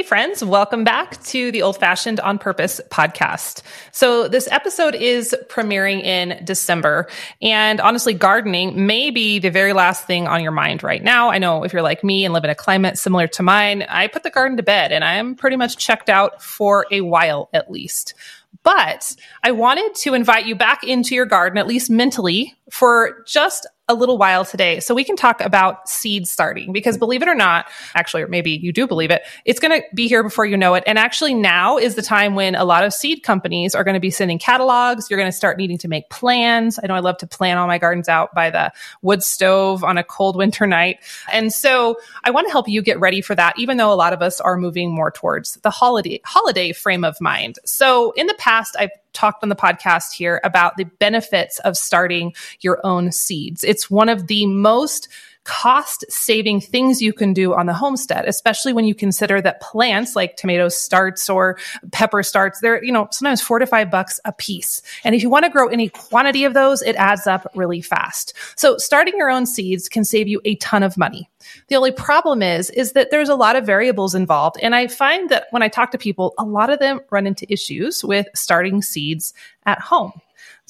[0.00, 3.60] Hey, friends, welcome back to the Old Fashioned on Purpose podcast.
[3.92, 7.06] So, this episode is premiering in December.
[7.42, 11.28] And honestly, gardening may be the very last thing on your mind right now.
[11.28, 14.06] I know if you're like me and live in a climate similar to mine, I
[14.06, 17.70] put the garden to bed and I'm pretty much checked out for a while at
[17.70, 18.14] least.
[18.62, 23.66] But I wanted to invite you back into your garden, at least mentally, for just
[23.90, 27.00] a little while today so we can talk about seed starting because mm-hmm.
[27.00, 30.06] believe it or not, actually, or maybe you do believe it, it's going to be
[30.06, 30.84] here before you know it.
[30.86, 34.00] And actually, now is the time when a lot of seed companies are going to
[34.00, 35.10] be sending catalogs.
[35.10, 36.78] You're going to start needing to make plans.
[36.80, 39.98] I know I love to plan all my gardens out by the wood stove on
[39.98, 40.98] a cold winter night.
[41.32, 44.12] And so I want to help you get ready for that, even though a lot
[44.12, 47.58] of us are moving more towards the holiday, holiday frame of mind.
[47.64, 52.34] So in the past, I've talked on the podcast here about the benefits of starting
[52.60, 53.64] your own seeds.
[53.64, 55.08] It's one of the most
[55.50, 60.14] cost saving things you can do on the homestead, especially when you consider that plants
[60.14, 61.58] like tomato starts or
[61.90, 64.80] pepper starts, they're, you know, sometimes four to five bucks a piece.
[65.02, 68.32] And if you want to grow any quantity of those, it adds up really fast.
[68.54, 71.28] So starting your own seeds can save you a ton of money.
[71.66, 74.56] The only problem is, is that there's a lot of variables involved.
[74.62, 77.52] And I find that when I talk to people, a lot of them run into
[77.52, 79.34] issues with starting seeds
[79.66, 80.12] at home.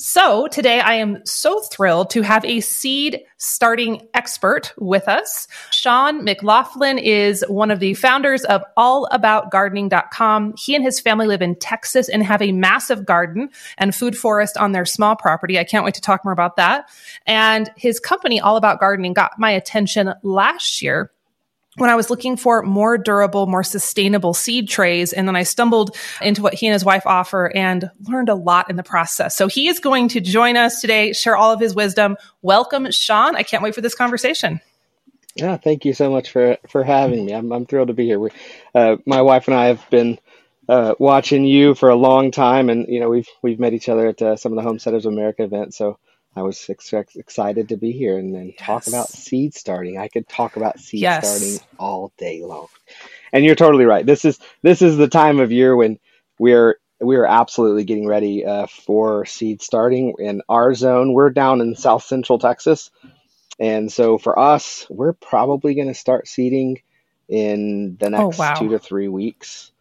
[0.03, 5.47] So today I am so thrilled to have a seed starting expert with us.
[5.73, 10.55] Shawn McLoughlin is one of the founders of allaboutgardening.com.
[10.57, 14.57] He and his family live in Texas and have a massive garden and food forest
[14.57, 15.59] on their small property.
[15.59, 16.89] I can't wait to talk more about that.
[17.27, 21.11] And his company, All About Gardening, got my attention last year
[21.81, 25.13] when I was looking for more durable, more sustainable seed trays.
[25.13, 28.69] And then I stumbled into what he and his wife offer and learned a lot
[28.69, 29.35] in the process.
[29.35, 32.17] So he is going to join us today, share all of his wisdom.
[32.43, 33.35] Welcome, Shawn.
[33.35, 34.61] I can't wait for this conversation.
[35.35, 37.33] Yeah, thank you so much for for having me.
[37.33, 38.19] I'm I'm thrilled to be here.
[38.19, 38.31] We,
[38.75, 40.19] uh, my wife and I have been
[40.69, 44.09] uh, watching you for a long time, and you know we've we've met each other
[44.09, 45.79] at uh, some of the Homesteaders of America events.
[45.79, 45.99] So
[46.37, 48.59] I was ex- excited to be here and then yes.
[48.59, 49.99] talk about seed starting.
[49.99, 51.29] I could talk about seed yes.
[51.29, 52.69] starting all day long.
[53.33, 54.07] And you're totally right.
[54.07, 55.99] This is this is the time of year when
[56.39, 61.13] we're we're absolutely getting ready uh, for seed starting in our zone.
[61.15, 62.91] We're down in South Central Texas,
[63.59, 66.83] and so for us, we're probably going to start seeding
[67.29, 68.55] in the oh, next oh, wow.
[68.55, 69.73] two to three weeks.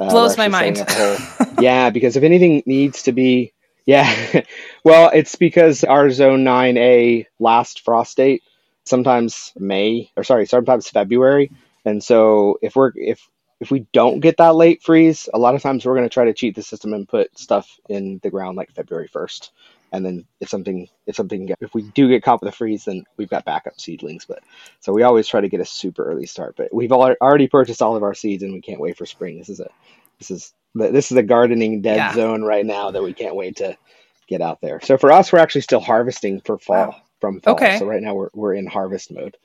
[0.00, 0.78] Uh, Blows my mind.
[0.78, 1.16] Whole,
[1.60, 3.52] yeah, because if anything needs to be
[3.86, 4.42] yeah.
[4.84, 8.42] well, it's because our zone 9A last frost date
[8.84, 11.50] sometimes May or sorry, sometimes February.
[11.84, 13.28] And so if we're if
[13.60, 16.24] if we don't get that late freeze, a lot of times we're going to try
[16.24, 19.50] to cheat the system and put stuff in the ground like February 1st.
[19.92, 23.04] And then if something if something if we do get caught with a freeze, then
[23.16, 24.24] we've got backup seedlings.
[24.24, 24.42] But
[24.80, 26.56] so we always try to get a super early start.
[26.56, 29.38] But we've already purchased all of our seeds, and we can't wait for spring.
[29.38, 29.70] This is a
[30.28, 32.14] this is this is a gardening dead yeah.
[32.14, 33.76] zone right now that we can't wait to
[34.28, 34.80] get out there.
[34.82, 36.96] So for us, we're actually still harvesting for fall wow.
[37.20, 37.54] from fall.
[37.54, 37.78] Okay.
[37.78, 39.36] So right now we're we're in harvest mode.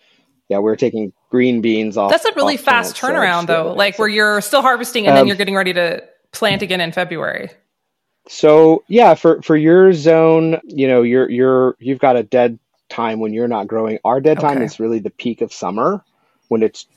[0.47, 2.09] Yeah, we're taking green beans off.
[2.09, 3.73] That's a really fast turnaround, though.
[3.73, 6.91] Like where you're still harvesting and um, then you're getting ready to plant again in
[6.91, 7.51] February.
[8.27, 12.57] So yeah, for for your zone, you know, you're you're you've got a dead
[12.89, 13.99] time when you're not growing.
[14.03, 16.03] Our dead time is really the peak of summer
[16.47, 16.87] when it's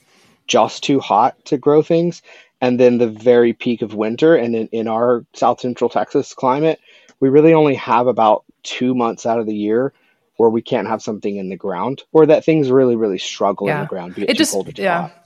[0.47, 2.23] just too hot to grow things
[2.63, 4.37] and then the very peak of winter.
[4.37, 6.81] And in, in our South Central Texas climate,
[7.21, 9.93] we really only have about two months out of the year
[10.37, 13.75] where we can't have something in the ground or that things really, really struggle yeah.
[13.75, 14.15] in the ground.
[14.15, 15.09] Be it, it just, cold or yeah.
[15.09, 15.22] hot.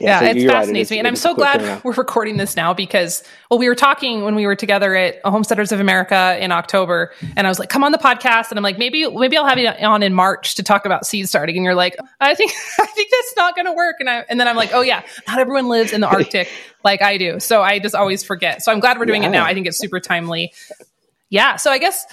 [0.00, 0.96] Yeah, so it fascinates right.
[0.96, 0.98] me.
[0.98, 4.44] and I'm so glad we're recording this now because, well, we were talking when we
[4.44, 7.98] were together at Homesteaders of America in October, and I was like, come on the
[7.98, 8.50] podcast.
[8.50, 11.28] And I'm like, maybe, maybe I'll have you on in March to talk about seed
[11.28, 11.56] starting.
[11.56, 12.50] And you're like, I think,
[12.80, 13.96] I think that's not going to work.
[14.00, 16.48] And I, and then I'm like, oh yeah, not everyone lives in the Arctic
[16.84, 17.38] like I do.
[17.38, 18.62] So I just always forget.
[18.62, 19.28] So I'm glad we're doing yeah.
[19.28, 19.44] it now.
[19.44, 20.52] I think it's super timely.
[21.30, 21.54] Yeah.
[21.54, 22.04] So I guess.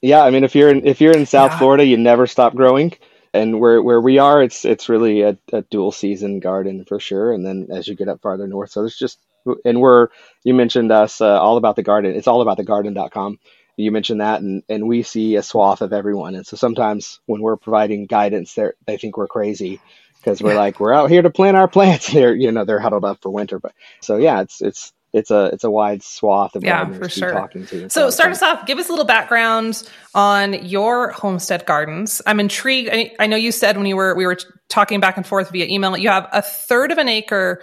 [0.00, 0.22] Yeah.
[0.22, 1.58] I mean, if you're in, if you're in South yeah.
[1.58, 2.94] Florida, you never stop growing
[3.32, 7.32] and where where we are, it's it's really a, a, dual season garden for sure.
[7.32, 9.18] And then as you get up farther north, so it's just
[9.64, 10.08] and we're
[10.44, 12.14] you mentioned us uh, all about the garden.
[12.14, 13.38] It's all about the garden.com.
[13.76, 16.34] You mentioned that, and and we see a swath of everyone.
[16.34, 19.80] And so sometimes when we're providing guidance, they they think we're crazy
[20.16, 22.08] because we're like we're out here to plant our plants.
[22.12, 25.46] They're you know they're huddled up for winter, but so yeah, it's it's it's a
[25.46, 27.32] it's a wide swath of yeah for sure.
[27.32, 27.90] Talking to.
[27.90, 28.66] So start us um, off.
[28.66, 32.22] Give us a little background on your homestead gardens.
[32.26, 32.90] I'm intrigued.
[32.92, 35.66] I, I, know you said when you were we were talking back and forth via
[35.66, 37.62] email, you have a third of an acre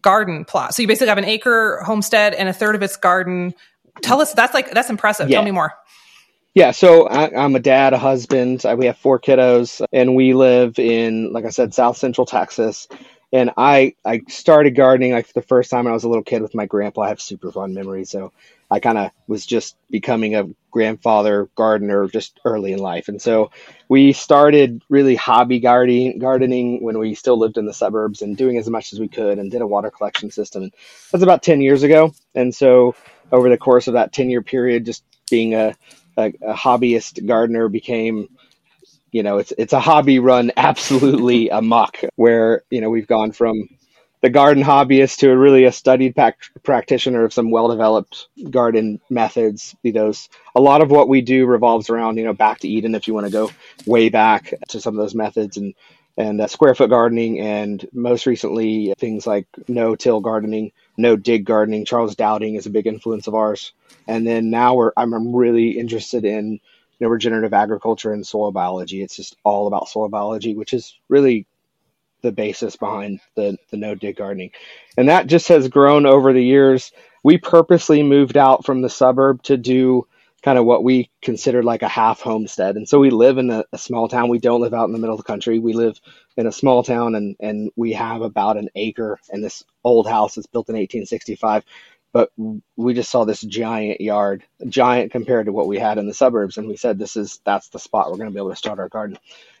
[0.00, 0.74] garden plot.
[0.74, 3.54] So you basically have an acre homestead and a third of its garden.
[4.02, 5.28] Tell us that's like that's impressive.
[5.28, 5.36] Yeah.
[5.36, 5.74] Tell me more.
[6.54, 8.64] Yeah, so I, am a dad, a husband.
[8.76, 12.88] we have four kiddos, and we live in, like I said, South Central Texas.
[13.32, 16.42] And I I started gardening like the first time when I was a little kid
[16.42, 17.02] with my grandpa.
[17.02, 18.10] I have super fond memories.
[18.10, 18.32] So
[18.70, 23.08] I kind of was just becoming a grandfather gardener just early in life.
[23.08, 23.50] And so
[23.88, 28.58] we started really hobby gardening, gardening when we still lived in the suburbs and doing
[28.58, 30.70] as much as we could and did a water collection system.
[31.10, 32.12] That's about 10 years ago.
[32.34, 32.94] And so
[33.32, 35.74] over the course of that 10 year period, just being a,
[36.16, 38.28] a, a hobbyist gardener became
[39.12, 43.68] you know it's it's a hobby run absolutely amok where you know we've gone from
[44.20, 49.76] the garden hobbyist to really a studied pac- practitioner of some well-developed garden methods.
[49.82, 50.12] You know,
[50.54, 53.14] a lot of what we do revolves around, you know, back to Eden if you
[53.14, 53.50] want to go
[53.86, 55.74] way back to some of those methods and
[56.16, 61.84] and uh, square foot gardening and most recently things like no-till gardening, no-dig gardening.
[61.84, 63.72] Charles Dowding is a big influence of ours.
[64.08, 66.58] And then now we're I'm really interested in
[66.98, 69.02] you know regenerative agriculture and soil biology.
[69.02, 71.46] It's just all about soil biology, which is really
[72.22, 74.50] the basis behind the the no dig gardening,
[74.96, 76.92] and that just has grown over the years.
[77.24, 80.06] We purposely moved out from the suburb to do
[80.42, 83.64] kind of what we considered like a half homestead, and so we live in a,
[83.72, 84.28] a small town.
[84.28, 85.58] We don't live out in the middle of the country.
[85.58, 86.00] We live
[86.36, 90.34] in a small town, and and we have about an acre in this old house
[90.34, 91.64] that's built in 1865
[92.12, 92.30] but
[92.76, 96.56] we just saw this giant yard, giant compared to what we had in the suburbs,
[96.56, 98.78] and we said this is that's the spot we're going to be able to start
[98.78, 99.18] our garden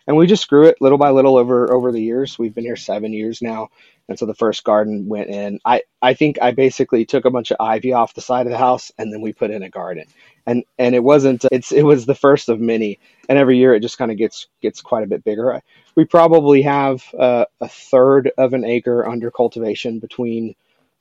[0.08, 2.38] and we just grew it little by little over over the years.
[2.38, 3.68] We've been here seven years now,
[4.08, 5.60] and so the first garden went in.
[5.66, 8.58] I I think I basically took a bunch of ivy off the side of the
[8.58, 10.06] house, and then we put in a garden.
[10.46, 12.98] And and it wasn't it's it was the first of many.
[13.28, 15.60] And every year it just kind of gets gets quite a bit bigger.
[15.94, 20.54] We probably have uh, a third of an acre under cultivation between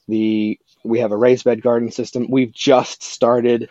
[0.09, 2.27] the we have a raised bed garden system.
[2.29, 3.69] We've just started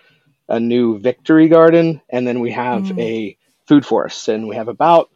[0.49, 3.01] a new victory garden, and then we have mm.
[3.01, 3.37] a
[3.67, 5.11] food forest, and we have about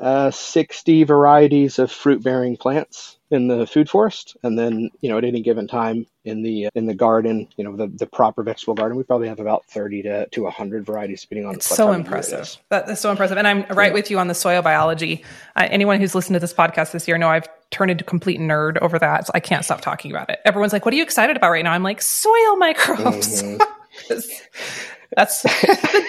[0.00, 5.18] uh, 60 varieties of fruit bearing plants in the food forest and then you know
[5.18, 8.74] at any given time in the in the garden you know the, the proper vegetable
[8.74, 12.56] garden we probably have about 30 to, to 100 varieties depending on it's so impressive.
[12.70, 13.36] that is so impressive.
[13.36, 13.92] And i'm right yeah.
[13.92, 15.24] with you on the soil biology.
[15.56, 18.78] Uh, anyone who's listened to this podcast this year know i've turned into complete nerd
[18.78, 20.40] over that so i can't stop talking about it.
[20.44, 21.72] Everyone's like what are you excited about right now?
[21.72, 23.42] I'm like soil microbes.
[23.42, 24.94] Mm-hmm.
[25.18, 25.48] That's the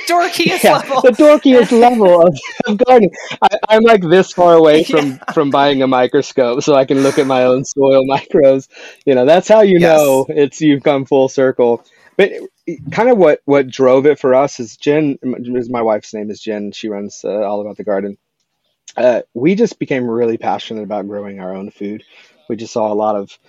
[0.08, 1.02] dorkiest yeah, level.
[1.02, 3.10] The dorkiest level of, of gardening.
[3.42, 5.32] I, am like this far away from yeah.
[5.34, 8.68] from buying a microscope, so I can look at my own soil micros.
[9.08, 9.98] You know, that's how you yes.
[9.98, 11.84] know it's you've come full circle.
[12.18, 12.34] But
[12.92, 15.18] kind of what what drove it for us is Jen.
[15.24, 16.72] My wife's name is Jen.
[16.72, 18.16] She runs uh, all about the garden.
[18.96, 22.04] Uh, we just became really passionate about growing our own food.
[22.48, 23.40] We just saw a lot of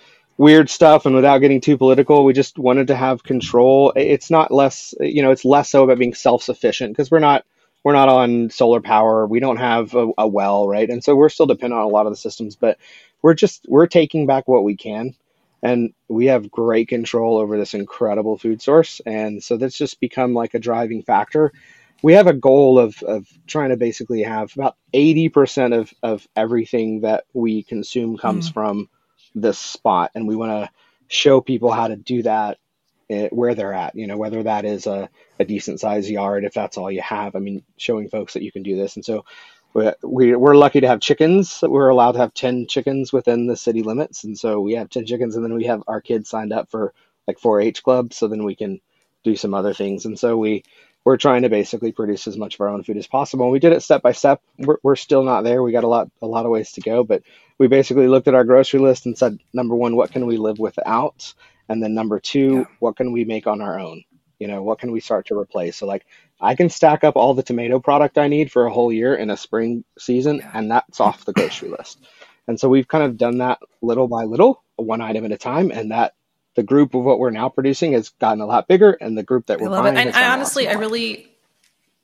[0.41, 3.93] weird stuff and without getting too political we just wanted to have control.
[3.95, 7.45] It's not less you know it's less so about being self-sufficient because we're not
[7.83, 9.27] we're not on solar power.
[9.27, 10.89] We don't have a, a, well right?
[10.89, 12.79] And so we're still dependent on a lot of the systems but
[13.21, 15.13] we're just we're taking back what we can.
[15.61, 18.99] And we have great control over this incredible food source.
[19.05, 21.53] And so that's just become like a driving factor.
[22.01, 27.01] We have a goal of, of trying to basically have about 80% of, of everything
[27.01, 28.53] that we consume comes mm.
[28.55, 28.89] from
[29.35, 30.69] this spot and we want to
[31.07, 32.57] show people how to do that
[33.09, 36.53] eh, where they're at you know whether that is a, a decent sized yard if
[36.53, 37.35] that's all you have.
[37.35, 38.95] I mean showing folks that you can do this.
[38.95, 39.25] And so
[39.73, 41.59] we, we're lucky to have chickens.
[41.61, 44.23] We're allowed to have 10 chickens within the city limits.
[44.23, 46.93] And so we have 10 chickens and then we have our kids signed up for
[47.27, 48.81] like 4-h clubs so then we can
[49.23, 50.05] do some other things.
[50.05, 50.63] And so we
[51.03, 53.45] we're trying to basically produce as much of our own food as possible.
[53.45, 54.41] And we did it step by step.
[54.57, 55.63] We're, we're still not there.
[55.63, 57.23] We got a lot a lot of ways to go, but
[57.57, 60.59] we basically looked at our grocery list and said, number one, what can we live
[60.59, 61.33] without?
[61.69, 62.63] And then number two, yeah.
[62.79, 64.03] what can we make on our own?
[64.39, 65.77] You know, what can we start to replace?
[65.77, 66.05] So like
[66.39, 69.29] I can stack up all the tomato product I need for a whole year in
[69.29, 70.51] a spring season, yeah.
[70.53, 71.99] and that's off the grocery list.
[72.47, 75.71] And so we've kind of done that little by little, one item at a time,
[75.71, 76.13] and that
[76.55, 79.47] the group of what we're now producing has gotten a lot bigger, and the group
[79.47, 79.97] that we're buying.
[79.97, 80.07] It.
[80.07, 81.30] And I honestly, I really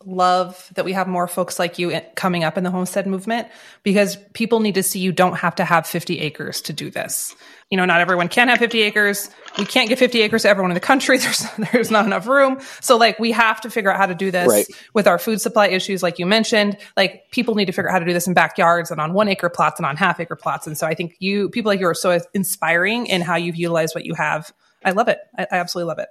[0.08, 3.48] love that we have more folks like you coming up in the homestead movement
[3.84, 7.36] because people need to see you don't have to have 50 acres to do this.
[7.70, 9.30] You know, not everyone can have 50 acres.
[9.58, 11.18] We can't get 50 acres to everyone in the country.
[11.28, 12.60] There's there's not enough room.
[12.80, 14.66] So like we have to figure out how to do this right.
[14.94, 16.78] with our food supply issues like you mentioned.
[16.96, 19.28] Like people need to figure out how to do this in backyards and on 1
[19.28, 20.66] acre plots and on half acre plots.
[20.66, 23.94] And so I think you people like you are so inspiring in how you've utilized
[23.94, 24.54] what you have.
[24.86, 25.20] I love it.
[25.38, 26.10] I, I absolutely love it.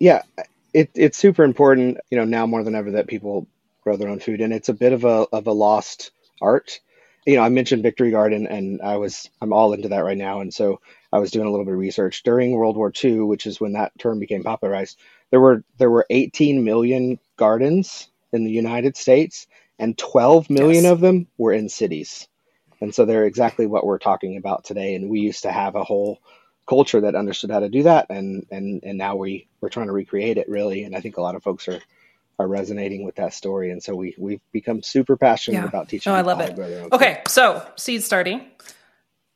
[0.00, 0.22] Yeah,
[0.74, 3.46] it, it's super important, you know, now more than ever that people
[3.80, 6.10] grow their own food, and it's a bit of a of a lost
[6.42, 6.80] art.
[7.24, 10.40] You know, I mentioned Victory Garden, and I was I'm all into that right now,
[10.40, 10.80] and so
[11.12, 13.72] I was doing a little bit of research during World War II, which is when
[13.74, 14.98] that term became popularized.
[15.30, 19.46] There were there were 18 million gardens in the United States,
[19.78, 20.92] and 12 million yes.
[20.92, 22.26] of them were in cities.
[22.80, 24.94] And so they're exactly what we're talking about today.
[24.94, 26.18] And we used to have a whole
[26.66, 29.92] culture that understood how to do that, and and and now we we're trying to
[29.92, 30.84] recreate it really.
[30.84, 31.80] And I think a lot of folks are
[32.38, 35.68] are resonating with that story, and so we we've become super passionate yeah.
[35.68, 36.12] about teaching.
[36.12, 36.58] Oh, I love it.
[36.92, 38.50] Okay, so seed starting.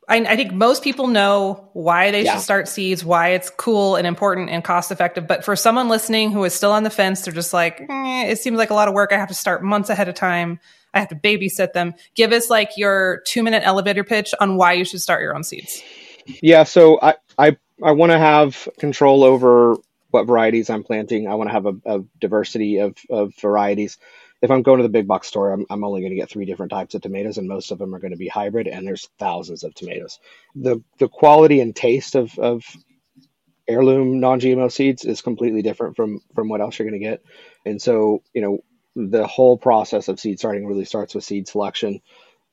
[0.08, 2.32] I, I, think most people know why they yeah.
[2.32, 5.26] should start seeds, why it's cool and important and cost effective.
[5.26, 8.38] But for someone listening who is still on the fence, they're just like, eh, it
[8.38, 9.12] seems like a lot of work.
[9.12, 10.60] I have to start months ahead of time.
[10.94, 11.92] I have to babysit them.
[12.14, 15.44] Give us like your two minute elevator pitch on why you should start your own
[15.44, 15.82] seeds.
[16.28, 16.64] Yeah.
[16.64, 19.76] So I, I, I want to have control over
[20.10, 21.28] what varieties I'm planting.
[21.28, 23.98] I want to have a, a diversity of, of varieties
[24.40, 26.44] if I'm going to the big box store, I'm, I'm only going to get three
[26.44, 29.08] different types of tomatoes, and most of them are going to be hybrid, and there's
[29.18, 30.18] thousands of tomatoes.
[30.54, 32.64] The the quality and taste of, of
[33.68, 37.22] heirloom non-GMO seeds is completely different from from what else you're going to get,
[37.66, 38.58] and so you know
[38.96, 42.00] the whole process of seed starting really starts with seed selection.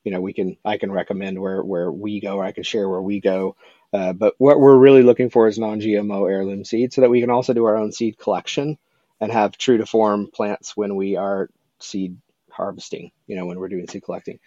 [0.05, 2.87] You know, we can I can recommend where where we go, or I can share
[2.87, 3.57] where we go.
[3.91, 7.29] Uh, but what we're really looking for is non-GMO heirloom seeds, so that we can
[7.29, 8.77] also do our own seed collection
[9.19, 12.17] and have true to form plants when we are seed
[12.51, 14.39] harvesting, you know, when we're doing seed collecting.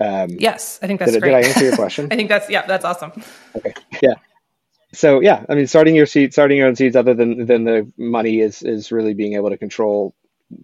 [0.00, 1.30] Um, yes, I think that's did, great.
[1.30, 2.08] Did I answer your question?
[2.10, 3.12] I think that's, yeah, that's awesome.
[3.56, 3.74] Okay.
[4.02, 4.14] Yeah.
[4.92, 7.90] So yeah, I mean, starting your seed, starting your own seeds, other than than the
[7.96, 10.14] money, is is really being able to control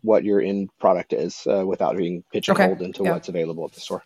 [0.03, 2.85] what your end product is uh, without being pigeonholed okay.
[2.85, 3.13] into yeah.
[3.13, 4.03] what's available at the store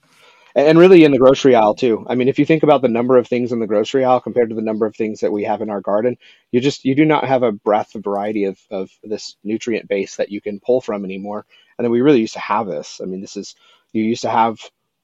[0.57, 2.07] and really in the grocery aisle too.
[2.09, 4.49] I mean, if you think about the number of things in the grocery aisle compared
[4.49, 6.17] to the number of things that we have in our garden,
[6.51, 10.17] you just you do not have a breadth of variety of of this nutrient base
[10.17, 11.45] that you can pull from anymore.
[11.77, 13.01] And then we really used to have this.
[13.03, 13.55] I mean, this is
[13.93, 14.59] you used to have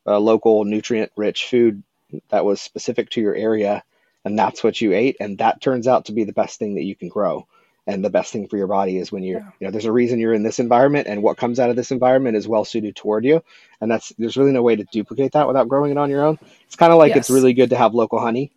[0.07, 1.83] a local nutrient rich food
[2.31, 3.85] that was specific to your area,
[4.25, 6.85] and that's what you ate, and that turns out to be the best thing that
[6.85, 7.47] you can grow
[7.87, 9.51] and the best thing for your body is when you're yeah.
[9.61, 11.91] you know there's a reason you're in this environment and what comes out of this
[11.91, 13.43] environment is well suited toward you
[13.81, 16.39] and that's there's really no way to duplicate that without growing it on your own
[16.65, 17.19] it's kind of like yes.
[17.19, 18.53] it's really good to have local honey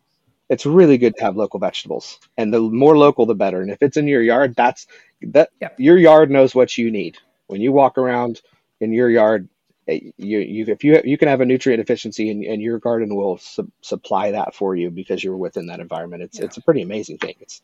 [0.50, 3.82] it's really good to have local vegetables and the more local the better and if
[3.82, 4.88] it's in your yard that's
[5.22, 5.70] that yeah.
[5.78, 7.18] your yard knows what you need
[7.48, 8.42] when you walk around
[8.80, 9.50] in your yard
[9.88, 13.16] eh, you, you if you you can have a nutrient deficiency and, and your garden
[13.16, 16.46] will su- supply that for you because you're within that environment it's yeah.
[16.46, 17.62] it's a pretty amazing thing it's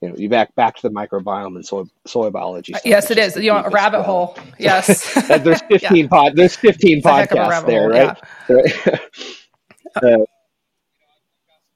[0.00, 2.72] you know, you back back to the microbiome and soy soil biology.
[2.72, 3.36] Stuff, yes, it is.
[3.36, 4.36] You want a rabbit hole?
[4.58, 5.12] Yes.
[5.28, 6.06] there's 15 yeah.
[6.08, 6.36] pod.
[6.36, 8.18] There's 15 podcasts there, hole, right?
[8.48, 8.98] Yeah.
[10.02, 10.24] uh,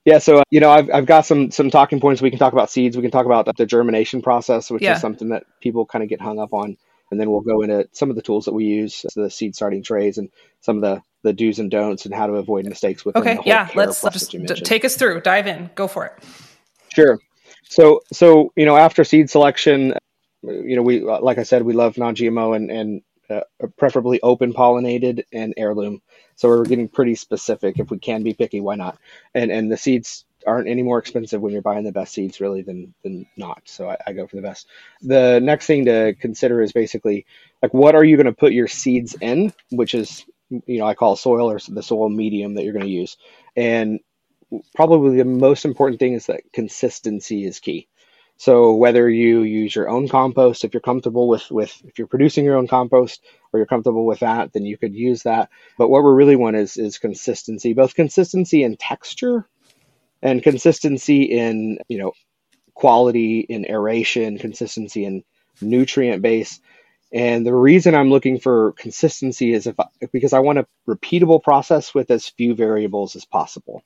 [0.05, 0.19] yeah.
[0.19, 2.23] So uh, you know, I've I've got some some talking points.
[2.23, 2.97] We can talk about seeds.
[2.97, 4.95] We can talk about the germination process, which yeah.
[4.95, 6.77] is something that people kind of get hung up on.
[7.11, 9.83] And then we'll go into some of the tools that we use, the seed starting
[9.83, 13.17] trays, and some of the the do's and don'ts, and how to avoid mistakes with.
[13.17, 13.39] Okay.
[13.45, 13.69] yeah.
[13.75, 14.31] Let's just
[14.65, 15.21] take us through.
[15.23, 15.71] Dive in.
[15.75, 16.13] Go for it.
[16.95, 17.19] Sure.
[17.65, 19.95] So, so you know, after seed selection,
[20.43, 23.41] you know, we like I said, we love non-GMO and and uh,
[23.79, 26.03] preferably open pollinated and heirloom.
[26.37, 27.79] So we're getting pretty specific.
[27.79, 28.99] If we can be picky, why not?
[29.35, 32.63] And and the seeds aren't any more expensive when you're buying the best seeds really
[32.63, 33.63] than than not.
[33.65, 34.67] So I, I go for the best.
[35.03, 37.27] The next thing to consider is basically
[37.63, 40.95] like what are you going to put your seeds in, which is you know I
[40.95, 43.17] call soil or the soil medium that you're going to use,
[43.57, 44.01] and
[44.75, 47.89] probably the most important thing is that consistency is key.
[48.37, 52.45] So whether you use your own compost, if you're comfortable with with if you're producing
[52.45, 55.51] your own compost or you're comfortable with that, then you could use that.
[55.79, 59.49] But what we really want is is consistency, both consistency in texture
[60.23, 62.13] and consistency in you know
[62.75, 65.23] quality in aeration, consistency in
[65.61, 66.61] nutrient base.
[67.13, 69.77] And the reason I'm looking for consistency is if
[70.13, 73.85] because I want a repeatable process with as few variables as possible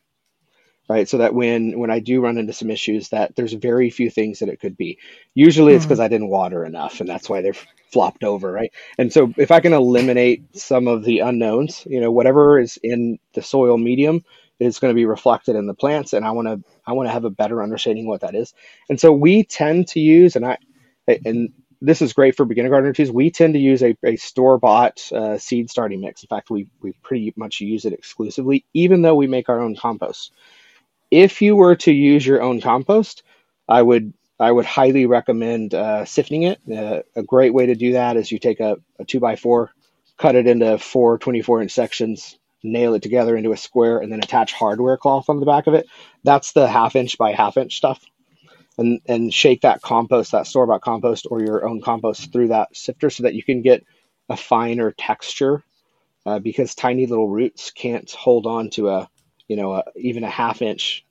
[0.88, 4.10] right so that when when i do run into some issues that there's very few
[4.10, 4.98] things that it could be
[5.34, 6.04] usually it's because mm-hmm.
[6.04, 7.54] i didn't water enough and that's why they're
[7.92, 12.10] flopped over right and so if i can eliminate some of the unknowns you know
[12.10, 14.24] whatever is in the soil medium
[14.58, 17.12] is going to be reflected in the plants and i want to i want to
[17.12, 18.54] have a better understanding what that is
[18.88, 20.56] and so we tend to use and i
[21.24, 21.52] and
[21.82, 23.12] this is great for beginner gardener too.
[23.12, 26.22] We tend to use a, a store bought uh, seed starting mix.
[26.22, 29.76] In fact, we we pretty much use it exclusively, even though we make our own
[29.76, 30.32] compost
[31.10, 33.22] if you were to use your own compost,
[33.68, 36.60] I would I would highly recommend uh, sifting it.
[36.70, 39.72] Uh, a great way to do that is you take a, a two by four,
[40.18, 44.18] cut it into four 24 inch sections, nail it together into a square, and then
[44.18, 45.86] attach hardware cloth on the back of it.
[46.22, 48.04] That's the half inch by half inch stuff.
[48.78, 52.76] And, and shake that compost, that store bought compost or your own compost through that
[52.76, 53.86] sifter so that you can get
[54.28, 55.64] a finer texture
[56.26, 59.08] uh, because tiny little roots can't hold on to a
[59.48, 61.04] you know, a, even a half inch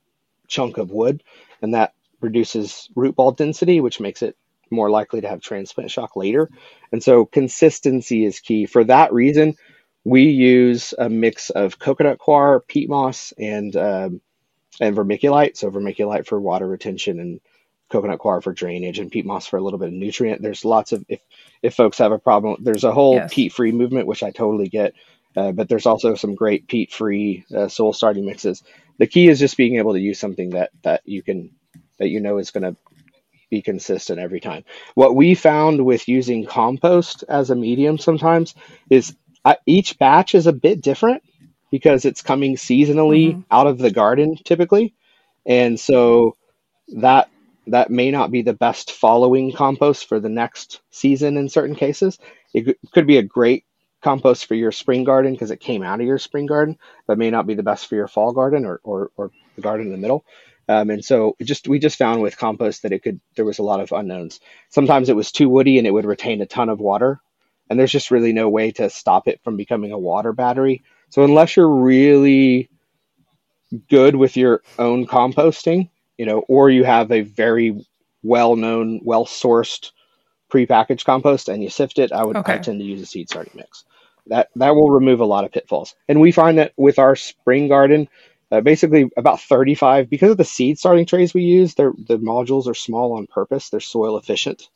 [0.47, 1.23] chunk of wood,
[1.61, 4.35] and that reduces root ball density, which makes it
[4.71, 6.49] more likely to have transplant shock later.
[6.91, 8.65] And so consistency is key.
[8.65, 9.55] For that reason,
[10.03, 14.21] we use a mix of coconut coir, peat moss, and um,
[14.79, 15.57] and vermiculite.
[15.57, 17.39] So vermiculite for water retention and
[17.89, 20.41] coconut coir for drainage and peat moss for a little bit of nutrient.
[20.41, 21.21] There's lots of if
[21.61, 23.33] if folks have a problem, there's a whole yes.
[23.33, 24.93] peat free movement which I totally get.
[25.35, 28.63] Uh, but there's also some great peat free uh, soil starting mixes.
[28.99, 31.51] The key is just being able to use something that that you can
[31.99, 32.75] that you know is going to
[33.49, 34.63] be consistent every time.
[34.95, 38.55] What we found with using compost as a medium sometimes
[38.89, 41.23] is uh, each batch is a bit different
[41.71, 43.41] because it's coming seasonally mm-hmm.
[43.51, 44.93] out of the garden typically.
[45.45, 46.35] And so
[46.99, 47.29] that
[47.67, 52.19] that may not be the best following compost for the next season in certain cases.
[52.53, 53.65] It could be a great
[54.05, 57.31] compost for your spring garden because it came out of your spring garden, but may
[57.31, 59.97] not be the best for your fall garden or, or, or the garden in the
[59.97, 60.23] middle.
[60.69, 63.63] Um, and so just we just found with compost that it could there was a
[63.63, 64.39] lot of unknowns.
[64.69, 67.19] Sometimes it was too woody and it would retain a ton of water,
[67.67, 70.83] and there's just really no way to stop it from becoming a water battery.
[71.09, 72.69] So unless you're really
[73.89, 77.85] good with your own composting, you know, or you have a very
[78.23, 79.91] well-known, well-sourced
[80.51, 82.53] prepackaged compost and you sift it, I would okay.
[82.53, 83.83] I tend to use a seed starting mix.
[84.27, 85.95] That that will remove a lot of pitfalls.
[86.07, 88.07] And we find that with our spring garden,
[88.51, 92.73] uh, basically about 35 because of the seed starting trays we use, the modules are
[92.73, 93.69] small on purpose.
[93.69, 94.69] They're soil efficient.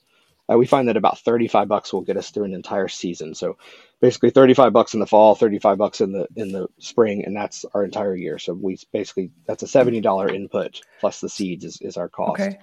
[0.52, 3.36] Uh, we find that about 35 bucks will get us through an entire season.
[3.36, 3.58] So
[4.02, 7.66] basically 35 bucks in the fall, 35 bucks in the in the spring, and that's
[7.74, 8.40] our entire year.
[8.40, 12.42] So we basically that's a $70 input plus the seeds is, is our cost.
[12.42, 12.60] Okay.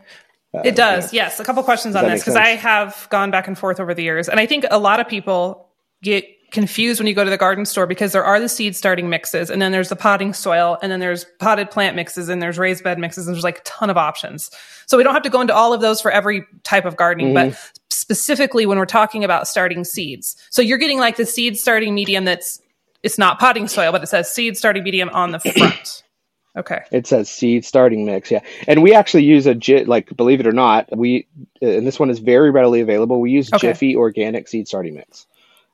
[0.52, 1.12] Uh, it does.
[1.12, 1.24] Yeah.
[1.24, 1.38] Yes.
[1.38, 4.02] A couple questions does on this because I have gone back and forth over the
[4.02, 4.28] years.
[4.28, 5.68] And I think a lot of people
[6.02, 9.08] get confused when you go to the garden store because there are the seed starting
[9.08, 12.58] mixes and then there's the potting soil and then there's potted plant mixes and there's
[12.58, 14.50] raised bed mixes and there's like a ton of options.
[14.86, 17.34] So we don't have to go into all of those for every type of gardening,
[17.34, 17.50] mm-hmm.
[17.50, 20.36] but specifically when we're talking about starting seeds.
[20.50, 22.60] So you're getting like the seed starting medium that's
[23.02, 26.02] it's not potting soil, but it says seed starting medium on the front.
[26.56, 26.80] Okay.
[26.90, 28.40] It says seed starting mix, yeah.
[28.66, 31.26] And we actually use a JIT, like believe it or not, we
[31.60, 33.20] and this one is very readily available.
[33.20, 33.68] We use okay.
[33.68, 35.26] Jiffy organic seed starting mix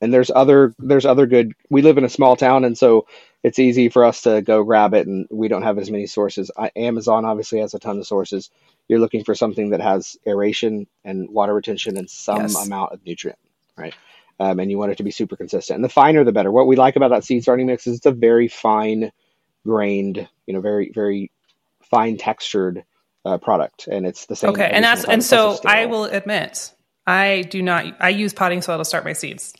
[0.02, 3.06] and there's other there's other good we live in a small town and so
[3.42, 6.50] it's easy for us to go grab it and we don't have as many sources.
[6.76, 8.50] Amazon obviously has a ton of sources.
[8.86, 12.66] You're looking for something that has aeration and water retention and some yes.
[12.66, 13.38] amount of nutrient
[13.76, 13.94] right?
[14.38, 15.76] Um, and you want it to be super consistent.
[15.76, 16.52] And the finer the better.
[16.52, 19.12] What we like about that seed starting mix is it's a very fine
[19.64, 21.30] grained you know very very
[21.82, 22.84] fine textured
[23.24, 26.72] uh, product and it's the same okay and that's and so i will admit
[27.06, 29.54] i do not i use potting soil to start my seeds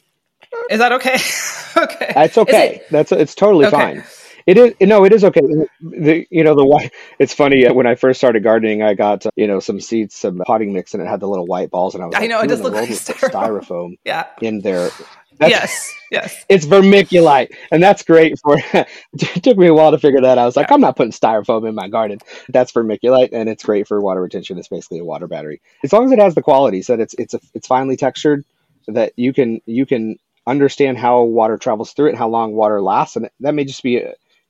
[0.71, 1.19] is that okay?
[1.77, 2.13] okay.
[2.15, 2.75] That's okay.
[2.77, 3.77] It, That's it's totally okay.
[3.77, 4.05] fine.
[4.47, 5.41] It is no, it is okay.
[5.81, 6.93] The, you know the white.
[7.19, 10.15] It's funny uh, when I first started gardening, I got uh, you know some seeds,
[10.15, 12.27] some potting mix, and it had the little white balls, and I was like, I
[12.27, 13.31] know it does look like styrofoam.
[13.31, 14.27] styrofoam yeah.
[14.41, 14.91] in there.
[15.39, 16.45] That's, yes, yes.
[16.49, 18.57] It's vermiculite, and that's great for.
[18.59, 20.43] it took me a while to figure that out.
[20.43, 20.75] I was like, yeah.
[20.75, 22.19] I'm not putting styrofoam in my garden.
[22.49, 24.59] That's vermiculite, and it's great for water retention.
[24.59, 27.35] It's basically a water battery, as long as it has the qualities that it's it's
[27.35, 28.45] a, it's finely textured,
[28.89, 32.81] that you can you can understand how water travels through it and how long water
[32.81, 33.17] lasts.
[33.17, 34.03] And that may just be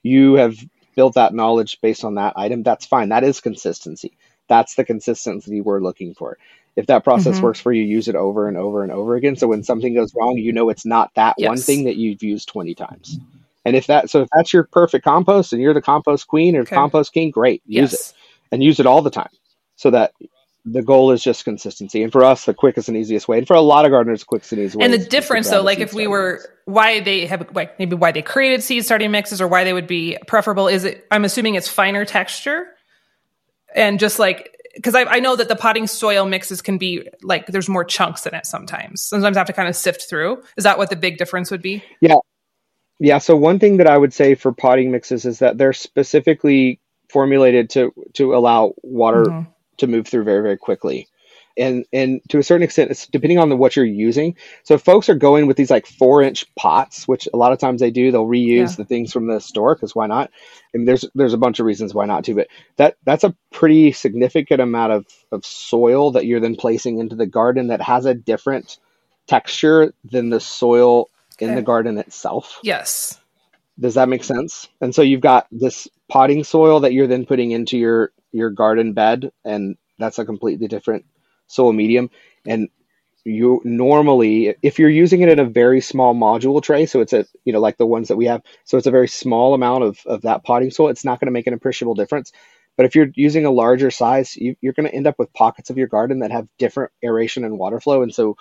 [0.02, 0.56] you have
[0.96, 2.62] built that knowledge based on that item.
[2.62, 3.10] That's fine.
[3.10, 4.16] That is consistency.
[4.48, 6.38] That's the consistency we're looking for.
[6.74, 7.44] If that process mm-hmm.
[7.44, 9.36] works for you, use it over and over and over again.
[9.36, 11.48] So when something goes wrong, you know it's not that yes.
[11.48, 13.18] one thing that you've used 20 times.
[13.64, 16.62] And if that, so if that's your perfect compost and you're the compost queen or
[16.62, 16.74] okay.
[16.74, 18.10] compost king, great, use yes.
[18.10, 18.16] it
[18.52, 19.28] and use it all the time
[19.76, 20.12] so that
[20.64, 22.02] the goal is just consistency.
[22.02, 24.52] And for us, the quickest and easiest way, and for a lot of gardeners, quickest
[24.52, 24.84] and easiest way.
[24.84, 26.48] And the difference, though, like if we were, mix.
[26.66, 29.88] why they have, like maybe why they created seed starting mixes or why they would
[29.88, 32.68] be preferable is it, I'm assuming it's finer texture.
[33.74, 37.46] And just like, because I, I know that the potting soil mixes can be like,
[37.46, 39.02] there's more chunks in it sometimes.
[39.02, 40.42] Sometimes I have to kind of sift through.
[40.56, 41.82] Is that what the big difference would be?
[42.00, 42.14] Yeah.
[43.00, 43.18] Yeah.
[43.18, 47.68] So one thing that I would say for potting mixes is that they're specifically formulated
[47.70, 49.50] to to allow water mm-hmm
[49.82, 51.08] to move through very very quickly.
[51.58, 54.36] And and to a certain extent it's depending on the, what you're using.
[54.62, 57.80] So folks are going with these like four inch pots which a lot of times
[57.80, 58.76] they do they'll reuse yeah.
[58.76, 60.30] the things from the store because why not?
[60.72, 63.92] And there's there's a bunch of reasons why not to but that that's a pretty
[63.92, 68.14] significant amount of of soil that you're then placing into the garden that has a
[68.14, 68.78] different
[69.26, 71.46] texture than the soil okay.
[71.46, 72.58] in the garden itself.
[72.62, 73.20] Yes.
[73.78, 74.68] Does that make sense?
[74.80, 78.92] And so you've got this potting soil that you're then putting into your your garden
[78.92, 81.06] bed, and that's a completely different
[81.48, 82.10] soil medium.
[82.46, 82.68] And
[83.24, 87.24] you normally, if you're using it in a very small module tray, so it's a
[87.46, 90.00] you know like the ones that we have, so it's a very small amount of
[90.06, 90.88] of that potting soil.
[90.90, 92.32] It's not going to make an appreciable difference.
[92.76, 95.70] But if you're using a larger size, you, you're going to end up with pockets
[95.70, 98.02] of your garden that have different aeration and water flow.
[98.02, 98.36] And so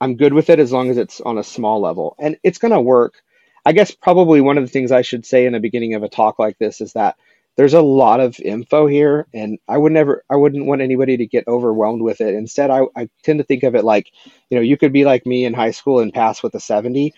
[0.00, 2.72] I'm good with it as long as it's on a small level, and it's going
[2.72, 3.22] to work.
[3.68, 6.08] I guess probably one of the things I should say in the beginning of a
[6.08, 7.16] talk like this is that
[7.58, 11.26] there's a lot of info here and I would never I wouldn't want anybody to
[11.26, 12.34] get overwhelmed with it.
[12.34, 14.10] Instead I, I tend to think of it like,
[14.48, 17.12] you know, you could be like me in high school and pass with a 70.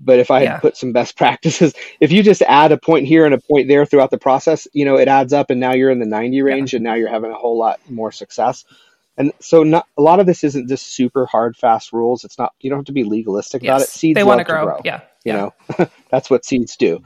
[0.00, 0.58] But if I had yeah.
[0.60, 3.84] put some best practices, if you just add a point here and a point there
[3.84, 6.72] throughout the process, you know, it adds up and now you're in the 90 range
[6.72, 6.78] yeah.
[6.78, 8.64] and now you're having a whole lot more success.
[9.18, 12.24] And so not a lot of this isn't just super hard fast rules.
[12.24, 13.68] It's not you don't have to be legalistic yes.
[13.68, 13.88] about it.
[13.88, 14.64] Seeds they want to grow.
[14.64, 14.80] grow.
[14.84, 15.02] Yeah.
[15.26, 15.50] You yeah.
[15.78, 17.02] know, that's what seeds do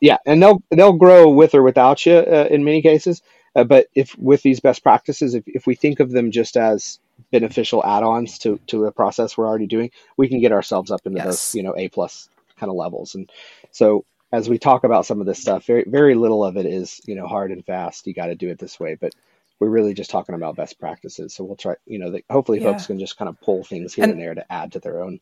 [0.00, 3.22] yeah, and they'll they'll grow with or without you uh, in many cases.
[3.56, 6.98] Uh, but if with these best practices, if, if we think of them just as
[7.30, 11.18] beneficial add-ons to to a process we're already doing, we can get ourselves up into
[11.18, 11.26] yes.
[11.26, 13.14] those you know A plus kind of levels.
[13.14, 13.30] And
[13.70, 17.00] so as we talk about some of this stuff, very very little of it is
[17.06, 18.06] you know hard and fast.
[18.06, 19.14] You got to do it this way, but
[19.60, 21.32] we're really just talking about best practices.
[21.32, 22.72] So we'll try, you know, the, hopefully yeah.
[22.72, 25.00] folks can just kind of pull things here and, and there to add to their
[25.00, 25.20] own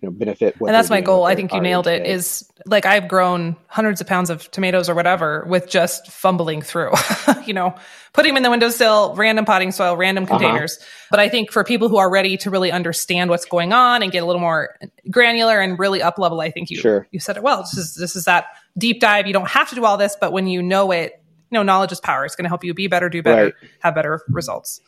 [0.00, 2.12] you know benefit and that's my goal i think you nailed it today.
[2.12, 6.92] is like i've grown hundreds of pounds of tomatoes or whatever with just fumbling through
[7.46, 7.74] you know
[8.12, 10.38] putting them in the windowsill random potting soil random uh-huh.
[10.38, 11.06] containers uh-huh.
[11.10, 14.12] but i think for people who are ready to really understand what's going on and
[14.12, 14.76] get a little more
[15.10, 17.06] granular and really up level i think you sure.
[17.10, 19.74] you said it well this is this is that deep dive you don't have to
[19.74, 22.44] do all this but when you know it you know knowledge is power it's going
[22.44, 23.54] to help you be better do better right.
[23.80, 24.80] have better results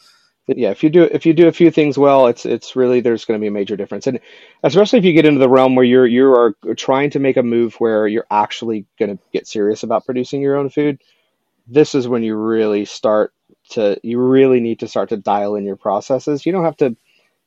[0.46, 3.24] yeah, if you do if you do a few things well, it's it's really there's
[3.24, 4.20] going to be a major difference, and
[4.62, 7.42] especially if you get into the realm where you're you are trying to make a
[7.42, 11.00] move where you're actually going to get serious about producing your own food.
[11.66, 13.32] This is when you really start
[13.70, 16.44] to you really need to start to dial in your processes.
[16.44, 16.94] You don't have to,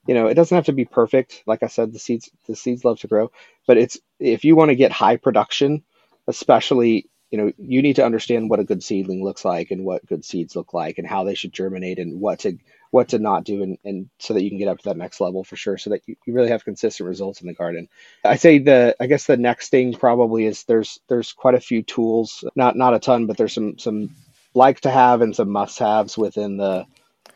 [0.07, 1.43] you know, it doesn't have to be perfect.
[1.45, 3.31] Like I said, the seeds the seeds love to grow,
[3.67, 5.83] but it's if you want to get high production,
[6.27, 10.05] especially you know you need to understand what a good seedling looks like and what
[10.05, 12.57] good seeds look like and how they should germinate and what to
[12.91, 15.19] what to not do and, and so that you can get up to that next
[15.19, 17.87] level for sure so that you, you really have consistent results in the garden.
[18.23, 21.83] I say the i guess the next thing probably is there's there's quite a few
[21.83, 24.15] tools not not a ton but there's some some
[24.53, 26.85] like to have and some must haves within the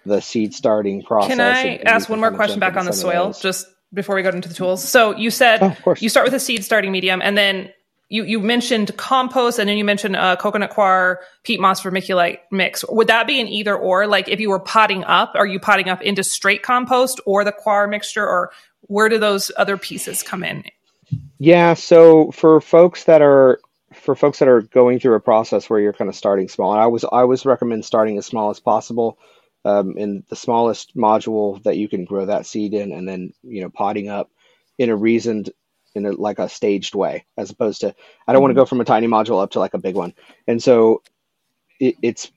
[0.06, 2.94] the seed starting process can i and, and ask one more question back on the
[2.94, 4.88] soil just before we go into the tools?
[4.88, 7.72] So you said oh, you start with a seed starting medium and then
[8.12, 12.84] you you mentioned compost and then you mentioned uh, coconut coir peat moss vermiculite mix.
[12.90, 14.06] Would that be an either or?
[14.06, 17.54] Like if you were potting up are you potting up into straight compost or the
[17.54, 20.66] coir mixture or where do those other pieces come in?
[21.40, 23.62] Yeah so for folks that are
[23.94, 26.82] for folks that are going through a process where you're kind of starting small and
[26.82, 29.18] i was i always recommend starting as small as possible
[29.66, 33.62] um, in the smallest module that you can grow that seed in and then you
[33.62, 34.32] know potting up
[34.78, 35.52] in a reasoned
[35.96, 37.96] in a, like a staged way, as opposed to
[38.28, 38.70] I don't want to go mm-hmm.
[38.70, 40.14] from a tiny module up to like a big one.
[40.48, 41.02] And so
[41.80, 42.32] it, it's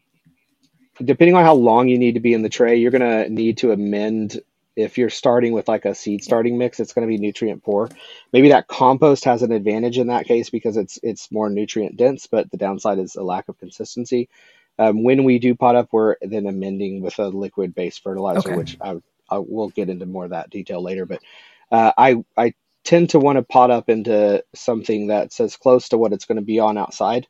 [1.03, 3.59] depending on how long you need to be in the tray, you're going to need
[3.59, 4.41] to amend.
[4.77, 7.89] If you're starting with like a seed starting mix, it's going to be nutrient poor.
[8.33, 12.27] Maybe that compost has an advantage in that case because it's it's more nutrient dense,
[12.27, 14.29] but the downside is a lack of consistency.
[14.77, 18.57] Um, when we do pot up, we're then amending with a liquid based fertilizer, okay.
[18.57, 18.97] which I,
[19.31, 21.07] I will get into more of that detail later.
[21.07, 21.23] But
[21.71, 25.99] uh, I I tend to want to pot up into something that's as close to
[25.99, 27.27] what it's going to be on outside.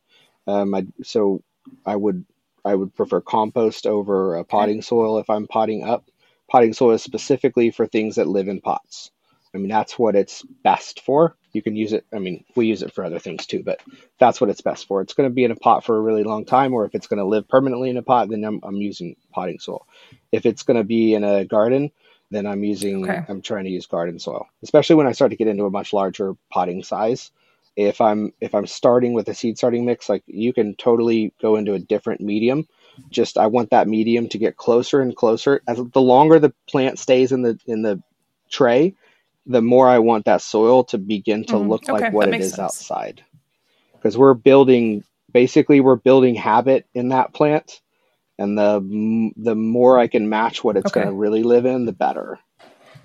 [0.46, 1.42] Um, I, so
[1.86, 2.24] I would
[2.64, 6.06] I would prefer compost over a potting soil if I'm potting up.
[6.50, 9.10] Potting soil is specifically for things that live in pots.
[9.54, 11.36] I mean that's what it's best for.
[11.52, 12.04] You can use it.
[12.14, 13.80] I mean we use it for other things too, but
[14.18, 15.00] that's what it's best for.
[15.00, 17.06] It's going to be in a pot for a really long time, or if it's
[17.06, 19.86] going to live permanently in a pot, then I'm, I'm using potting soil.
[20.32, 21.92] If it's going to be in a garden,
[22.34, 23.24] then I'm using okay.
[23.28, 25.92] I'm trying to use garden soil, especially when I start to get into a much
[25.92, 27.30] larger potting size.
[27.76, 31.56] If I'm if I'm starting with a seed starting mix, like you can totally go
[31.56, 32.66] into a different medium.
[33.10, 35.60] Just I want that medium to get closer and closer.
[35.66, 38.00] As the longer the plant stays in the in the
[38.50, 38.94] tray,
[39.46, 42.40] the more I want that soil to begin to mm, look okay, like what it
[42.40, 42.60] is sense.
[42.60, 43.24] outside.
[43.92, 47.80] Because we're building basically we're building habit in that plant
[48.38, 51.00] and the the more I can match what it's okay.
[51.00, 52.38] going to really live in, the better.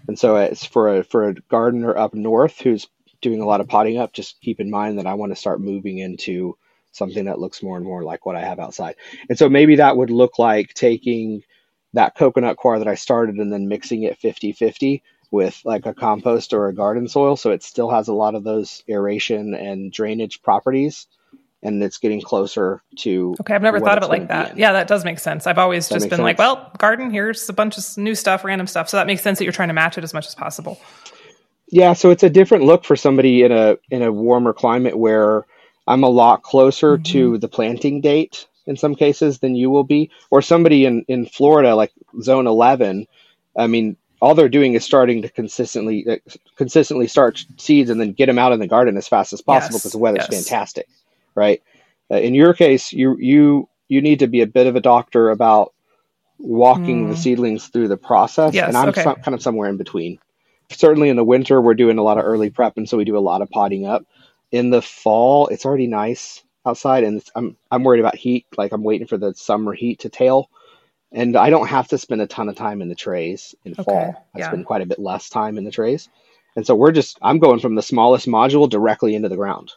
[0.07, 2.87] And so it's for a for a gardener up north who's
[3.21, 4.13] doing a lot of potting up.
[4.13, 6.57] Just keep in mind that I want to start moving into
[6.91, 8.95] something that looks more and more like what I have outside.
[9.29, 11.43] And so maybe that would look like taking
[11.93, 15.93] that coconut coir that I started and then mixing it 50 50 with like a
[15.93, 17.35] compost or a garden soil.
[17.35, 21.07] So it still has a lot of those aeration and drainage properties
[21.61, 23.35] and it's getting closer to.
[23.41, 24.57] Okay, I've never thought of it like that.
[24.57, 25.47] Yeah, that does make sense.
[25.47, 26.21] I've always just been sense?
[26.21, 28.89] like, well, garden, here's a bunch of new stuff, random stuff.
[28.89, 30.79] So that makes sense that you're trying to match it as much as possible.
[31.71, 35.45] Yeah, so it's a different look for somebody in a in a warmer climate where
[35.87, 37.03] I'm a lot closer mm-hmm.
[37.11, 41.25] to the planting date in some cases than you will be, or somebody in in
[41.25, 41.91] Florida like
[42.21, 43.07] zone 11.
[43.57, 46.17] I mean, all they're doing is starting to consistently uh,
[46.55, 49.75] consistently start seeds and then get them out in the garden as fast as possible
[49.75, 50.47] Yes, because the weather's yes.
[50.47, 50.87] fantastic,
[51.35, 51.61] right?
[52.11, 55.29] Uh, in your case, you you you need to be a bit of a doctor
[55.29, 55.73] about
[56.39, 57.17] walking the Mm.
[57.17, 59.03] seedlings through the process, Yes, and I'm okay.
[59.03, 60.19] some, kind of somewhere in between.
[60.71, 63.17] Certainly in the winter, we're doing a lot of early prep, and so we do
[63.17, 64.05] a lot of potting up.
[64.51, 68.45] In the fall, it's already nice outside, and it's, I'm I'm worried about heat.
[68.57, 70.49] Like I'm waiting for the summer heat to tail,
[71.11, 73.85] and I don't have to spend a ton of time in the trays in Okay,
[73.85, 74.27] fall.
[74.35, 74.47] I yeah.
[74.47, 76.09] spend quite a bit less time in the trays,
[76.55, 79.71] and so we're just I'm going from the smallest module directly into the ground,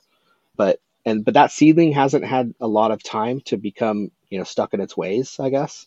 [0.56, 4.44] but and but that seedling hasn't had a lot of time to become you know
[4.44, 5.86] stuck in its ways, I guess.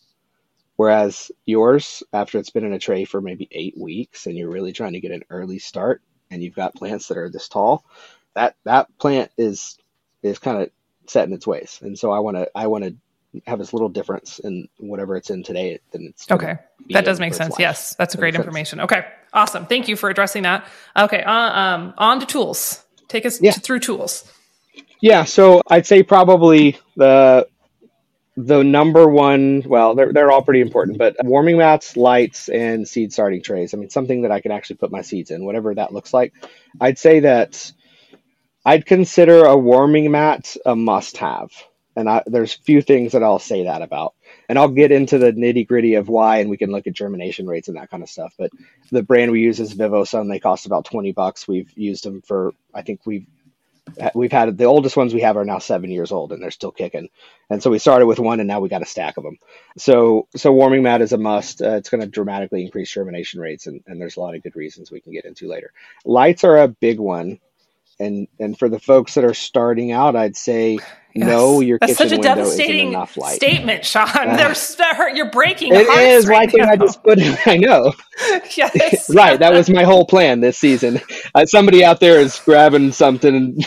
[0.76, 4.72] Whereas yours, after it's been in a tray for maybe eight weeks, and you're really
[4.72, 7.84] trying to get an early start, and you've got plants that are this tall,
[8.34, 9.78] that that plant is
[10.22, 10.70] is kind of
[11.06, 12.94] set in its ways, and so I want to I want to
[13.46, 16.56] have as little difference in whatever it's in today than it's Okay.
[16.90, 17.50] That does make sense.
[17.52, 17.60] life.
[17.60, 17.94] Yes.
[17.96, 18.46] That's That great makes sense.
[18.46, 18.80] information.
[18.80, 19.06] Okay.
[19.32, 19.66] Awesome.
[19.66, 20.66] Thank you for addressing that.
[20.96, 21.22] Okay.
[21.22, 22.84] Uh, um, on to tools.
[23.08, 23.52] Take us Yeah.
[23.52, 24.30] to, through tools.
[25.00, 27.48] Yeah, so I'd say probably the
[28.36, 29.62] the number one.
[29.66, 33.74] Well, they're they're all pretty important, but warming mats, lights, and seed starting trays.
[33.74, 36.34] I mean, something that I can actually put my seeds in, whatever that looks like.
[36.80, 37.72] I'd say that
[38.64, 41.50] I'd consider a warming mat a must-have,
[41.96, 44.14] and I, there's few things that I'll say that about.
[44.48, 47.46] And I'll get into the nitty gritty of why, and we can look at germination
[47.46, 48.34] rates and that kind of stuff.
[48.38, 48.50] But
[48.92, 50.28] the brand we use is Vivosun.
[50.30, 51.48] They cost about twenty bucks.
[51.48, 53.26] We've used them for I think we've
[54.14, 56.72] we've had the oldest ones we have are now seven years old and they're still
[56.72, 57.08] kicking.
[57.50, 59.38] And so we started with one and now we got a stack of them.
[59.78, 61.62] So so warming mat is a must.
[61.62, 64.56] Uh, it's going to dramatically increase germination rates and, and there's a lot of good
[64.56, 65.72] reasons we can get into later.
[66.04, 67.38] Lights are a big one.
[68.00, 70.78] And and for the folks that are starting out, I'd say
[71.14, 71.62] no, Yes.
[71.62, 73.36] your That's kitchen such a window devastating isn't enough light.
[73.36, 74.36] statement, Shawn.
[74.36, 75.16] There's that hurt.
[75.16, 75.74] You're breaking.
[75.74, 76.26] It is.
[76.26, 76.70] right Why now.
[76.70, 77.38] I just put it?
[77.46, 77.92] I know.
[78.56, 79.10] yes.
[79.14, 79.38] right.
[79.38, 81.00] That was my whole plan this season.
[81.34, 83.66] Uh, somebody out there is grabbing something, and,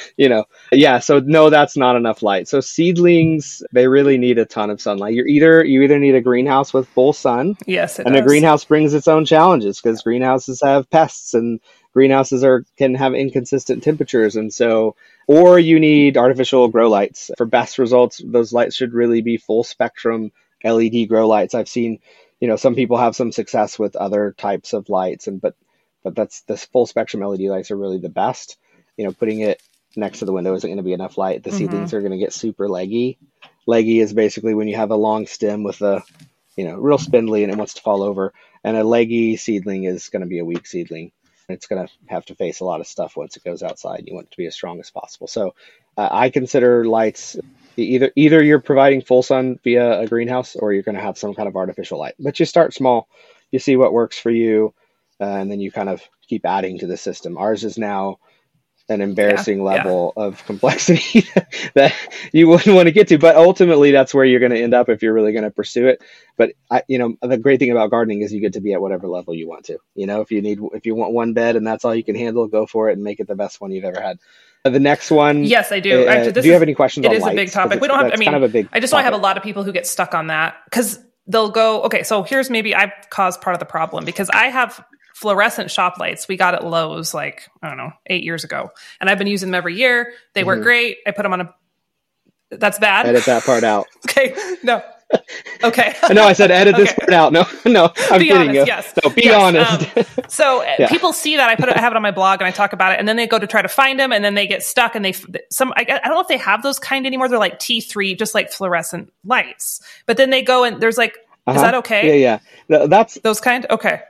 [0.16, 0.98] you know, yeah.
[0.98, 2.48] So no, that's not enough light.
[2.48, 5.14] So seedlings, they really need a ton of sunlight.
[5.14, 7.98] You're either you either need a greenhouse with full sun, Yes.
[7.98, 11.60] It and a greenhouse brings its own challenges because greenhouses have pests and
[11.92, 14.96] greenhouses are can have inconsistent temperatures, and so.
[15.26, 18.20] Or you need artificial grow lights for best results.
[18.22, 20.32] Those lights should really be full spectrum
[20.64, 21.54] LED grow lights.
[21.54, 22.00] I've seen,
[22.40, 25.54] you know, some people have some success with other types of lights, and but
[26.02, 28.58] but that's the full spectrum LED lights are really the best.
[28.96, 29.62] You know, putting it
[29.96, 31.42] next to the window isn't going to be enough light.
[31.42, 31.54] The Mhm.
[31.54, 33.18] seedlings are going to get super leggy.
[33.66, 36.02] Leggy is basically when you have a long stem with a,
[36.56, 38.32] you know, real spindly and it wants to fall over.
[38.62, 41.12] And a leggy seedling is going to be a weak seedling.
[41.48, 44.04] It's going to have to face a lot of stuff once it goes outside.
[44.06, 45.26] You want it to be as strong as possible.
[45.26, 45.54] So
[45.96, 47.36] uh, I consider lights
[47.76, 51.34] either either you're providing full sun via a greenhouse or you're going to have some
[51.34, 52.14] kind of artificial light.
[52.18, 53.08] But you start small,
[53.50, 54.74] you see what works for you,
[55.20, 57.36] uh, and then you kind of keep adding to the system.
[57.36, 58.18] Ours is now
[58.88, 59.64] an embarrassing yeah.
[59.64, 61.26] level of complexity
[61.74, 61.94] that
[62.32, 63.18] you wouldn't want to get to.
[63.18, 65.88] But ultimately, that's where you're going to end up if you're really going to pursue
[65.88, 66.02] it.
[66.36, 68.80] But I, you know, the great thing about gardening is you get to be at
[68.80, 69.78] whatever level you want to.
[69.94, 72.14] You know, if you need, if you want one bed and that's all you can
[72.14, 74.18] handle, go for it and make it the best one you've ever had.
[74.64, 76.06] Uh, the next one, Yes, I do.
[76.06, 77.06] uh, Actually, this do you is, have any questions?
[77.06, 77.80] it is a big topic.
[77.80, 78.68] We don't have- I mean, kind of a big.
[78.72, 80.98] I just know I have a lot of people who get stuck on that because
[81.26, 84.84] they'll go, okay, so here's maybe I've caused part of the problem because I have
[85.14, 88.70] fluorescent shop lights we got at Lowe's like, I don't know, eight years ago.
[89.00, 90.12] And I've been using them every year.
[90.34, 90.64] They work Mhm.
[90.64, 90.98] great.
[91.06, 91.54] I put them on a,
[92.50, 93.06] that's bad.
[93.06, 93.86] Edit that part out.
[94.08, 94.34] Okay.
[94.62, 94.82] No.
[95.62, 95.94] Okay.
[96.12, 97.32] No, I said edit this part out.
[97.32, 98.64] No, no, I'm Be kidding honest, you.
[98.66, 98.94] yes.
[99.04, 99.96] No, be Yes, honest.
[99.96, 100.88] um, So uh, Yeah.
[100.88, 102.72] people see that I put it, I have it on my blog and I talk
[102.72, 104.62] about it, and then they go to try to find them, and then they get
[104.62, 105.12] stuck, and they
[105.50, 107.28] some I, I don't know if they have those kind anymore.
[107.28, 109.80] They're like T three, just like fluorescent lights.
[110.06, 111.56] But then they go and there's like, Uh-huh.
[111.56, 112.20] is that okay?
[112.20, 112.86] Yeah, yeah.
[112.86, 114.02] That's Those kind, okay.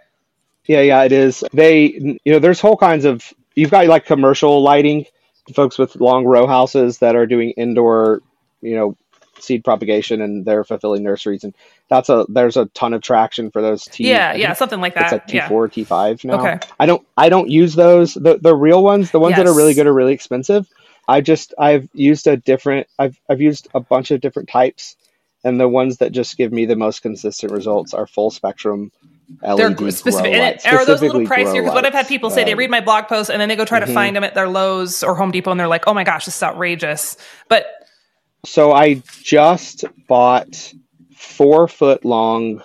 [0.66, 1.44] Yeah, yeah, it is.
[1.52, 1.86] They,
[2.24, 3.32] you know, there's whole kinds of.
[3.54, 5.06] You've got like commercial lighting,
[5.54, 8.20] folks with long row houses that are doing indoor,
[8.62, 8.96] you know,
[9.38, 11.54] seed propagation, and they're fulfilling nurseries, and
[11.88, 13.84] that's a there's a ton of traction for those.
[13.84, 15.12] T, yeah, yeah, something like It's that.
[15.12, 15.48] like T yeah.
[15.48, 16.40] four, T five now.
[16.40, 16.66] Okay.
[16.80, 18.14] I don't, I don't use those.
[18.14, 20.66] The the real ones, the ones that are really good, are really expensive.
[21.06, 22.86] I just I've used a different.
[22.98, 24.96] I've I've used a bunch of different types,
[25.44, 28.90] and the ones that just give me the most consistent results are full spectrum.
[29.42, 30.32] LED They're grow specific.
[30.32, 31.62] And lights, are those a little pricier?
[31.62, 33.56] Because what I've had people say, they Um, read my blog post and then they
[33.56, 33.94] go try to mhm.
[33.94, 36.36] find them at their Lowe's or Home Depot, and they're like, "Oh my gosh, this
[36.36, 37.16] is outrageous."
[37.48, 37.66] But
[38.46, 40.72] So I just bought
[41.16, 42.62] four foot long,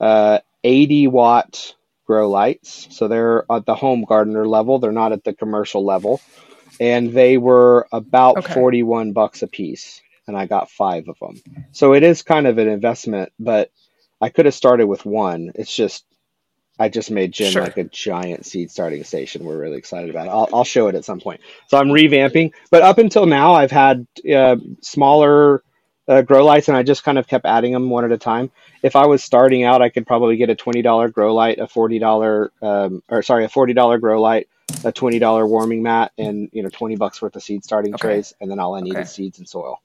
[0.00, 1.74] uh, 80 watt
[2.06, 2.88] grow lights.
[2.90, 4.78] So they're at the home gardener level.
[4.78, 6.20] They're not at the commercial level.
[6.80, 8.54] And they were about Okay.
[8.54, 10.00] 41 bucks a piece.
[10.26, 11.40] And I got five of them.
[11.72, 13.70] So it is kind of an investment, but
[14.20, 15.52] I could have started with one.
[15.56, 16.04] It's just
[16.78, 17.62] I just made Jen Sure.
[17.62, 19.44] like a giant seed starting station.
[19.44, 20.32] We're really excited about it.
[20.32, 21.40] I'll, I'll show it at some point.
[21.68, 25.64] So I'm revamping, but up until now, I've had uh, smaller
[26.08, 28.52] uh, grow lights, and I just kind of kept adding them one at a time.
[28.84, 31.68] If I was starting out, I could probably get a twenty dollar grow light, a
[31.68, 34.48] forty dollar, um, or sorry, a forty dollar grow light,
[34.84, 37.96] a twenty dollar warming mat, and you know twenty bucks worth of seed starting Okay.
[37.96, 39.00] trays, and then all I need Okay.
[39.00, 39.80] is seeds and soil.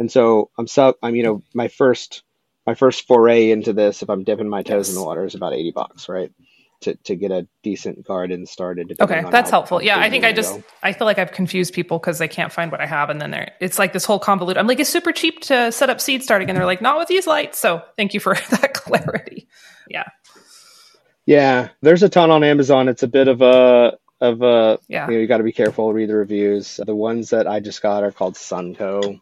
[0.00, 2.24] And so I'm so I'm you know my first
[2.68, 5.54] my first foray into this, if I'm dipping my toes in the water, is about
[5.54, 6.30] eighty bucks, right?
[6.82, 8.94] To to get a decent garden started.
[9.00, 9.82] Okay, that's helpful.
[9.82, 10.62] Yeah, I think I just go.
[10.82, 13.30] I feel like I've confused people because they can't find what I have, and then
[13.30, 14.60] they're it's like this whole convoluted.
[14.60, 17.08] I'm like, it's super cheap to set up seed starting, and they're like, not with
[17.08, 17.58] these lights.
[17.58, 19.48] So thank you for that clarity.
[19.88, 20.04] Yeah,
[21.24, 22.88] Yeah, there's a ton on Amazon.
[22.88, 25.06] It's a bit of a of a yeah.
[25.06, 25.90] you know you got to be careful.
[25.94, 26.78] Read the reviews.
[26.84, 29.18] The ones that I just got are called Sunco,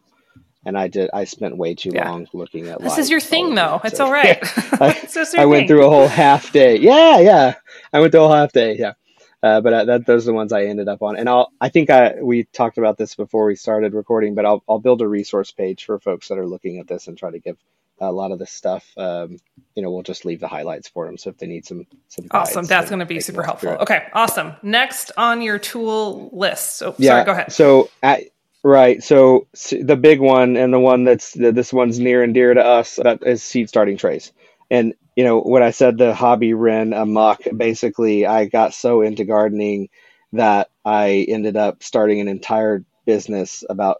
[0.67, 2.09] and I did I spent way too Yeah.
[2.09, 2.81] long looking at.
[2.81, 3.79] This is your thing, though.
[3.83, 4.37] It's So- all right.
[4.81, 6.77] I- I went through a whole half day.
[6.77, 7.55] Yeah, yeah.
[7.93, 8.75] I went through a whole half day.
[8.77, 8.93] Yeah.
[9.41, 11.51] Uh, but uh, that, those are the ones I ended up on, and I'll.
[11.61, 15.01] I think I we talked about this before we started recording, but I'll I'll build
[15.01, 17.55] a resource page for folks that are looking at this and try to give
[17.99, 18.83] a lot of this stuff.
[18.97, 19.37] Um,
[19.75, 22.25] you know, we'll just leave the highlights for them, so if they need some some
[22.31, 22.65] Awesome.
[22.65, 23.69] That's going to be super helpful.
[23.69, 24.53] Okay, awesome.
[24.63, 26.77] Next on your tool list.
[26.77, 27.11] So, Yeah.
[27.11, 27.51] sorry, go ahead.
[27.51, 28.23] So at
[28.63, 32.53] right, so s- the big one and the one that's this one's near and dear
[32.53, 34.33] to us that is seed starting trays.
[34.71, 39.25] And you know when I said the hobby ran amok, basically I got so into
[39.25, 39.89] gardening
[40.33, 43.97] that I ended up starting an entire business about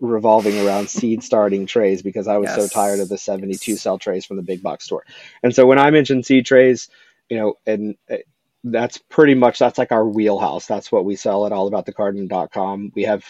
[0.00, 4.26] revolving around seed starting trays because I was so tired of the 72 cell trays
[4.26, 5.04] from the big box store.
[5.42, 6.88] And so when I mentioned seed trays,
[7.30, 8.16] you know, and uh,
[8.64, 10.66] that's pretty much that's like our wheelhouse.
[10.66, 12.92] That's what we sell at allaboutthegarden.com.
[12.94, 13.24] We have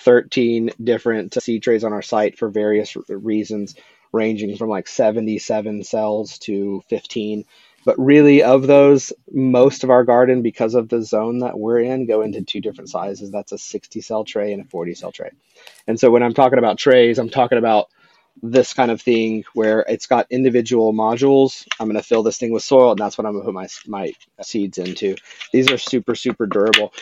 [0.00, 3.74] 13 different seed trays on our site for various reasons,
[4.12, 7.44] ranging from like 77 cells to 15.
[7.84, 12.06] But really, of those, most of our garden, because of the zone that we're in,
[12.06, 13.30] go into two different sizes.
[13.30, 15.30] That's a 60 cell tray and a 40 cell tray.
[15.86, 17.88] And so when I'm talking about trays, I'm talking about
[18.42, 21.66] this kind of thing where it's got individual modules.
[21.78, 23.54] I'm going to fill this thing with soil, and that's what I'm going to put
[23.54, 25.16] my my seeds into.
[25.52, 26.92] These are super super durable.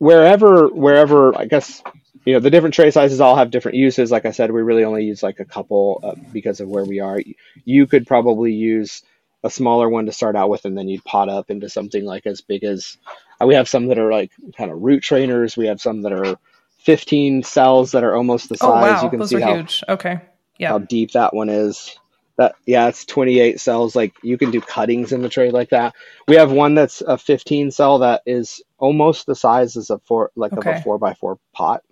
[0.00, 1.82] Wherever wherever I guess
[2.24, 4.10] you know the different tray sizes all have different uses.
[4.10, 7.00] Like I said, we really only use like a couple uh, because of where we
[7.00, 7.20] are.
[7.66, 9.02] You could probably use
[9.44, 12.26] a smaller one to start out with, and then you'd pot up into something like
[12.26, 12.96] as big as.
[13.40, 15.56] Uh, we have some that are like kind of root trainers.
[15.56, 16.36] We have some that are
[16.78, 18.68] 15 cells that are almost the size.
[18.68, 19.84] Oh wow, you can those see are how huge.
[19.88, 20.20] Okay.
[20.58, 20.70] Yeah.
[20.70, 21.98] how deep that one is.
[22.40, 23.94] That yeah, it's 28 cells.
[23.94, 25.94] Like you can do cuttings in the tray like that.
[26.26, 30.30] We have one that's a 15 cell that is almost the size as a four
[30.36, 31.82] like of a four by four pot.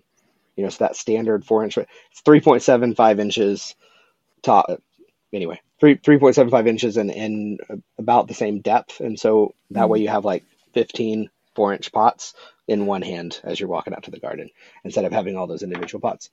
[0.57, 1.77] You know, so that standard four inch.
[1.77, 3.77] It's 3.75 inches
[4.41, 4.71] top.
[5.35, 7.59] Anyway, three 3.75 inches and in
[7.99, 10.05] about the same depth, and so that way mm-hmm.
[10.05, 12.33] you have like 15 four inch pots
[12.67, 14.49] in one hand as you're walking out to the garden
[14.83, 16.31] instead of having all those individual pots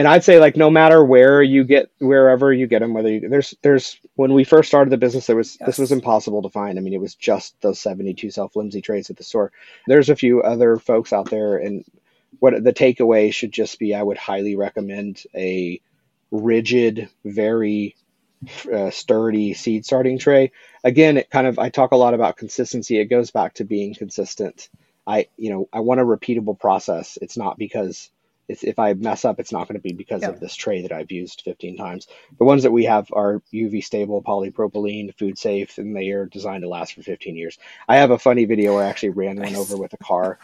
[0.00, 3.28] and I'd say like no matter where you get wherever you get them, whether you,
[3.28, 5.66] there's there's when we first started the business, there was Yes.
[5.66, 6.78] this was impossible to find.
[6.78, 9.52] I mean, it was just those 72 cell flimsy trays at the store.
[9.86, 11.84] There's a few other folks out there, and
[12.40, 15.82] what the takeaway should just be, I would highly recommend a
[16.32, 17.96] rigid, very
[18.72, 20.52] uh, sturdy seed starting tray.
[20.84, 22.98] Again, it kind of I talk a lot about consistency.
[22.98, 24.70] It goes back to being consistent.
[25.06, 27.18] I you know I want a repeatable process.
[27.22, 28.10] It's not because
[28.64, 30.28] if I mess up, it's not going to be because Yeah.
[30.28, 32.08] of this tray that I've used 15 times.
[32.38, 36.62] The ones that we have are UV stable, polypropylene, food safe, and they are designed
[36.64, 37.58] to last for 15 years.
[37.88, 40.38] I have a funny video where I actually ran one over with a car,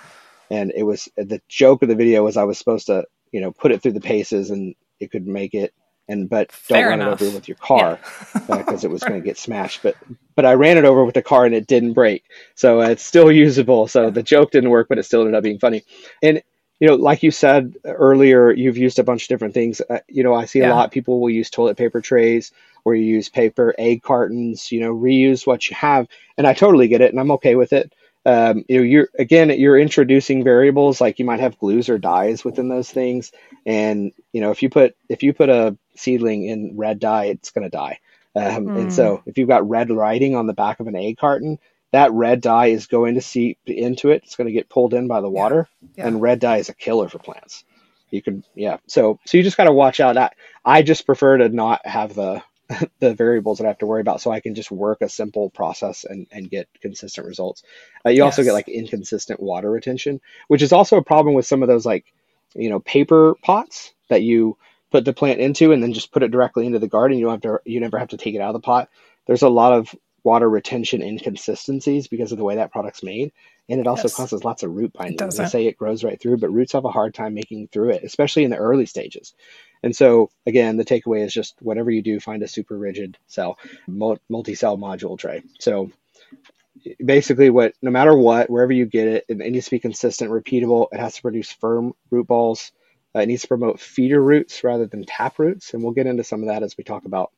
[0.51, 3.53] and it was the joke of the video was I was supposed to you know
[3.53, 5.75] put it through the paces and it could make it,
[6.09, 7.07] and but don't Fair run enough.
[7.07, 8.01] it over with your car
[8.49, 8.49] Yeah.
[8.49, 9.83] Uh, because it was going to get smashed.
[9.83, 9.97] But
[10.37, 12.25] but I ran it over with the car and it didn't break,
[12.57, 13.89] so uh, it's still usable.
[13.89, 15.85] So the joke didn't work, but it still ended up being funny.
[16.23, 16.43] And
[16.81, 19.81] you know, like you said earlier, you've used a bunch of different things.
[19.89, 20.67] Uh, you know, I see Yeah.
[20.73, 22.53] a lot of people will use toilet paper trays
[22.85, 24.71] or you use paper egg cartons.
[24.71, 27.73] You know, reuse what you have, and I totally get it, and I'm okay with
[27.73, 27.93] it.
[28.25, 32.45] Um, you know, you're again, you're introducing variables like you might have glues or dyes
[32.45, 33.33] within those things,
[33.65, 37.51] and you know, if you put if you put a seedling in red dye, it's
[37.51, 38.01] going to die.
[38.35, 38.77] Um, Hmm.
[38.77, 41.59] And so, if you've got red writing on the back of an egg carton,
[41.97, 44.23] that red dye is going to seep into it.
[44.25, 45.67] It's going to get pulled in by the water,
[45.97, 46.07] Yeah.
[46.07, 47.65] and red dye is a killer for plants.
[48.11, 48.77] You could, yeah.
[48.87, 50.19] So, so you just got to watch out.
[50.19, 50.31] I,
[50.63, 52.43] I just prefer to not have the
[53.01, 55.49] the variables that I have to worry about, so I can just work a simple
[55.49, 57.63] process and and get consistent results.
[58.05, 61.63] Uh, you also get like inconsistent water retention, which is also a problem with some
[61.63, 62.05] of those like
[62.55, 64.59] you know paper pots that you
[64.91, 67.17] put the plant into and then just put it directly into the garden.
[67.19, 68.89] You don't have to, you never have to take it out of the pot.
[69.27, 69.95] There's a lot of
[70.27, 73.33] water retention inconsistencies because of the way that product's made.
[73.71, 74.11] And it also Yes.
[74.11, 75.33] causes lots of root binding.
[75.35, 78.05] They say it grows right through, but roots have a hard time making through it,
[78.05, 79.35] especially in the early stages.
[79.85, 83.59] And so, again, the takeaway is just whatever you do, find a super rigid cell,
[84.31, 85.45] multi-cell module tray.
[85.61, 85.91] So
[87.05, 90.89] basically what no matter what wherever you get it it needs to be consistent repeatable
[90.93, 92.73] it has to produce firm root balls
[93.17, 96.25] uh, it needs to promote feeder roots rather than tap roots and we'll get into
[96.25, 97.33] some of that as we talk about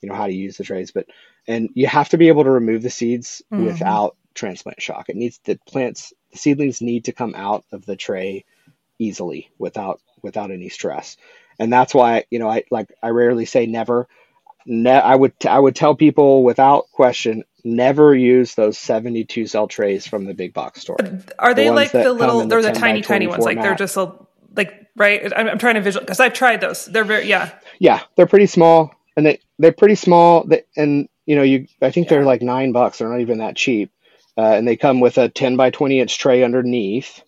[0.00, 1.06] you know how to use the trays but
[1.48, 3.64] and you have to be able to remove the seeds Mhm.
[3.64, 7.96] without transplant shock it needs the plants the seedlings need to come out of the
[7.96, 8.44] tray
[8.98, 11.16] easily without without any stress
[11.58, 14.06] and that's why you know i like i rarely say never
[14.66, 20.06] ne- I would I would tell people without question never use those 72 cell trays
[20.06, 20.96] from the big box store.
[21.38, 22.46] Are they ones like the little?
[22.46, 23.44] They're the 10 by tiny, tiny ones.
[23.44, 24.12] 24 Like they're just a
[24.54, 25.32] like right.
[25.36, 26.86] I'm, I'm trying to visual because I've tried those.
[26.86, 27.52] They're very yeah.
[27.78, 31.90] Yeah, they're pretty small and they they're pretty small they, and you know you I
[31.92, 32.98] think they're like 9 bucks.
[32.98, 33.92] They're not even that cheap.
[34.38, 37.22] Uh, and they come with a 10 by 20 inch tray underneath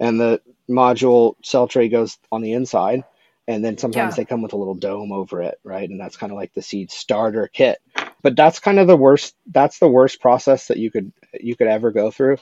[0.00, 0.40] and the
[0.70, 3.04] module cell tray goes on the inside
[3.48, 4.16] and then sometimes Yeah.
[4.16, 5.88] they come with a little dome over it, right?
[5.88, 7.78] And that's kind of like the seed starter kit.
[8.22, 9.34] But that's kind of the worst.
[9.50, 12.38] That's the worst process that you could you could ever go through.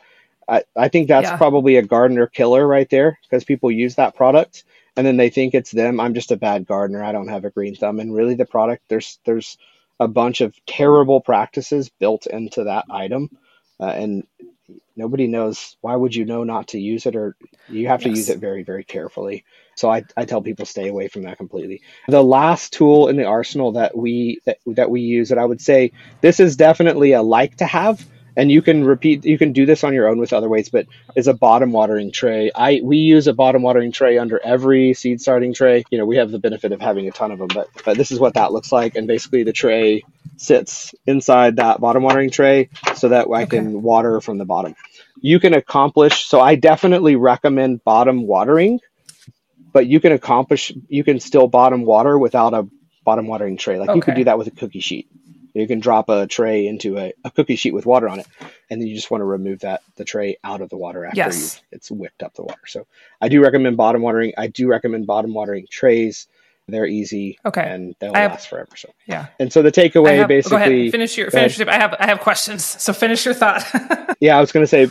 [0.49, 1.33] I, I think that's Yeah.
[1.33, 4.65] probably a gardener killer right there because people use that product
[4.97, 6.01] and then they think it's them.
[6.01, 7.03] I'm just a bad gardener.
[7.03, 8.01] I don't have a green thumb.
[8.01, 9.57] And really, the product there's there's
[10.01, 13.31] a bunch of terrible practices built into that item,
[13.81, 14.25] uh, and
[14.97, 17.37] nobody knows why would you know not to use it or
[17.69, 18.19] you have to Yes.
[18.19, 19.45] use it very very carefully
[19.77, 23.25] so I, I tell people stay away from that completely the last tool in the
[23.25, 27.23] arsenal that we that, that we use that i would say this is definitely a
[27.23, 28.05] like to have
[28.37, 30.87] and you can repeat you can do this on your own with other ways but
[31.17, 32.51] is a bottom watering tray.
[32.55, 35.85] I we use a bottom watering tray under every seed starting tray.
[35.91, 38.11] You know we have the benefit of having a ton of them but but this
[38.13, 38.97] is what that looks like.
[38.97, 40.05] And basically the tray
[40.39, 43.59] sits inside that bottom watering tray so that i Okay.
[43.59, 44.75] can water from the bottom.
[45.21, 48.81] You can accomplish so i definitely recommend bottom watering
[49.73, 52.69] but you can accomplish you can still bottom water without a
[53.05, 53.79] bottom watering tray.
[53.81, 55.09] Like you could do that with a cookie sheet
[55.55, 58.27] you can drop a tray into a, a cookie sheet with water on it
[58.71, 61.17] and then you just want to remove that the tray out of the water after
[61.17, 61.61] Yes.
[61.71, 62.87] it's wicked up the water so
[63.21, 66.27] i do recommend bottom watering i do recommend bottom watering trays
[66.69, 67.61] they're easy Okay.
[67.63, 69.27] and they'll have- last forever so Yeah.
[69.39, 70.91] and so the takeaway have, basically.
[70.91, 71.59] Finish your finish.
[71.59, 72.65] Your, I have I have questions.
[72.65, 73.65] So finish your thought.
[74.21, 74.89] yeah, I was going to say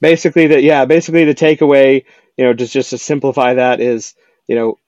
[0.00, 2.04] basically that yeah, basically the takeaway,
[2.36, 4.14] you know, just just to simplify that is,
[4.48, 4.78] you know,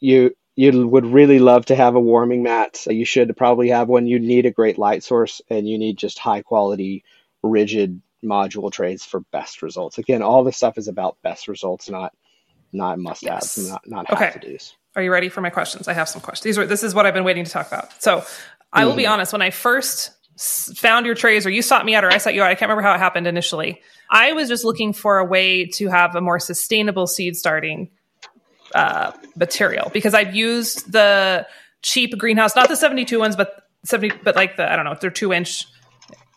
[0.00, 2.86] you you would really love to have a warming mat.
[2.86, 4.06] You should probably have one.
[4.06, 7.04] You need a great light source and you need just high quality
[7.42, 9.98] rigid module trays for best results.
[9.98, 12.14] Again, all this stuff is about best results, not
[12.72, 13.68] not must haves, Yes.
[13.68, 14.24] not not Okay.
[14.24, 14.74] have to do's.
[14.96, 15.88] Are you ready for my questions?
[15.88, 16.44] I have some questions.
[16.44, 18.02] These are this is what I've been waiting to talk about.
[18.02, 18.24] So
[18.72, 19.10] I will be mm.
[19.10, 19.32] honest.
[19.32, 20.12] When I first
[20.76, 22.68] found your trays, or you sought me out, or I sought you out, I can't
[22.68, 23.80] remember how it happened initially.
[24.10, 27.90] I was just looking for a way to have a more sustainable seed starting
[28.74, 31.46] uh, material because I've used the
[31.82, 35.00] cheap greenhouse, not the seventy-two ones, but seventy, but like the I don't know, if
[35.00, 35.66] they're two inch.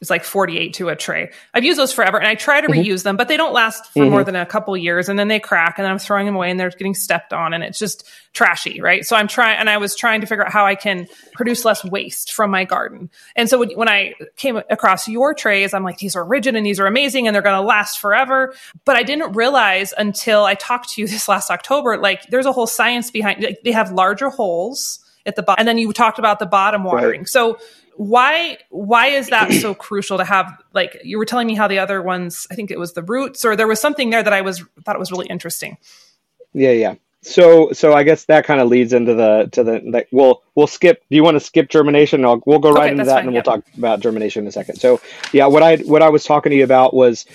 [0.01, 1.31] It's like 48 to a tray.
[1.53, 2.79] I've used those forever and I try to mm-hmm.
[2.79, 4.25] reuse them, but they don't last for more mm-hmm.
[4.25, 6.69] than a couple years and then they crack and I'm throwing them away and they're
[6.69, 9.05] getting stepped on and it's just trashy, right?
[9.05, 11.83] So I'm trying, and I was trying to figure out how I can produce less
[11.83, 13.09] waste from my garden.
[13.35, 16.65] And so when, when I came across your trays, I'm like, these are rigid and
[16.65, 18.53] these are amazing and they're going to last forever.
[18.85, 22.51] But I didn't realize until I talked to you this last October, like there's a
[22.51, 25.59] whole science behind like, They have larger holes at the bottom.
[25.59, 27.25] And then you talked about the bottom watering.
[27.25, 27.59] So
[27.97, 31.79] why why is that so crucial to have like you were telling me how the
[31.79, 34.41] other ones I think it was the roots or there was something there that I
[34.41, 35.77] was thought it was really interesting.
[36.53, 36.95] Yeah, yeah.
[37.23, 40.07] So, so I guess that kind of leads into the to the like.
[40.11, 41.03] We'll we'll skip.
[41.09, 42.23] Do you want to skip germination?
[42.23, 43.41] I'll, we'll go right Okay, into that, fine, and yeah.
[43.45, 44.79] we'll talk about germination in a second.
[44.79, 45.01] So,
[45.33, 47.25] yeah, what I what I was talking to you about was,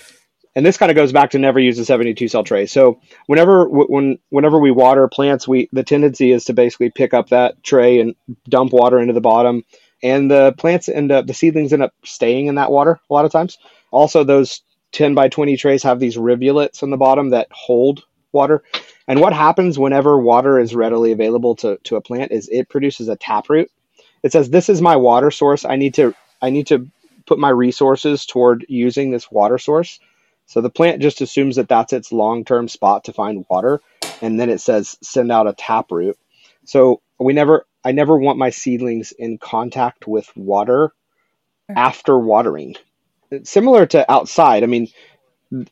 [0.55, 2.65] and this kind of goes back to never use a seventy two cell tray.
[2.65, 7.29] So, whenever when whenever we water plants, we the tendency is to basically pick up
[7.29, 8.15] that tray and
[8.47, 9.63] dump water into the bottom,
[10.03, 13.25] and the plants end up the seedlings end up staying in that water a lot
[13.25, 13.57] of times.
[13.89, 18.63] Also, those ten by twenty trays have these rivulets on the bottom that hold water.
[19.07, 23.07] And what happens whenever water is readily available to, to a plant is it produces
[23.07, 23.69] a taproot.
[24.23, 25.65] It says, This is my water source.
[25.65, 26.89] I need to I need to
[27.25, 29.99] put my resources toward using this water source.
[30.45, 33.81] So the plant just assumes that that's its long term spot to find water.
[34.21, 36.17] And then it says send out a taproot.
[36.65, 40.93] So we never I never want my seedlings in contact with water
[41.69, 42.75] after watering.
[43.31, 44.63] It's similar to outside.
[44.63, 44.87] I mean,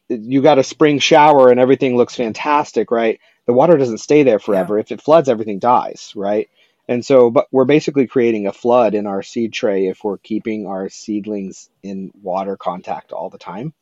[0.10, 3.20] you got a spring shower and everything looks fantastic, right?
[3.46, 4.78] The water doesn't stay there forever.
[4.78, 6.50] If it floods, everything dies, right?
[6.88, 10.68] And so, but we're basically creating a flood in our seed tray if we're keeping
[10.68, 13.74] our seedlings in water contact all the time.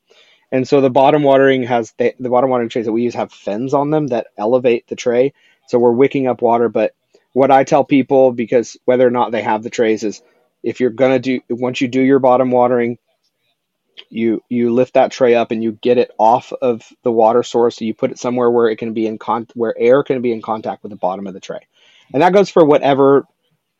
[0.51, 3.31] And so the bottom watering has the, the bottom watering trays that we use have
[3.31, 5.33] fins on them that elevate the tray.
[5.67, 6.69] So we're wicking up water.
[6.69, 6.93] But
[7.33, 10.21] what I tell people, because whether or not they have the trays, is
[10.63, 12.97] if you're gonna do once you do your bottom watering,
[14.09, 17.77] you you lift that tray up and you get it off of the water source.
[17.77, 20.31] So you put it somewhere where it can be in con where air can be
[20.31, 21.67] in contact with the bottom of the tray,
[22.13, 23.25] and that goes for whatever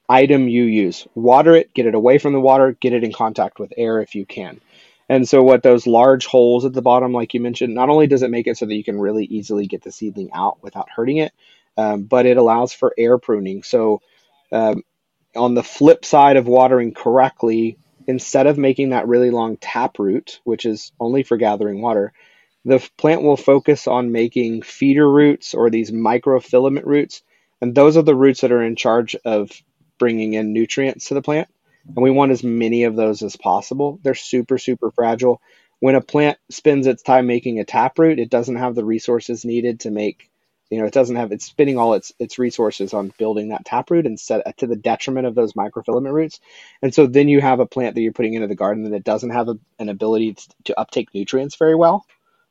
[0.10, 1.08] item you use.
[1.16, 4.16] Water it, get it away from the water, get it in contact with air if
[4.16, 4.60] you can.
[5.08, 8.22] And so, what those large holes at the bottom, like you mentioned, not only does
[8.22, 11.18] it make it so that you can really easily get the seedling out without hurting
[11.18, 11.34] it,
[11.80, 13.63] um, but it allows for air pruning.
[13.63, 14.01] So,
[14.51, 14.84] um,
[15.36, 20.41] on the flip side of watering correctly, instead of making that really long tap root,
[20.43, 22.11] which is only for gathering water,
[22.65, 27.21] the plant will focus on making feeder roots or these microfilament roots.
[27.61, 29.49] And those are the roots that are in charge of
[29.97, 31.47] bringing in nutrients to the plant.
[31.86, 33.99] And we want as many of those as possible.
[34.03, 35.41] They're super, super fragile.
[35.80, 39.82] When a plant spends its time making a taproot, it doesn't have the resources needed
[39.82, 40.30] to make
[40.70, 44.05] you know it doesn't have it's spending all its its resources on building that taproot
[44.05, 46.39] instead to the detriment of those microfilament roots.
[46.82, 49.32] And so then you have a plant that you're putting into the garden that doesn't
[49.32, 52.05] have a, an ability to, to uptake nutrients very well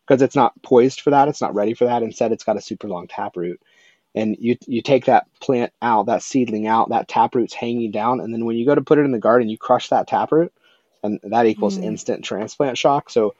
[0.06, 2.62] because it's not poised for that it's not ready for that instead it's got a
[2.62, 3.60] super long taproot
[4.14, 8.32] and you you take that plant out that seedling out that taproot's hanging down and
[8.32, 10.52] then when you go to put it in the garden you crush that taproot
[11.02, 11.84] and that equals mm.
[11.84, 13.10] instant transplant shock.
[13.10, 13.34] So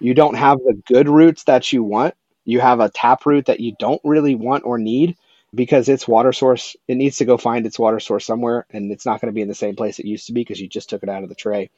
[0.00, 2.14] you don't have the good roots that you want
[2.44, 5.16] you have a taproot that you don't really want or need
[5.54, 6.76] because its water source.
[6.88, 9.42] It needs to go find its water source somewhere and it's not going to be
[9.42, 11.28] in the same place it used to be because you just took it out of
[11.28, 11.70] the tray.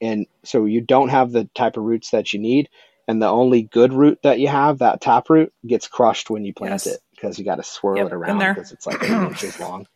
[0.00, 2.68] And so you don't have the type of roots that you need
[3.08, 6.72] and the only good root that you have that taproot gets crushed when you plant
[6.72, 6.86] yes.
[6.86, 9.86] it because you got to swirl yep, it around because it's like eight inches long.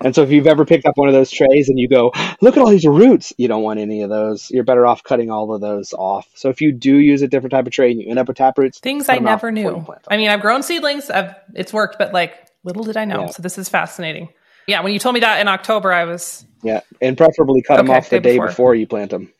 [0.00, 2.56] And so if you've ever picked up one of those trays and you go, look
[2.56, 4.50] at all these roots, you don't want any of those.
[4.50, 6.28] You're better off cutting all of those off.
[6.34, 8.36] So if you do use a different type of tray and you end up with
[8.36, 9.86] taproots, things I never knew.
[10.08, 13.20] I mean, I've grown seedlings, I've, it's worked, but like little did I know.
[13.22, 13.26] Yeah.
[13.26, 14.30] So this is fascinating.
[14.66, 17.86] Yeah, when you told me that in October, I was yeah, and preferably cut okay,
[17.86, 18.46] them off the day before.
[18.48, 19.32] before you plant them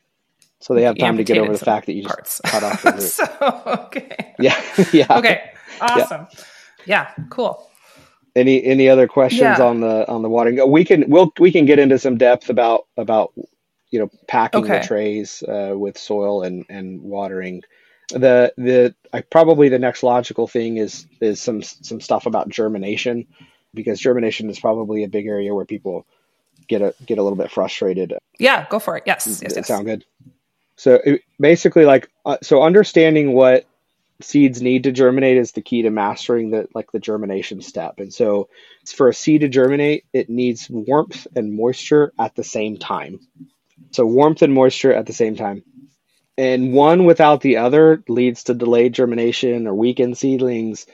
[0.61, 2.41] so they have time to get over the fact that you just parts.
[2.45, 3.01] cut off the root.
[3.01, 4.35] so, okay.
[4.39, 4.61] Yeah.
[4.93, 5.17] yeah.
[5.17, 5.51] Okay.
[5.81, 6.27] Awesome.
[6.29, 6.43] Yeah.
[6.85, 7.69] Yeah, cool.
[8.35, 9.61] Any any other questions yeah.
[9.61, 10.71] on the on the watering?
[10.71, 13.33] We can we'll we can get into some depth about about
[13.89, 14.79] you know packing okay.
[14.79, 17.63] the trays uh, with soil and and watering.
[18.09, 23.27] The the I, probably the next logical thing is is some some stuff about germination
[23.73, 26.05] because germination is probably a big area where people
[26.67, 28.13] get a get a little bit frustrated.
[28.39, 29.03] Yeah, go for it.
[29.05, 29.67] Yes, yes, yes.
[29.67, 30.05] Sound good.
[30.75, 33.65] So it, basically, like uh, so, understanding what
[34.23, 37.95] seeds need to germinate is the key to mastering the like the germination step.
[37.99, 38.49] And so
[38.85, 43.19] for a seed to germinate, it needs warmth and moisture at the same time.
[43.91, 45.63] So warmth and moisture at the same time.
[46.37, 50.85] And one without the other leads to delayed germination or weakened seedlings.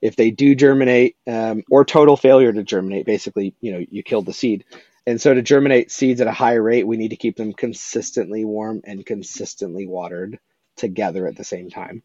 [0.00, 4.26] If they do germinate, um, or total failure to germinate, basically, you know, you killed
[4.26, 4.64] the seed.
[5.06, 8.44] And so to germinate seeds at a high rate, we need to keep them consistently
[8.44, 10.38] warm and consistently watered
[10.76, 12.02] together at the same time.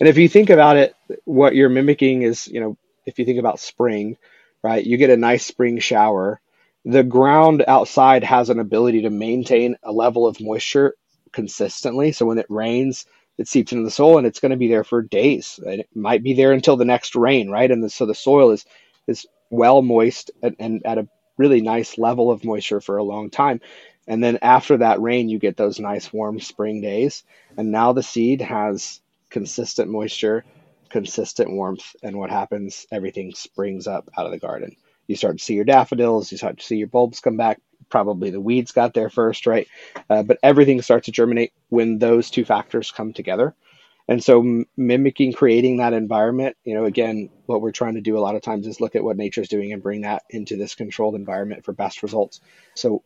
[0.00, 2.76] And if you think about it, what you're mimicking is, you know,
[3.06, 4.16] if you think about spring,
[4.62, 6.40] right, you get a nice spring shower.
[6.84, 10.94] The ground outside has an ability to maintain a level of moisture
[11.32, 12.12] consistently.
[12.12, 13.06] So when it rains,
[13.38, 15.58] it seeps into the soil and it's going to be there for days.
[15.64, 17.70] It might be there until the next rain, right?
[17.70, 18.64] And the, so the soil is
[19.06, 23.30] is well moist and, and at a really nice level of moisture for a long
[23.30, 23.60] time.
[24.06, 27.24] And then after that rain, you get those nice warm spring days.
[27.56, 29.00] And now the seed has
[29.34, 30.44] consistent moisture,
[30.90, 32.86] consistent warmth, and what happens?
[32.92, 34.76] Everything springs up out of the garden.
[35.08, 37.60] You start to see your daffodils, you start to see your bulbs come back.
[37.90, 39.66] Probably the weeds got there first, right?
[40.08, 43.56] Uh, but everything starts to germinate when those two factors come together.
[44.06, 48.16] And so, m- mimicking, creating that environment, you know, again, what we're trying to do
[48.16, 50.76] a lot of times is look at what nature's doing and bring that into this
[50.76, 52.40] controlled environment for best results.
[52.74, 53.02] So,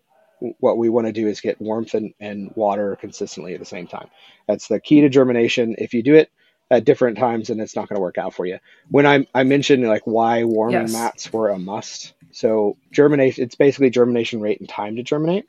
[0.60, 3.86] what we want to do is get warmth and, and water consistently at the same
[3.86, 4.08] time.
[4.46, 5.76] That's the key to germination.
[5.78, 6.30] If you do it
[6.70, 8.58] at different times, then it's not going to work out for you.
[8.90, 10.92] When I, I mentioned like why warming yes.
[10.92, 12.12] mats were a must.
[12.30, 15.48] So germination, it's basically germination rate and time to germinate.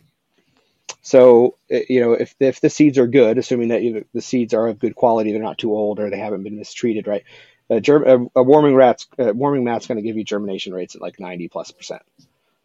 [1.02, 4.54] So eh, you know if if the seeds are good, assuming that you, the seeds
[4.54, 7.24] are of good quality, they're not too old or they haven't been mistreated, right?
[7.70, 10.96] A, germ, a, a warming rat's a warming mat's going to give you germination rates
[10.96, 12.02] at like ninety plus percent.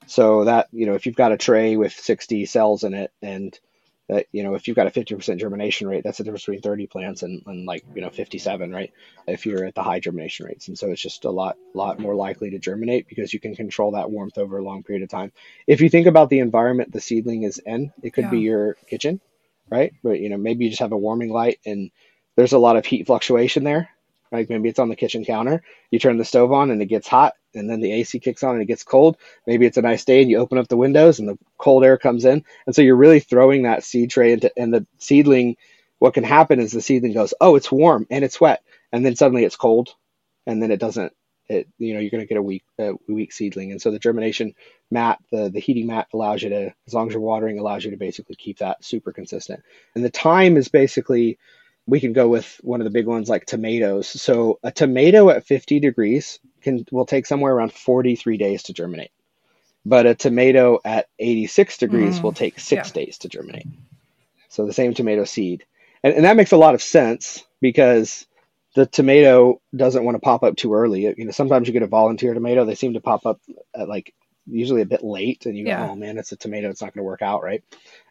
[0.07, 3.59] So that, you know, if you've got a tray with 60 cells in it and
[4.09, 6.87] that you know if you've got a 50% germination rate that's the difference between 30
[6.89, 8.93] plants and, and like you know 57 right?
[9.27, 10.69] If you're at the high germination rates.
[10.69, 13.93] And so it's just a lot lot more likely to germinate because you can control
[13.93, 15.33] that warmth over a long period of time.
[15.67, 18.31] If you think about the environment the seedling is in it could yeah.
[18.31, 19.21] be your kitchen
[19.71, 19.95] right?
[20.03, 21.91] But you know maybe you just have a warming light and
[22.37, 23.89] there's a lot of heat fluctuation there.
[24.31, 25.63] Like maybe it's on the kitchen counter.
[25.91, 28.55] You turn the stove on and it gets hot, and then the AC kicks on
[28.55, 29.17] and it gets cold.
[29.47, 31.99] Maybe it's a nice day and you open up the windows and the cold air
[31.99, 34.51] comes in, and so you're really throwing that seed tray into.
[34.57, 35.57] And the seedling,
[35.99, 39.17] what can happen is the seedling goes, oh, it's warm and it's wet, and then
[39.17, 39.95] suddenly it's cold,
[40.47, 41.13] and then it doesn't.
[41.47, 43.99] It you know you're going to get a weak a weak seedling, and so the
[43.99, 44.55] germination
[44.91, 47.91] mat, the the heating mat allows you to, as long as you're watering, allows you
[47.91, 49.63] to basically keep that super consistent.
[49.95, 51.39] And the time is basically
[51.87, 54.09] we can go with one of the big ones like tomatoes.
[54.09, 59.11] So a tomato at 50 degrees can will take somewhere around 43 days to germinate.
[59.87, 63.05] But a tomato at 86 degrees mm, will take six yeah.
[63.05, 63.67] days to germinate.
[64.49, 65.65] So the same tomato seed.
[66.03, 68.27] And, and that makes a lot of sense because
[68.75, 71.03] the tomato doesn't want to pop up too early.
[71.03, 73.41] You know, sometimes you get a volunteer tomato, they seem to pop up
[73.75, 74.15] at like
[74.47, 75.87] usually a bit late, and you yeah.
[75.87, 76.69] go, "Oh man, it's a tomato.
[76.69, 77.63] It's not going to work out, right?"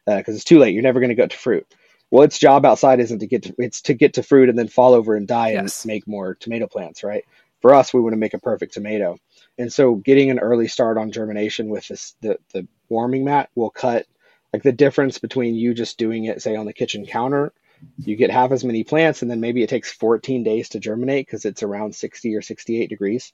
[0.06, 0.74] Because uh, it's too late.
[0.74, 1.68] You're never going to get to fruit.
[2.14, 4.68] Well, its job outside isn't to get to it's to get to fruit and then
[4.68, 5.84] fall over and die yes.
[5.84, 7.26] and make more tomato plants, right?
[7.60, 9.18] For us, we want to make a perfect tomato.
[9.58, 13.72] And so getting an early start on germination with this the, the warming mat will
[13.72, 14.06] cut
[14.54, 17.52] like the difference between you just doing it, say, on the kitchen counter,
[17.98, 21.26] you get half as many plants, and then maybe it takes 14 days to germinate
[21.26, 23.34] because it's around 60 or 68 degrees.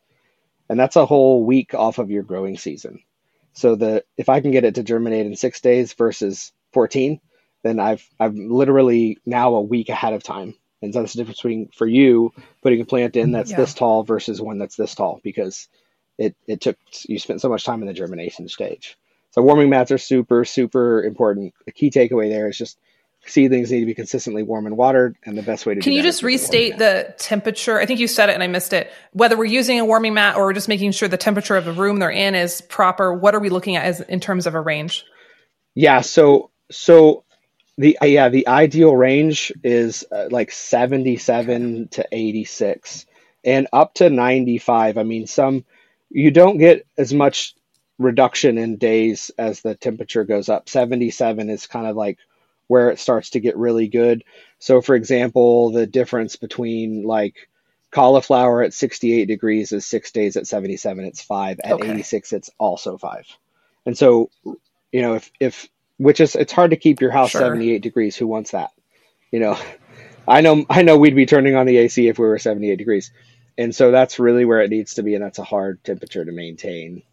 [0.70, 3.02] And that's a whole week off of your growing season.
[3.52, 7.20] So the if I can get it to germinate in six days versus 14,
[7.64, 10.56] then I've I've literally now a week ahead of time.
[10.82, 12.32] And so that's the difference between for you
[12.64, 13.58] putting a plant in that's yeah.
[13.58, 15.68] this tall versus one that's this tall because
[16.18, 18.98] it, it took you spent so much time in the germination stage.
[19.32, 21.54] So warming mats are super, super important.
[21.66, 22.80] The key takeaway there is just
[23.26, 25.84] seedlings need to be consistently warm and watered and the best way to do it.
[25.84, 28.92] can you just restate the temperature i think you said it and i missed it
[29.12, 31.74] whether we're using a warming mat or we're just making sure the temperature of the
[31.74, 34.62] room they're in is proper what are we looking at as in terms of a
[34.62, 35.06] range
[35.76, 37.24] yeah so so
[37.80, 43.06] the uh, yeah, the ideal range is uh, like 77 to 86
[43.46, 44.98] and up to 95.
[44.98, 45.64] I mean, some
[46.10, 47.56] you don't get as much
[47.98, 50.68] reduction in days as the temperature goes up.
[50.68, 52.18] 77 is kind of like
[52.68, 54.26] where it starts to get really good.
[54.60, 57.48] So for example, the difference between like
[57.92, 61.92] cauliflower at 68 degrees is 6 days at 77 it's 5 at okay.
[61.92, 63.26] 86 it's also 5.
[63.86, 64.30] And so
[64.92, 65.70] you know if if
[66.00, 67.42] which is it's hard to keep your house sure.
[67.42, 68.16] 78 degrees.
[68.16, 68.72] Who wants that?
[69.32, 69.60] You know,
[70.28, 73.12] I know I know we'd be turning on the AC if we were 78 degrees.
[73.58, 76.32] And so that's really where it needs to be and that's a hard temperature to
[76.32, 77.04] maintain.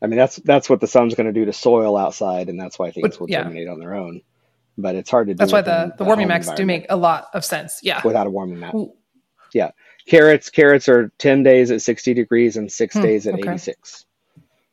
[0.00, 2.78] I mean, that's that's what the sun's going to do to soil outside and that's
[2.78, 3.42] why things will yeah.
[3.42, 4.22] germinate on their own.
[4.78, 5.38] But it's hard to do.
[5.38, 7.80] That's why the the warming mats do make a lot of sense.
[7.82, 8.00] Yeah.
[8.04, 8.74] Without a warming mat.
[8.74, 8.92] Ooh.
[9.52, 9.72] Yeah.
[10.06, 13.48] Carrots carrots are 10 days at 60 degrees and 6 hmm, days at okay.
[13.48, 14.05] 86.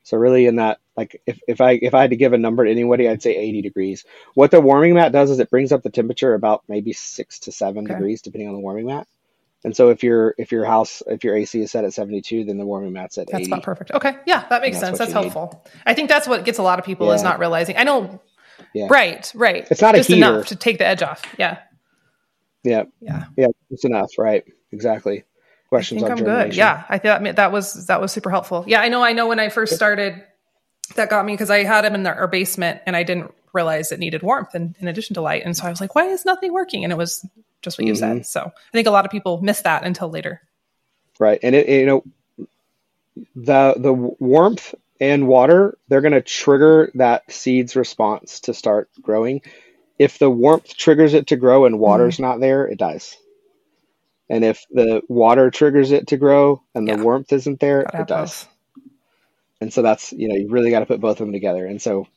[0.04, 2.66] So really in that like if, if I if I had to give a number
[2.66, 4.06] to anybody, I'd say 80 degrees.
[4.36, 7.52] What the warming mat does is it brings up the temperature about maybe six to
[7.52, 7.94] seven okay.
[7.94, 9.08] degrees depending on the warming mat.
[9.64, 12.58] And so if your if your house if your AC is set at 72, then
[12.58, 13.50] the warming mat's at that's 80.
[13.50, 13.92] not perfect.
[13.92, 14.98] Okay, yeah, that makes sense.
[14.98, 15.62] That's helpful.
[15.66, 15.72] Need.
[15.86, 17.14] I think that's what gets a lot of people yeah.
[17.14, 17.78] is not realizing.
[17.78, 18.20] I know,
[18.74, 18.88] yeah.
[18.90, 19.66] right, right.
[19.72, 21.24] It's not just enough to take the edge off.
[21.38, 21.60] Yeah,
[22.64, 23.48] yeah, yeah, yeah.
[23.70, 24.44] It's enough, right?
[24.74, 25.24] Exactly.
[25.74, 26.56] Questions I think I'm good.
[26.56, 28.64] Yeah, I thought that was that was super helpful.
[28.68, 29.04] Yeah, I know.
[29.04, 30.24] I know when I first started
[30.96, 34.00] that got me because I had them in our basement and I didn't realize it
[34.00, 35.44] needed warmth and in addition to light.
[35.46, 36.84] And so I was like, why is nothing working?
[36.84, 37.26] And it was
[37.62, 38.18] just what you mm-hmm.
[38.18, 38.26] said.
[38.26, 40.42] So I think a lot of people miss that until later.
[41.20, 41.40] Right.
[41.42, 42.04] And it, you know,
[43.36, 49.42] the, the warmth and water, they're going to trigger that seed's response to start growing.
[50.00, 52.24] If the warmth triggers it to grow and water's mm-hmm.
[52.24, 53.18] not there, it dies.
[54.34, 57.04] And if the water triggers it to grow and the yeah.
[57.04, 58.08] warmth isn't there, it.
[58.08, 58.50] Both.
[59.62, 61.68] And so that's, you know, you really got to put both of them together.
[61.68, 62.08] And so,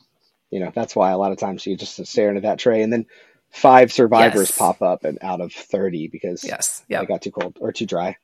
[0.50, 2.90] you know, that's why a lot of times you just stare into that tray and
[2.90, 3.04] then
[3.50, 4.56] five survivors yes.
[4.56, 7.84] pop up and out of 30 because yes, yeah, it got too cold or too
[7.84, 8.16] dry.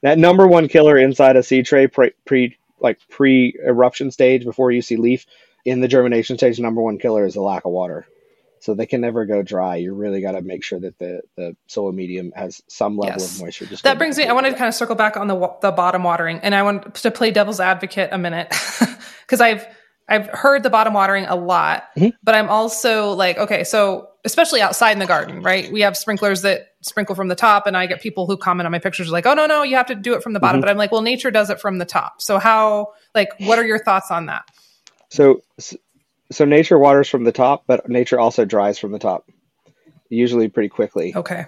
[0.00, 4.70] That number one killer inside a seed tray pre, pre like pre eruption stage before
[4.70, 5.26] you see leaf
[5.66, 8.06] in the germination stage, number one killer is the lack of water
[8.64, 9.76] so they can never go dry.
[9.76, 13.36] You really got to make sure that the the soil medium has some level yes.
[13.36, 13.66] of moisture.
[13.66, 14.24] Just that brings me.
[14.24, 16.94] I wanted to kind of circle back on the the bottom watering, and I want
[16.94, 18.48] to play devil's advocate a minute
[19.20, 19.66] because I've
[20.08, 22.16] I've heard the bottom watering a lot, mm-hmm.
[22.22, 25.70] but I'm also like, okay, so especially outside in the garden, right?
[25.70, 28.72] We have sprinklers that sprinkle from the top, and I get people who comment on
[28.72, 30.60] my pictures like, oh no, no, you have to do it from the bottom.
[30.60, 30.68] Mm-hmm.
[30.68, 32.22] But I'm like, well, nature does it from the top.
[32.22, 34.48] So how, like, what are your thoughts on that?
[35.10, 35.42] So
[36.30, 39.28] so nature waters from the top, but nature also dries from the top,
[40.08, 41.14] usually pretty quickly.
[41.14, 41.46] Okay.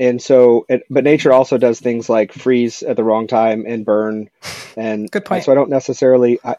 [0.00, 3.84] And so, it, but nature also does things like freeze at the wrong time and
[3.84, 4.30] burn.
[4.76, 5.44] And Good point.
[5.44, 6.38] So I don't necessarily.
[6.44, 6.56] I,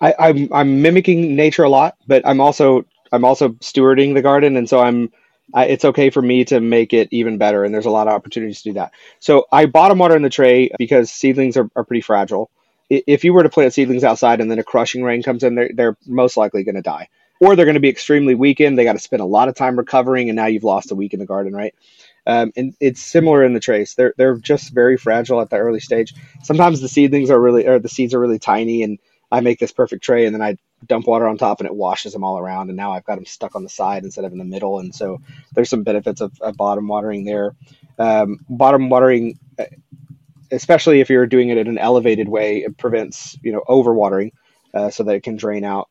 [0.00, 4.56] I, I'm I'm mimicking nature a lot, but I'm also I'm also stewarding the garden,
[4.56, 5.12] and so I'm.
[5.54, 8.14] I, it's okay for me to make it even better, and there's a lot of
[8.14, 8.92] opportunities to do that.
[9.20, 12.50] So I bottom water in the tray because seedlings are, are pretty fragile.
[12.94, 15.70] If you were to plant seedlings outside and then a crushing rain comes in, they're,
[15.72, 17.08] they're most likely going to die,
[17.40, 18.76] or they're going to be extremely weakened.
[18.76, 21.14] They got to spend a lot of time recovering, and now you've lost a week
[21.14, 21.74] in the garden, right?
[22.26, 23.94] Um, and it's similar in the trace.
[23.94, 26.14] They're they're just very fragile at the early stage.
[26.42, 28.98] Sometimes the seedlings are really, or the seeds are really tiny, and
[29.30, 32.12] I make this perfect tray, and then I dump water on top, and it washes
[32.12, 32.68] them all around.
[32.68, 34.78] And now I've got them stuck on the side instead of in the middle.
[34.78, 35.20] And so
[35.54, 37.54] there's some benefits of, of bottom watering there.
[37.98, 39.64] Um, bottom watering, uh,
[40.52, 44.32] especially if you're doing it in an elevated way, it prevents you know overwatering,
[44.74, 45.88] uh, so that it can drain out.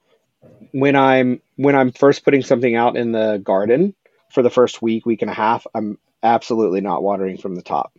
[0.71, 3.95] When I'm when I'm first putting something out in the garden
[4.31, 7.93] for the first week, week and a half, I'm absolutely not watering from the top.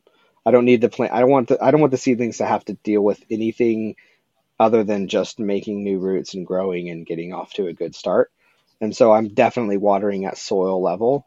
[0.46, 1.12] I don't need the plant.
[1.12, 3.96] I don't want the I don't want the seedlings to have to deal with anything
[4.58, 8.30] other than just making new roots and growing and getting off to a good start.
[8.80, 11.26] And so I'm definitely watering at soil level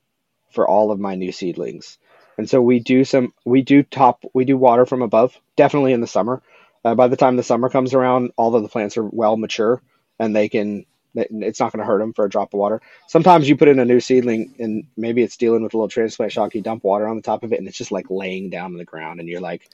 [0.51, 1.97] for all of my new seedlings.
[2.38, 6.01] And so we do some we do top we do water from above definitely in
[6.01, 6.41] the summer.
[6.83, 9.81] Uh, by the time the summer comes around, all of the plants are well mature
[10.19, 12.81] and they can it's not going to hurt them for a drop of water.
[13.07, 16.31] Sometimes you put in a new seedling and maybe it's dealing with a little transplant
[16.31, 16.53] shock.
[16.53, 18.77] You dump water on the top of it and it's just like laying down on
[18.77, 19.69] the ground and you're like,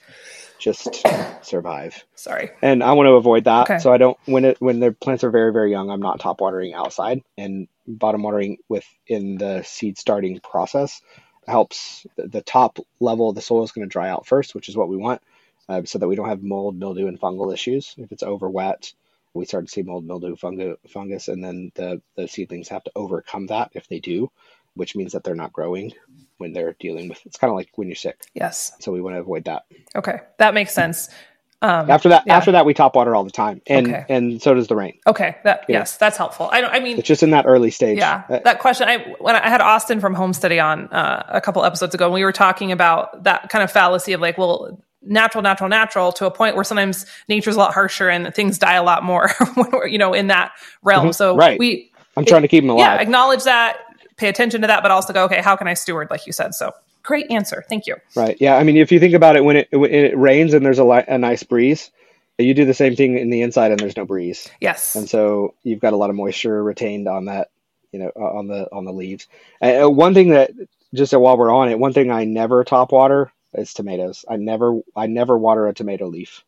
[0.59, 1.03] just
[1.41, 2.05] survive.
[2.15, 2.51] Sorry.
[2.61, 3.69] And I want to avoid that.
[3.69, 3.79] Okay.
[3.79, 6.41] So I don't when it when the plants are very very young, I'm not top
[6.41, 11.01] watering outside and bottom watering within the seed starting process
[11.51, 14.75] helps the, top level of the soil is going to dry out first, which is
[14.75, 15.21] what we want,
[15.69, 17.93] uh, so that we don't have mold, mildew, and fungal issues.
[17.97, 18.93] If it's over wet,
[19.33, 22.91] we start to see mold, mildew, fungu- fungus, and then the the seedlings have to
[22.95, 24.31] overcome that if they do,
[24.73, 25.93] which means that they're not growing
[26.37, 27.19] when they're dealing with.
[27.25, 28.71] It's kind of like when you're sick, Yes.
[28.79, 29.63] so we want to avoid that.
[29.95, 30.19] Okay.
[30.39, 31.09] That makes sense.
[31.63, 32.35] Um, After that, yeah.
[32.37, 34.05] after that, we top water all the time, and Okay.
[34.09, 34.93] and so does the rain.
[35.05, 35.35] okay.
[35.43, 35.79] That Yeah.
[35.79, 36.49] yes, that's helpful.
[36.51, 36.73] I don't.
[36.73, 37.97] I mean, It's just in that early stage.
[37.99, 38.89] Yeah, Uh, that question.
[38.89, 42.13] I when I had Austin from Home Study on uh, a couple episodes ago, and
[42.15, 46.25] we were talking about that kind of fallacy of like, well, natural, natural, natural, to
[46.25, 49.69] a point where sometimes nature's a lot harsher and things die a lot more when
[49.71, 50.53] we're you know in that
[50.83, 51.09] realm.
[51.09, 51.59] Mhm, So right.
[51.59, 53.01] we I'm trying to keep them yeah alive.
[53.01, 53.77] acknowledge that,
[54.17, 56.55] pay attention to that, but also go, okay, how can I steward like you said?
[56.55, 56.71] So
[57.03, 57.95] great answer, thank you.
[58.15, 58.37] Right.
[58.39, 58.55] Yeah.
[58.55, 60.83] I mean, if you think about it, when it when it rains and there's a,
[60.83, 61.91] li- a nice breeze,
[62.37, 65.53] you do the same thing in the inside and there's no breeze, Yes, and so
[65.63, 67.49] you've got a lot of moisture retained on that,
[67.91, 69.27] you know, on the on the leaves.
[69.61, 70.51] Uh, one thing that
[70.93, 74.25] just while we're on it, one thing I never top water is tomatoes.
[74.29, 76.43] I never I never water a tomato leaf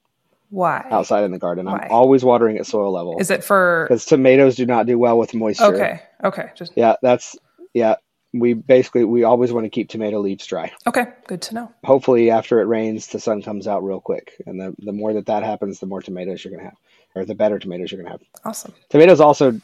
[0.54, 0.86] why?
[0.91, 1.66] outside in the garden.
[1.66, 1.80] Why?
[1.80, 3.88] I'm always watering at soil level Is it for?
[3.88, 5.76] because tomatoes do not do well with moisture.
[5.76, 6.95] Okay, okay, just Yeah.
[7.01, 7.36] That's
[7.74, 7.95] yeah.
[8.36, 10.72] We basically we always want to keep tomato leaves dry.
[10.88, 11.06] okay.
[11.28, 11.72] Good to know.
[11.84, 15.28] hopefully after it rains the sun comes out real quick and the, the more that
[15.28, 16.78] that happens the more tomatoes you're going to have
[17.16, 18.74] or the better tomatoes you're going to have Awesome.
[18.90, 19.60] tomatoes also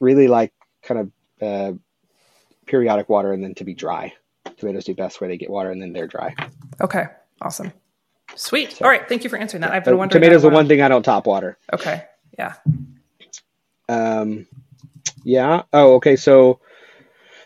[0.00, 0.52] really like
[0.82, 1.72] kind of uh,
[2.66, 4.12] periodic water and then to be dry
[4.56, 6.34] tomatoes do best where they get water and then they're dry
[6.80, 7.04] Okay,
[7.40, 7.72] awesome.
[8.36, 8.80] Sweet.
[8.82, 9.70] All right, thank you for answering that.
[9.72, 10.20] I've been Uh, wondering.
[10.22, 12.04] tomatoes are one thing i don't top water Okay.
[12.38, 12.54] Yeah.
[13.88, 14.46] um,
[15.24, 16.60] yeah oh okay so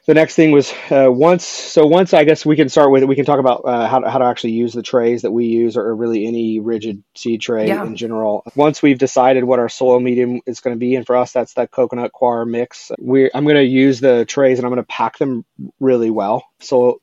[0.06, 3.06] the next thing was uh, once so once i guess we can start with it
[3.06, 5.46] we can talk about uh, how, to, how to actually use the trays that we
[5.46, 7.84] use or really any rigid seed tray Yeah.
[7.84, 8.44] in general.
[8.54, 11.54] Once we've decided what our soil medium is going to be and for us that's
[11.54, 14.86] that coconut coir mix we i'm going to use the trays and i'm going to
[14.88, 15.44] pack them
[15.80, 16.44] really well.
[16.60, 17.00] So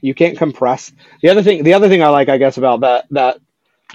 [0.00, 0.92] you can't compress.
[1.22, 3.38] The other thing the other thing i like i guess about that that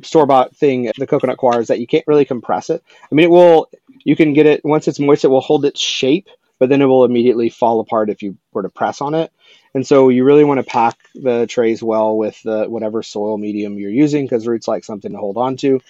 [0.03, 2.81] store bought thing the coconut coir is that you can't really compress it.
[3.11, 3.69] I mean it will
[4.03, 6.27] you can get it once it's moist it will hold its shape
[6.61, 9.33] but then it will immediately fall apart if you were to press on it.
[9.73, 13.79] And so you really want to pack the trays well with the whatever soil medium
[13.79, 15.81] you're using because roots like something to hold on to.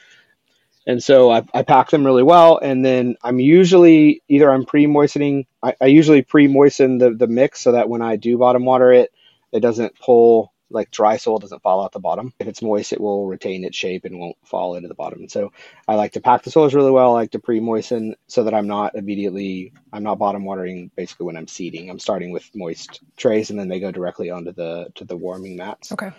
[0.88, 5.46] And so I, I pack them really well and then i'm usually either i'm pre-moistening
[5.62, 9.14] i, I usually pre-moisten the, the mix so that when i do bottom water it
[9.52, 12.34] it doesn't pull like dry soil doesn't fall out the bottom.
[12.40, 15.20] If it's moist it will retain its shape and won't fall into the bottom.
[15.20, 15.52] And so
[15.88, 17.12] i like to pack the soils really well.
[17.12, 21.38] I like to pre-moisten so that i'm not immediately i'm not bottom watering basically when
[21.38, 21.90] i'm seeding.
[21.90, 25.58] I'm starting with moist trays and then they go directly onto the to the warming
[25.58, 25.92] mats.
[25.92, 26.12] Okay.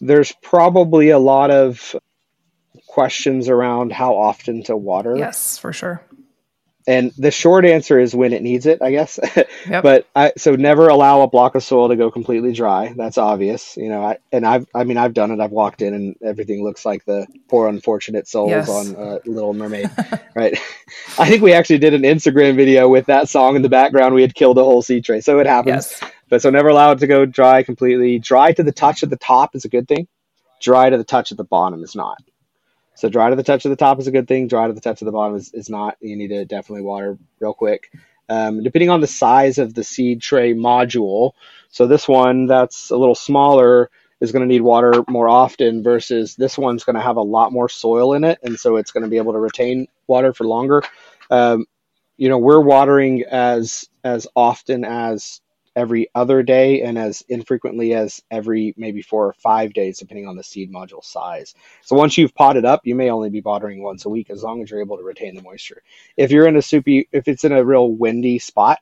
[0.00, 1.96] there's probably a lot of
[2.86, 5.16] questions around how often to water.
[5.16, 6.04] Yes, for sure.
[6.86, 9.18] And the short answer is when it needs it, I guess.
[9.66, 9.82] Yep.
[9.82, 12.92] but I, so never allow a block of soil to go completely dry.
[12.94, 14.04] That's obvious, you know.
[14.04, 15.40] I, and I've, I mean, I've done it.
[15.40, 18.68] I've walked in and everything looks like the poor unfortunate souls Yes.
[18.68, 19.90] on uh, Little Mermaid,
[20.36, 20.58] right?
[21.18, 24.14] I think we actually did an Instagram video with that song in the background.
[24.14, 25.96] We had killed a whole seed tray, so it happens.
[26.00, 26.10] yes.
[26.28, 28.18] But so never allow it to go dry completely.
[28.18, 30.08] Dry to the touch at the top is a good thing.
[30.60, 32.18] Dry to the touch at the bottom is not.
[32.94, 34.48] So dry to the touch of the top is a good thing.
[34.48, 35.96] Dry to the touch of the bottom is, is not.
[36.00, 37.90] You need to definitely water real quick.
[38.28, 41.32] Um, depending on the size of the seed tray module.
[41.68, 43.90] So this one that's a little smaller
[44.20, 47.52] is going to need water more often versus this one's going to have a lot
[47.52, 50.44] more soil in it, and so it's going to be able to retain water for
[50.44, 50.82] longer.
[51.30, 51.66] Um,
[52.16, 55.40] you know, we're watering as as often as
[55.76, 60.36] every other day and as infrequently as every maybe four or five days, depending on
[60.36, 61.54] the seed module size.
[61.82, 64.62] So once you've potted up, you may only be watering once a week as long
[64.62, 65.82] as you're able to retain the moisture.
[66.16, 68.78] If you're in a soupy, if it's in a real windy spot,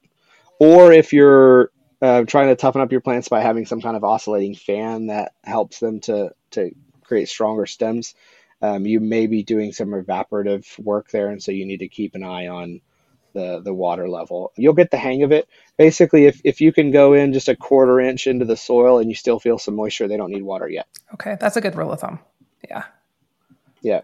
[0.59, 1.71] or if you're
[2.01, 5.33] uh, trying to toughen up your plants by having some kind of oscillating fan that
[5.45, 6.71] helps them to to
[7.05, 8.15] create stronger stems,
[8.61, 12.15] um, you may be doing some evaporative work there, and so you need to keep
[12.15, 12.81] an eye on
[13.33, 14.53] the the water level.
[14.57, 15.49] You'll get the hang of it.
[15.77, 19.09] Basically, if if you can go in just a quarter inch into the soil and
[19.09, 20.87] you still feel some moisture, they don't need water yet.
[21.15, 22.19] Okay, that's a good rule of thumb.
[22.69, 22.85] Yeah.
[23.81, 24.03] Yeah.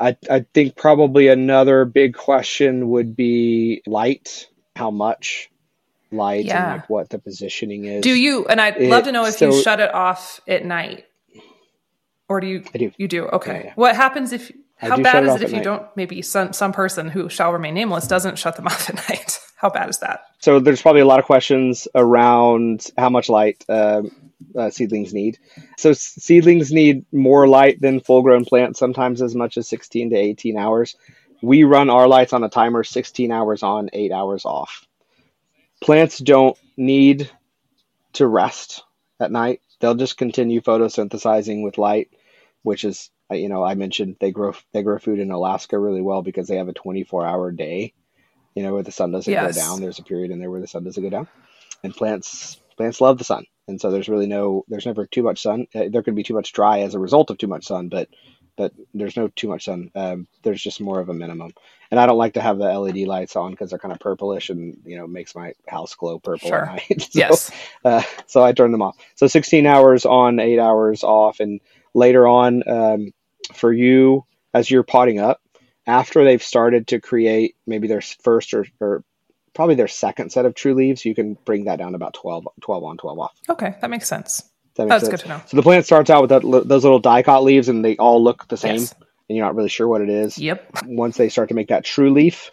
[0.00, 4.48] I, I think probably another big question would be light.
[4.76, 5.50] How much
[6.10, 6.72] light Yeah.
[6.72, 8.02] and like what the positioning is.
[8.02, 8.46] Do you?
[8.46, 11.04] And I'd It- love to know if you shut it off at night,
[12.28, 12.64] or do you?
[12.74, 12.92] I do.
[12.96, 13.26] You do.
[13.26, 13.52] Okay.
[13.52, 13.72] Yeah, yeah.
[13.74, 14.50] What happens if?
[14.80, 15.64] How bad is it if you night.
[15.64, 15.96] don't?
[15.96, 19.38] Maybe some some person who shall remain nameless doesn't shut them off at night.
[19.56, 20.24] How bad is that?
[20.38, 24.10] So there's probably a lot of questions around how much light um,
[24.56, 25.38] uh, seedlings need.
[25.76, 30.56] So seedlings need more light than full-grown plants, sometimes as much as 16 to 18
[30.56, 30.96] hours.
[31.42, 34.86] We run our lights on a timer, 16 hours on, eight hours off.
[35.82, 37.30] Plants don't need
[38.14, 38.82] to rest
[39.18, 39.60] at night.
[39.80, 42.10] They'll just continue photosynthesizing with light,
[42.62, 46.02] which is, uh, you know, I mentioned they grow they grow food in Alaska really
[46.02, 47.94] well because they have a 24-hour day.
[48.54, 49.56] You know, where the sun doesn't Yes.
[49.56, 49.80] go down.
[49.80, 51.28] There's a period in there where the sun doesn't go down,
[51.84, 55.42] and plants plants love the sun, and so there's really no there's never too much
[55.42, 55.66] sun.
[55.74, 58.08] Uh, There could be too much dry as a result of too much sun, but
[58.56, 59.90] but there's no too much sun.
[59.94, 61.52] Um, there's just more of a minimum.
[61.90, 64.50] And I don't like to have the LED lights on because they're kind of purplish
[64.50, 66.58] and you know makes my house glow purple Sure.
[66.58, 67.08] at night.
[67.12, 67.50] So, yes.
[67.84, 68.96] uh, so I turn them off.
[69.16, 71.60] So 16 hours on, eight hours off, and
[71.94, 73.12] later on, um,
[73.54, 74.24] for you
[74.54, 75.40] as you're potting up,
[75.86, 79.04] after they've started to create maybe their first or, or
[79.54, 82.46] probably their second set of true leaves, you can bring that down to about 12,
[82.60, 83.32] 12 on, 12 off.
[83.48, 84.42] Okay, that makes sense.
[84.76, 85.10] That make That's sense?
[85.10, 85.42] good to know.
[85.46, 88.46] So the plant starts out with that, those little dicot leaves, and they all look
[88.48, 88.94] the same, Yes.
[89.28, 90.38] and you're not really sure what it is.
[90.38, 90.84] Yep.
[90.86, 92.50] Once they start to make that true leaf,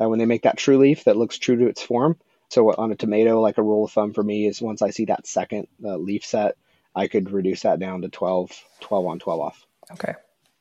[0.00, 2.16] uh, when they make that true leaf that looks true to its form.
[2.50, 5.06] So on a tomato, like a rule of thumb for me is once I see
[5.06, 6.56] that second uh, leaf set,
[6.94, 8.50] I could reduce that down to 12,
[8.80, 9.66] 12 on, 12 off.
[9.92, 10.14] Okay.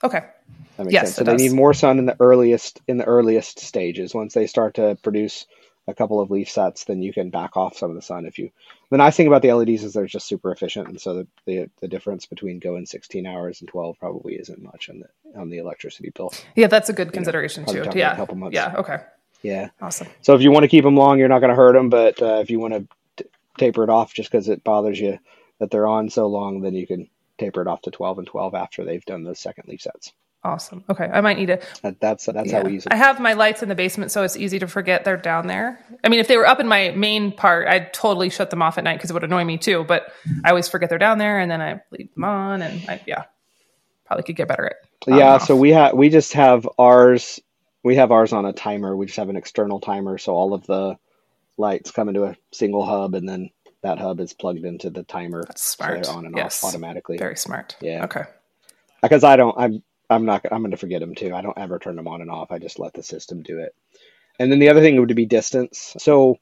[0.04, 0.22] Okay.
[0.78, 1.16] That makes Yes, sense.
[1.16, 1.42] So they does.
[1.42, 4.14] need more sun in the earliest in the earliest stages.
[4.14, 5.46] Once they start to produce
[5.88, 8.26] a couple of leaf sets, then you can back off some of the sun.
[8.26, 8.52] If you,
[8.92, 11.70] the nice thing about the LEDs is they're just super efficient, and so the the,
[11.82, 15.58] the difference between going 16 hours and 12 probably isn't much on the on the
[15.58, 16.32] electricity bill.
[16.56, 17.98] Yeah, that's a good consideration probably too.
[18.00, 18.16] Yeah.
[18.16, 18.54] couple months.
[18.54, 18.76] Yeah.
[18.78, 18.98] Okay.
[19.42, 19.70] Yeah.
[19.82, 20.08] Awesome.
[20.22, 21.90] So if you want to keep them long, you're not going to hurt them.
[21.90, 25.20] But uh, if you want to t- taper it off just because it bothers you
[25.60, 27.08] that they're on so long, then you can
[27.38, 30.14] taper it off to 12 and 12 after they've done those second leaf sets.
[30.44, 30.84] Awesome.
[30.90, 31.06] Okay.
[31.06, 31.60] I might need to.
[31.82, 32.60] That, that's that's Yeah.
[32.60, 32.94] how we use it.
[32.94, 35.80] I have my lights in the basement, so it's easy to forget they're down there.
[36.04, 38.78] I mean, if they were up in my main part, I'd totally shut them off
[38.78, 39.84] at night because it would annoy me too.
[39.84, 40.12] But
[40.46, 43.24] I always forget they're down there, and then I leave them on, and I, yeah,
[44.06, 44.76] probably could get better at.
[45.08, 47.40] yeah so we have we just have ours
[47.84, 50.66] we have ours on a timer we just have an external timer so all of
[50.66, 50.98] the
[51.58, 53.50] lights come into a single hub and then
[53.88, 56.04] that hub is plugged into the timer That's smart.
[56.04, 56.64] they're on and Yes.
[56.64, 57.76] off automatically very smart.
[57.82, 58.04] Yeah.
[58.06, 58.24] Okay.
[59.02, 61.80] because i don't i'm i'm not i'm going to forget them too i don't ever
[61.80, 63.74] turn them on and off i just let the system do it
[64.40, 66.38] and then the other thing would be distance so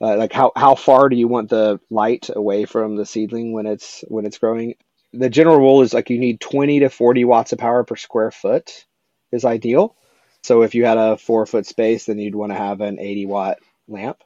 [0.00, 3.66] uh, like how how far do you want the light away from the seedling when
[3.66, 4.74] it's when it's growing
[5.12, 8.30] the general rule is like you need 20 to 40 watts of power per square
[8.32, 8.84] foot
[9.32, 9.94] is ideal
[10.42, 13.26] so if you had a four foot space then you'd want to have an 80
[13.26, 13.58] watt
[13.88, 14.18] lamp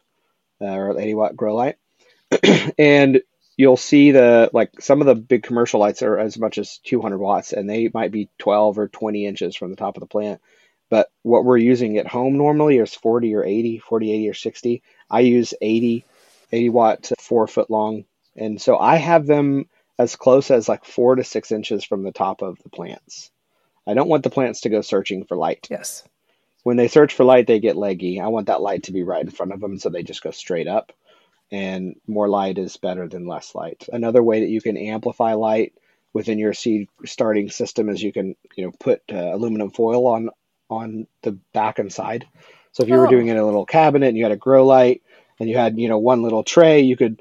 [0.60, 1.76] uh, or 80 watt grow light
[2.78, 3.22] and
[3.56, 7.18] you'll see the like some of the big commercial lights are as much as 200
[7.18, 10.40] watts and they might be 12 or 20 inches from the top of the plant
[10.90, 14.82] but what we're using at home normally is 40 or 80 40 80 or 60
[15.10, 16.06] i use 80
[16.52, 18.04] 80 watt four foot long
[18.36, 19.66] and so i have them
[19.98, 23.30] as close as like four to six inches from the top of the plants
[23.86, 26.04] i don't want the plants to go searching for light Yes.
[26.62, 28.20] when they search for light, they get leggy.
[28.20, 30.30] I want that light to be right in front of them, so they just go
[30.30, 30.92] straight up.
[31.50, 33.88] And more light is better than less light.
[33.90, 35.72] Another way that you can amplify light
[36.12, 40.30] within your seed starting system is you can you know put uh, aluminum foil on
[40.70, 42.26] on the back and side.
[42.72, 43.00] So if you oh.
[43.00, 45.02] were doing it in a little cabinet and you had a grow light
[45.40, 47.20] and you had you know one little tray, you could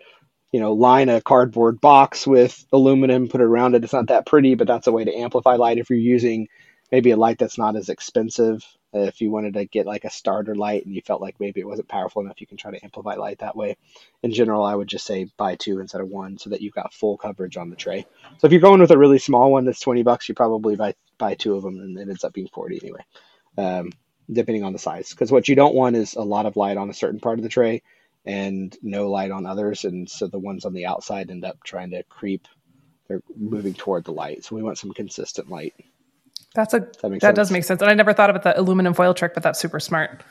[0.52, 3.84] you know line a cardboard box with aluminum, put it around it.
[3.84, 6.48] It's not that pretty, but that's a way to amplify light if you're using
[6.92, 8.64] maybe a light that's not as expensive.
[8.94, 11.68] If you wanted to get like a starter light and you felt like maybe it
[11.68, 13.78] wasn't powerful enough, you can try to amplify light that way.
[14.24, 16.94] In general, I would just say buy two instead of one so that you've got
[16.94, 18.06] full coverage on the tray.
[18.38, 20.96] So if you're going with a really small one that's 20 bucks, you probably buy
[21.18, 23.06] buy two of them and it ends up being 40 anyway,
[23.58, 23.92] um,
[24.32, 25.10] depending on the size.
[25.10, 27.44] Because what you don't want is a lot of light on a certain part of
[27.44, 27.84] the tray
[28.26, 29.86] and no light on others.
[29.86, 32.48] And so the ones on the outside end up trying to creep.
[33.08, 34.44] They're moving toward the light.
[34.44, 35.74] So we want some consistent light.
[36.58, 37.84] That's a that, that does make sense.
[37.84, 40.24] And I never thought about the aluminum foil trick, but that's super smart.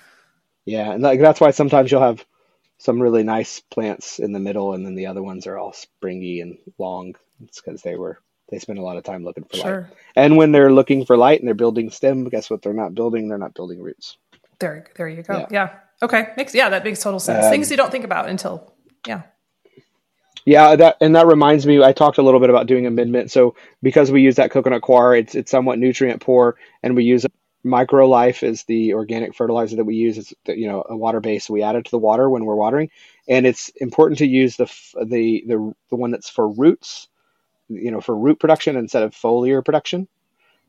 [0.65, 2.27] Yeah, and like that's why sometimes you'll have
[2.79, 6.41] some really nice plants in the middle, and then the other ones are all springy
[6.41, 7.15] and long.
[7.45, 8.19] It's because they were
[8.51, 9.83] they spend a lot of time looking for sure.
[9.83, 9.99] light.
[10.17, 12.61] And when they're looking for light and they're building stem, guess what?
[12.61, 13.29] They're not building.
[13.29, 14.19] They're not building roots.
[14.59, 15.39] There, there you go.
[15.39, 15.47] Yeah.
[15.53, 15.79] yeah.
[16.03, 16.31] Okay.
[16.37, 17.45] Makes yeah, that makes total sense.
[17.45, 18.75] Um, Things you don't think about until
[19.07, 19.23] yeah.
[20.47, 21.83] Yeah, that and that reminds me.
[21.83, 23.33] I talked a little bit about doing amendment.
[23.33, 27.27] So because we use that coconut coir, it's it's somewhat nutrient poor, and we use
[27.67, 30.19] MicroLife is the organic fertilizer that we use.
[30.19, 31.51] It's you know a water base.
[31.51, 32.91] We add it to the water when we're watering,
[33.29, 34.67] and it's important to use the
[35.07, 37.09] the the the one that's for roots,
[37.69, 40.09] you know, for root production instead of foliar production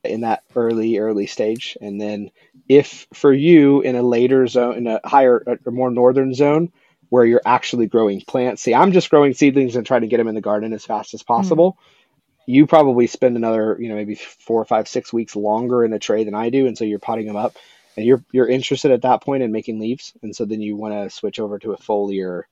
[0.03, 1.77] in that early early stage.
[1.81, 2.31] And then
[2.69, 6.73] if for you in a later zone, in a higher or more northern zone
[7.09, 8.61] where you're actually growing plants.
[8.61, 11.13] See, I'm just growing seedlings and trying to get them in the garden as fast
[11.13, 11.73] as possible.
[11.73, 12.51] Mm-hmm.
[12.51, 15.99] You probably spend another, you know, maybe four or five, six weeks longer in a
[15.99, 17.57] tray than I do, and so you're potting them up,
[17.97, 20.93] and you're you're interested at that point in making leaves, and so then you want
[20.93, 22.43] to switch over to a foliar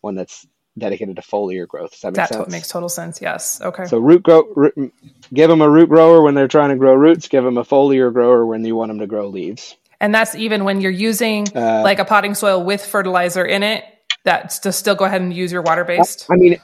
[0.00, 0.46] one that's
[0.76, 1.92] dedicated to foliar growth.
[1.92, 2.44] Does that make that sense?
[2.46, 3.20] That makes total sense.
[3.22, 3.60] Yes.
[3.60, 3.84] Okay.
[3.86, 4.92] So root grow, root,
[5.32, 7.28] give them a root grower when they're trying to grow roots.
[7.28, 9.76] Give them a foliar grower when you want them to grow leaves.
[10.00, 13.84] And that's even when you're using uh, like a potting soil with fertilizer in it
[14.24, 16.26] that to still go ahead and use your water based?
[16.30, 16.60] I mean,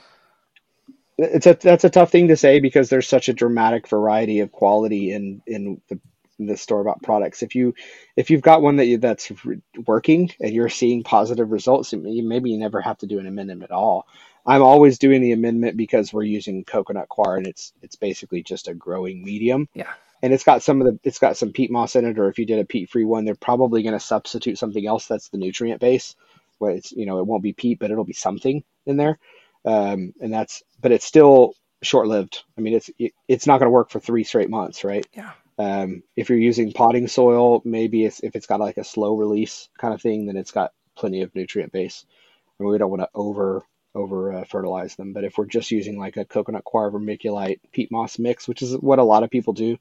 [1.17, 4.51] it's a that's a tough thing to say because there's such a dramatic variety of
[4.51, 5.99] quality in in the
[6.39, 7.43] the store bought products.
[7.43, 7.73] If you
[8.15, 9.31] if you've got one that you, that's
[9.85, 13.71] working and you're seeing positive results, maybe you never have to do an amendment at
[13.71, 14.07] all.
[14.45, 18.67] I'm always doing the amendment because we're using coconut coir and it's it's basically just
[18.67, 19.69] a growing medium.
[19.73, 19.91] Yeah.
[20.23, 22.39] And it's got some of the it's got some peat moss in it, or if
[22.39, 25.37] you did a peat free one, they're probably going to substitute something else that's the
[25.37, 26.15] nutrient base
[26.61, 29.17] where it's you know it won't be peat, but it'll be something in there,
[29.65, 31.53] um, and that's but it's still
[31.83, 32.43] short lived.
[32.57, 35.05] I mean, it's it, it's not going to work for three straight months, right?
[35.13, 35.31] Yeah.
[35.57, 39.69] Um, if you're using potting soil, maybe it's, if it's got like a slow release
[39.77, 42.05] kind of thing, then it's got plenty of nutrient base,
[42.59, 45.13] and we don't want to over over uh, fertilize them.
[45.13, 48.75] But if we're just using like a coconut coir vermiculite peat moss mix, which is
[48.77, 49.77] what a lot of people do,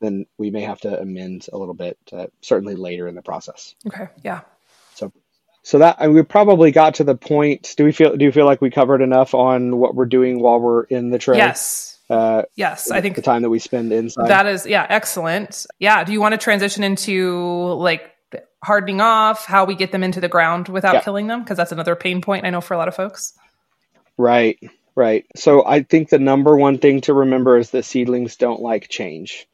[0.00, 3.74] then we may have to amend a little bit, uh, certainly later in the process.
[3.86, 4.08] Okay.
[4.22, 4.40] Yeah.
[5.62, 7.74] So that we probably got to the point.
[7.76, 8.16] Do we feel?
[8.16, 11.18] Do you feel like we covered enough on what we're doing while we're in the
[11.18, 11.36] tray?
[11.36, 11.98] Yes.
[12.10, 14.28] Uh, yes, I think the time that we spend inside.
[14.28, 15.66] That is, yeah, excellent.
[15.78, 16.04] Yeah.
[16.04, 18.10] Do you want to transition into like
[18.62, 21.00] hardening off, how we get them into the ground without yeah.
[21.00, 21.42] killing them?
[21.42, 23.32] Because that's another pain point I know for a lot of folks.
[24.18, 24.58] Right.
[24.94, 25.24] Right.
[25.36, 29.46] So I think the number one thing to remember is that seedlings don't like change.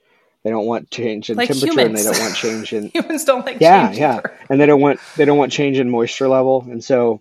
[0.44, 1.88] They don't want change in like temperature, humans.
[1.88, 5.00] and they don't want change in humans don't like yeah, yeah, and they don't want
[5.16, 7.20] they don't want change in moisture level, and so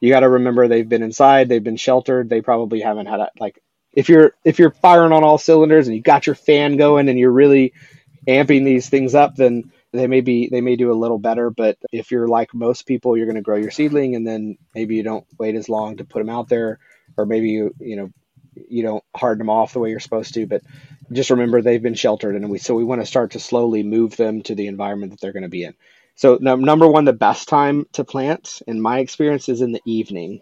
[0.00, 3.30] you got to remember they've been inside, they've been sheltered, they probably haven't had a,
[3.38, 3.62] like
[3.92, 7.18] if you're if you're firing on all cylinders and you got your fan going and
[7.18, 7.72] you're really
[8.28, 11.50] amping these things up, then they may be they may do a little better.
[11.50, 14.96] But if you're like most people, you're going to grow your seedling, and then maybe
[14.96, 16.78] you don't wait as long to put them out there,
[17.16, 18.10] or maybe you you know
[18.68, 20.46] you don't harden them off the way you're supposed to.
[20.46, 20.62] But
[21.12, 24.16] just remember they've been sheltered, and we so we want to start to slowly move
[24.16, 25.74] them to the environment that they're going to be in.
[26.14, 30.40] So number one, the best time to plant, in my experience, is in the evening.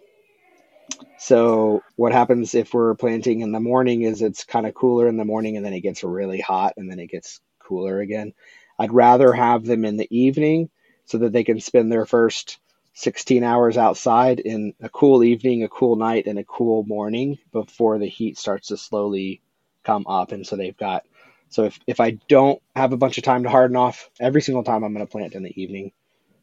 [1.17, 5.17] So what happens if we're planting in the morning is it's kind of cooler in
[5.17, 8.33] the morning, and then it gets really hot, and then it gets cooler again.
[8.79, 10.69] I'd rather have them in the evening
[11.05, 12.59] so that they can spend their first
[12.95, 17.99] 16 hours outside in a cool evening, a cool night, and a cool morning before
[17.99, 19.41] the heat starts to slowly
[19.83, 20.31] come up.
[20.31, 21.05] And so they've got,
[21.49, 24.63] so if, if I don't have a bunch of time to harden off, every single
[24.63, 25.91] time I'm going to plant in the evening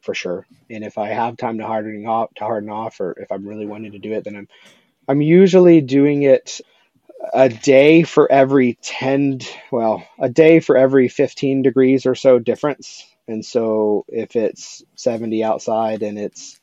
[0.01, 0.45] for sure.
[0.69, 3.65] And if I have time to harden off, to harden off, or if I'm really
[3.65, 4.47] wanting to do it, then I'm,
[5.07, 6.61] I'm usually doing it
[7.33, 9.39] a day for every 10,
[9.71, 15.43] well, a day for every 15 degrees or so difference And so if it's 70
[15.43, 16.59] outside and it's,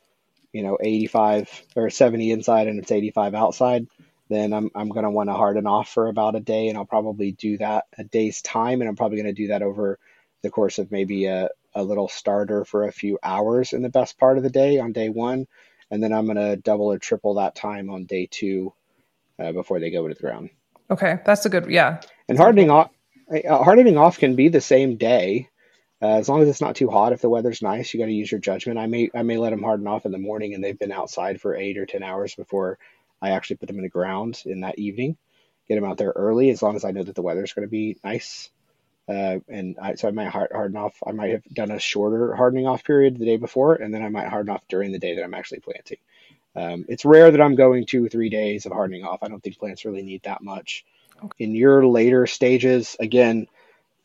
[0.53, 3.87] you know, 85 or 70 inside and it's 85 outside,
[4.29, 6.69] then I'm, I'm going to want to harden off for about a day.
[6.69, 8.81] And I'll probably do that a day's time.
[8.81, 9.99] And I'm probably going to do that over
[10.43, 14.19] the course of maybe a, a little starter for a few hours in the best
[14.19, 15.47] part of the day on day one.
[15.91, 18.73] And then I'm going to double or triple that time on day two
[19.39, 20.51] uh, before they go into the ground.
[20.91, 21.19] Okay.
[21.25, 22.01] That's a good, yeah.
[22.29, 22.91] And hardening off,
[23.33, 25.50] uh, hardening off can be the same day.
[26.03, 28.13] Uh, as long as it's not too hot, if the weather's nice, you got to
[28.13, 28.79] use your judgment.
[28.79, 31.41] I may I may let them harden off in the morning, and they've been outside
[31.41, 32.79] for eight or ten hours before
[33.21, 35.17] I actually put them in the ground in that evening.
[35.69, 37.71] Get them out there early, as long as I know that the weather's going to
[37.71, 38.51] be nice.
[39.09, 40.95] Uh, and I, so I might harden off.
[41.07, 44.09] I might have done a shorter hardening off period the day before, and then I
[44.09, 45.99] might harden off during the day that I'm actually planting.
[46.57, 49.23] Um, it's rare that I'm going two or three days of hardening off.
[49.23, 50.85] I don't think plants really need that much.
[51.19, 51.45] Okay.
[51.45, 53.47] In your later stages, again,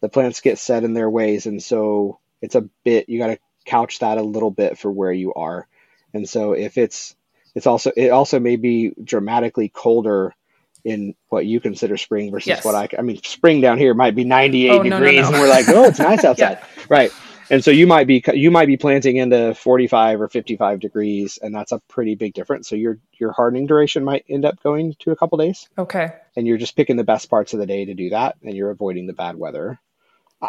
[0.05, 3.39] the plants get set in their ways, and so it's a bit you got to
[3.65, 5.67] couch that a little bit for where you are.
[6.13, 7.15] And so if it's
[7.55, 10.35] it's also it also may be dramatically colder
[10.83, 12.63] in what you consider spring versus yes.
[12.63, 15.27] what I I mean spring down here might be 98 oh, degrees no, no, no.
[15.27, 16.83] and we're like oh it's nice outside yeah.
[16.87, 17.11] right
[17.49, 21.55] and so you might be you might be planting into 45 or 55 degrees and
[21.55, 25.11] that's a pretty big difference so your your hardening duration might end up going to
[25.11, 27.93] a couple days okay and you're just picking the best parts of the day to
[27.93, 29.79] do that and you're avoiding the bad weather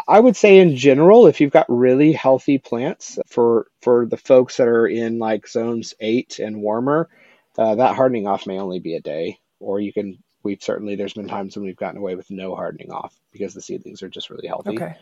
[0.07, 4.57] i would say in general if you've got really healthy plants for for the folks
[4.57, 7.09] that are in like zones 8 and warmer
[7.57, 11.13] uh, that hardening off may only be a day or you can we've certainly there's
[11.13, 14.29] been times when we've gotten away with no hardening off because the seedlings are just
[14.29, 14.95] really healthy okay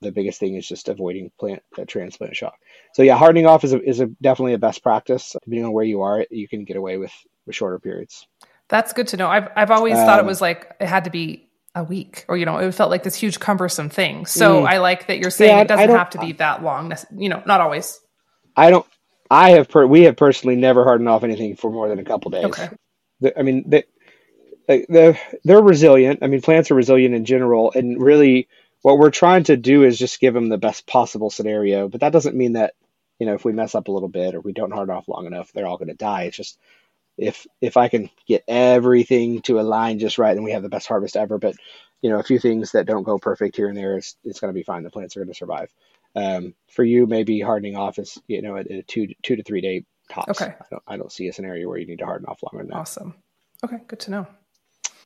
[0.00, 2.54] the biggest thing is just avoiding plant uh, transplant shock.
[2.94, 5.36] So yeah, hardening off is a, is a, definitely a best practice.
[5.44, 7.12] Depending on where you are, you can get away with,
[7.46, 8.26] with shorter periods.
[8.68, 9.28] That's good to know.
[9.28, 12.24] I've I've always um, thought it um, was like it had to be a week,
[12.28, 14.26] or you know, it felt like this huge cumbersome thing.
[14.26, 16.92] So mm, I like that you're saying yeah, it doesn't have to be that long.
[17.16, 18.00] You know, not always.
[18.56, 18.86] I don't.
[19.30, 22.32] I have per, we have personally never hardened off anything for more than a couple
[22.32, 22.46] days.
[22.46, 22.68] Okay.
[23.20, 23.84] The, I mean, they,
[24.88, 26.20] they're, they're resilient.
[26.22, 28.48] I mean, plants are resilient in general, and really
[28.82, 31.88] what we're trying to do is just give them the best possible scenario.
[31.88, 32.74] But that doesn't mean that,
[33.18, 35.26] you know, if we mess up a little bit or we don't hard off long
[35.26, 36.24] enough, they're all going to die.
[36.24, 36.58] It's just
[37.20, 40.88] if if I can get everything to align just right, then we have the best
[40.88, 41.38] harvest ever.
[41.38, 41.54] But
[42.02, 44.52] you know, a few things that don't go perfect here and there, it's, it's going
[44.52, 44.82] to be fine.
[44.82, 45.70] The plants are going to survive.
[46.16, 49.60] Um, for you, maybe hardening off is you know a, a two two to three
[49.60, 50.40] day tops.
[50.40, 50.52] Okay.
[50.60, 52.70] I don't, I don't see a scenario where you need to harden off longer than
[52.70, 52.80] that.
[52.80, 53.14] Awesome.
[53.62, 54.26] Okay, good to know.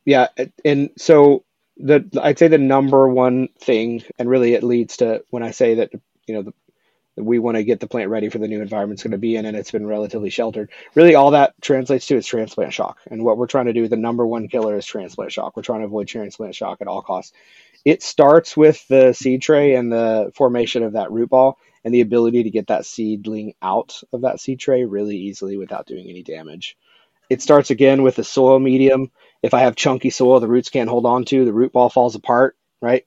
[0.05, 0.27] Yeah,
[0.63, 1.43] and so
[1.77, 5.75] the I'd say the number one thing, and really it leads to when I say
[5.75, 5.91] that
[6.27, 6.53] you know the,
[7.17, 9.35] we want to get the plant ready for the new environment it's going to be
[9.35, 10.69] in, and it's been relatively sheltered.
[10.95, 13.97] Really, all that translates to is transplant shock, and what we're trying to do, the
[13.97, 15.55] number one killer is transplant shock.
[15.55, 17.33] We're trying to avoid transplant shock at all costs.
[17.83, 22.01] It starts with the seed tray and the formation of that root ball, and the
[22.01, 26.23] ability to get that seedling out of that seed tray really easily without doing any
[26.23, 26.77] damage.
[27.29, 29.11] It starts again with the soil medium
[29.45, 32.15] if I have chunky soil the roots can't hold on to, the root ball falls
[32.15, 33.05] apart, right?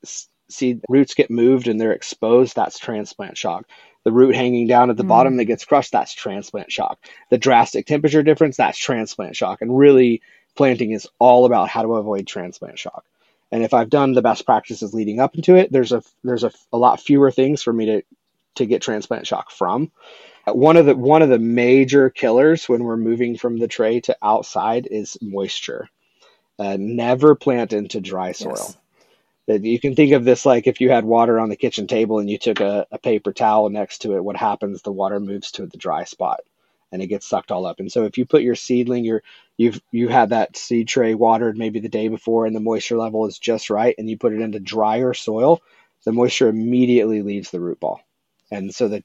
[0.49, 3.67] Seed roots get moved and they're exposed, that's transplant shock.
[4.09, 5.09] The root hanging down at the mm.
[5.09, 6.99] bottom that gets crushed, that's transplant shock.
[7.29, 9.61] The drastic temperature difference, that's transplant shock.
[9.61, 10.23] And really,
[10.57, 13.05] planting is all about how to avoid transplant shock.
[13.53, 16.51] And if I've done the best practices leading up into it, there's a there's a,
[16.73, 18.03] a lot fewer things for me to
[18.55, 19.93] to get transplant shock from.
[20.47, 24.17] One of the one of the major killers when we're moving from the tray to
[24.23, 25.91] outside is moisture.
[26.59, 28.55] Uh, never plant into dry soil.
[28.57, 28.79] Yes.
[29.49, 32.29] You can think of this like if you had water on the kitchen table and
[32.29, 34.83] you took a, a paper towel next to it, what happens?
[34.83, 36.41] The water moves to the dry spot
[36.93, 37.81] and it gets sucked all up.
[37.81, 39.23] And so if you put your seedling, your
[39.57, 43.27] you've you had that seed tray watered maybe the day before and the moisture level
[43.27, 45.61] is just right, and you put it into drier soil,
[46.05, 48.01] the moisture immediately leaves the root ball.
[48.51, 49.05] And so the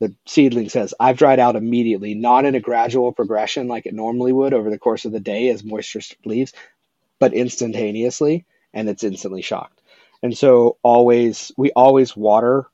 [0.00, 4.32] the seedling says, I've dried out immediately, not in a gradual progression like it normally
[4.32, 6.52] would over the course of the day as moisture leaves,
[7.20, 8.44] but instantaneously,
[8.74, 9.80] and it's instantly shocked.
[10.22, 12.66] And so always we always water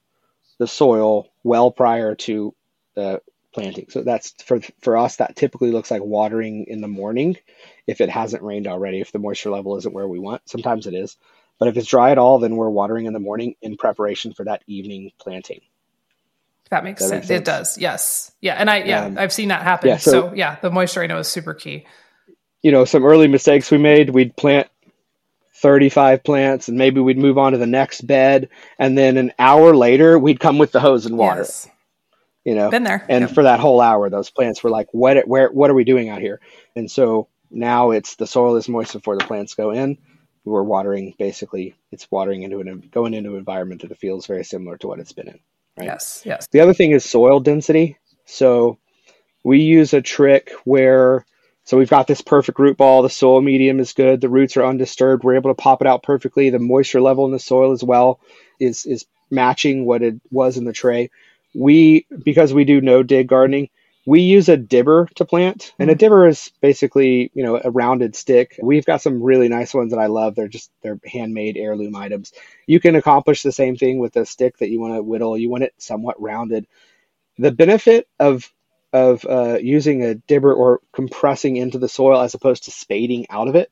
[0.59, 2.55] the soil well prior to
[2.95, 3.23] the
[3.55, 3.87] planting.
[3.89, 7.37] So that's for for us that typically looks like watering in the morning
[7.87, 10.49] if it hasn't rained already, if the moisture level isn't where we want.
[10.49, 11.17] Sometimes it is.
[11.59, 14.45] But if it's dry at all, then we're watering in the morning in preparation for
[14.45, 15.61] that evening planting.
[16.71, 17.21] That makes, that sense.
[17.23, 17.41] makes sense.
[17.41, 17.79] It does.
[17.79, 18.31] Yes.
[18.41, 18.55] Yeah.
[18.55, 19.89] And I, yeah, um, I've seen that happen.
[19.89, 21.87] Yeah, so, so, yeah, the moisture I know is super key
[22.63, 24.69] you know, some early mistakes we made, we'd plant
[25.61, 28.49] 35 plants and maybe we'd move on to the next bed.
[28.79, 31.41] And then an hour later, we'd come with the hose and water.
[31.41, 31.69] Yes.
[32.45, 33.05] You know, been there.
[33.09, 33.35] And yep.
[33.35, 36.21] for that whole hour, those plants were like, what, where, what are we doing out
[36.21, 36.41] here?
[36.75, 39.99] And so now it's the soil is moist before the plants go in.
[40.45, 44.79] We're watering basically, it's watering into an, going into an environment that feels very similar
[44.79, 45.41] to what it's been in.
[45.77, 45.87] right?
[45.87, 46.47] Yes, yes.
[46.51, 47.99] The other thing is soil density.
[48.25, 48.79] So
[49.45, 51.27] we use a trick where
[51.69, 53.03] so we've got this perfect root ball.
[53.03, 54.23] The soil medium is good.
[54.23, 55.23] The roots are undisturbed.
[55.23, 56.49] We're able to pop it out perfectly.
[56.49, 58.21] The moisture level in the soil as well
[58.59, 61.11] is is matching what it was in the tray.
[61.55, 63.69] We because we do no dig gardening,
[64.07, 65.99] we use a dibber to plant, and a Mm-hmm.
[65.99, 68.59] dibber is basically you know a rounded stick.
[68.63, 70.37] We've got some really nice ones that I love.
[70.37, 72.33] They're just they're handmade heirloom items.
[72.67, 75.37] You can accomplish the same thing with a stick that you want to whittle.
[75.37, 76.67] You want it somewhat rounded.
[77.37, 78.51] The benefit of
[78.99, 83.49] of uh, using a dibber or compressing into the soil as opposed to spading out
[83.49, 83.71] of it.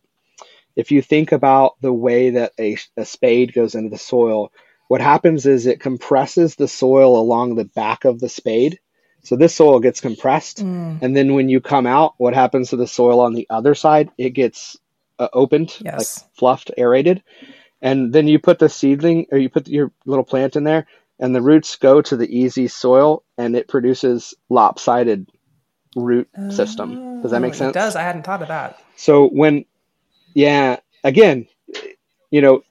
[0.74, 4.52] If you think about the way that a, a spade goes into the soil,
[4.88, 8.78] what happens is it compresses the soil along the back of the spade.
[9.22, 10.62] So this soil gets compressed.
[10.62, 13.74] Mm, And then when you come out, what happens to the soil on the other
[13.74, 14.10] side?
[14.16, 14.76] It gets
[15.18, 17.22] uh, opened, like fluffed, aerated.
[17.82, 20.86] And then you put the seedling or you put your little plant in there,
[21.18, 25.28] and the roots go to the easy soil and it produces lopsided
[25.96, 27.22] root system.
[27.22, 27.70] Does that make Oh, sense?
[27.70, 27.96] It does.
[27.96, 28.78] I hadn't thought of that.
[28.96, 29.64] So when,
[30.34, 31.46] yeah, again,
[32.30, 32.62] you know,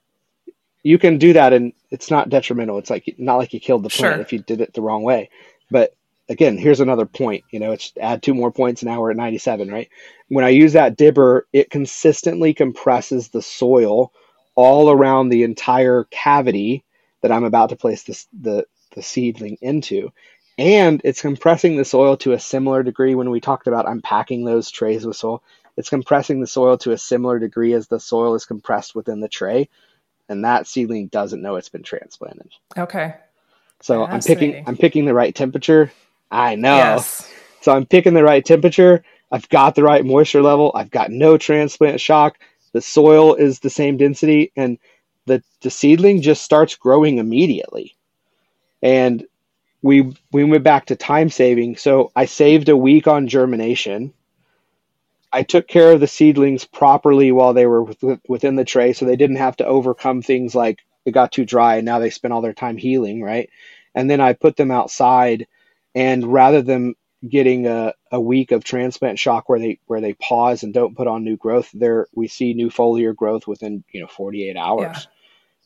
[0.83, 2.77] you can do that and it's not detrimental.
[2.77, 4.21] It's like not like you killed the plant Sure.
[4.21, 5.31] if you did it the wrong way.
[5.71, 5.95] But
[6.29, 7.43] again, here's another point.
[7.49, 9.89] You know, it's add two more points and now we're at 97, right?
[10.27, 14.11] When I use that dibber, it consistently compresses the soil
[14.53, 16.84] all around the entire cavity
[17.25, 20.11] that I'm about to place this the the seedling into.
[20.59, 24.69] And it's compressing the soil to a similar degree when we talked about unpacking those
[24.69, 25.41] trays with soil.
[25.75, 29.27] It's compressing the soil to a similar degree as the soil is compressed within the
[29.27, 29.69] tray.
[30.29, 32.51] And that seedling doesn't know it's been transplanted.
[32.77, 33.15] Okay.
[33.81, 35.91] So I'm picking I'm picking the right temperature.
[36.29, 36.75] I know.
[36.75, 37.27] Yes.
[37.61, 39.03] So I'm picking the right temperature.
[39.31, 40.71] I've got the right moisture level.
[40.75, 42.37] I've got no transplant shock.
[42.73, 44.77] The soil is the same density, and
[45.25, 47.95] the, the seedling just starts growing immediately.
[48.81, 49.25] And
[49.81, 51.77] we we went back to time saving.
[51.77, 54.13] So I saved a week on germination.
[55.31, 59.05] I took care of the seedlings properly while they were with, within the tray, so
[59.05, 62.33] they didn't have to overcome things like it got too dry and now they spend
[62.33, 63.49] all their time healing, right?
[63.93, 65.45] And then I put them outside,
[65.93, 66.95] and rather than
[67.27, 71.07] getting a, a week of transplant shock where they where they pause and don't put
[71.07, 75.05] on new growth, there we see new foliar growth within you know 48 hours.
[75.05, 75.14] Yeah.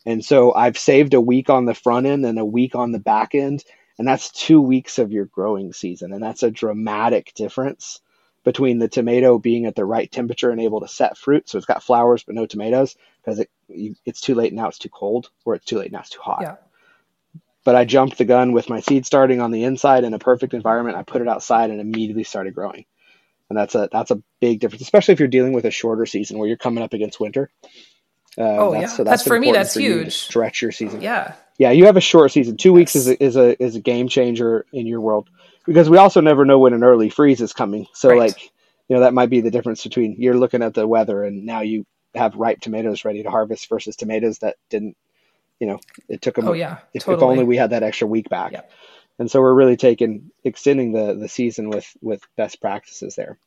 [0.05, 2.99] And so I've saved a week on the front end and a week on the
[2.99, 3.63] back end,
[3.97, 8.01] and that's two weeks of your growing season, and that's a dramatic difference
[8.43, 11.49] between the tomato being at the right temperature and able to set fruit.
[11.49, 13.49] So it's got flowers but no tomatoes because it
[14.05, 16.41] it's too late now it's too cold, or it's too late now it's too hot
[16.41, 16.55] Yeah.
[17.63, 20.53] but I jumped the gun with my seed starting on the inside in a perfect
[20.53, 20.97] environment.
[20.97, 22.85] I put it outside and immediately started growing.
[23.49, 26.37] And that's a that's a big difference, especially if you're dealing with a shorter season
[26.39, 27.51] where you're coming up against winter.
[28.39, 28.87] Uh, Oh, yeah.
[28.87, 30.13] so That's- for me, that's for huge.
[30.15, 31.01] Stretch your season.
[31.01, 31.33] Yeah.
[31.57, 32.55] Yeah, you have a short season.
[32.55, 35.29] Two weeks is a, is a is a game changer in your world
[35.65, 37.85] because we also never know when an early freeze is coming.
[37.93, 38.19] So Right.
[38.19, 38.41] like,
[38.87, 41.59] you know, that might be the difference between you're looking at the weather and now
[41.59, 41.85] you
[42.15, 44.95] have ripe tomatoes ready to harvest versus tomatoes that didn't.
[45.59, 46.47] You know, it took them.
[46.47, 46.77] Oh yeah.
[46.93, 48.53] if, if only we had that extra week back.
[48.53, 48.61] Yeah.
[49.19, 53.37] And so we're really taking extending the the season with with best practices there.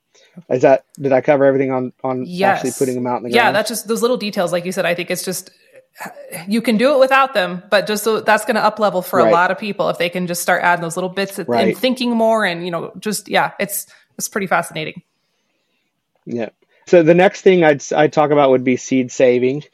[0.48, 2.59] Is that did I cover everything on on Yes.
[2.59, 4.84] actually putting them out in the yeah, that's just those little details, like you said.
[4.86, 5.51] I think it's just
[6.48, 9.18] you can do it without them, but just so that's going to up level for
[9.18, 9.28] Right.
[9.28, 11.68] a lot of people if they can just start adding those little bits and- Right.
[11.68, 13.86] and thinking more, and you know, just yeah, it's
[14.16, 15.02] it's pretty fascinating.
[16.24, 16.48] Yeah.
[16.86, 19.64] So the next thing I'd I'd talk about would be seed saving.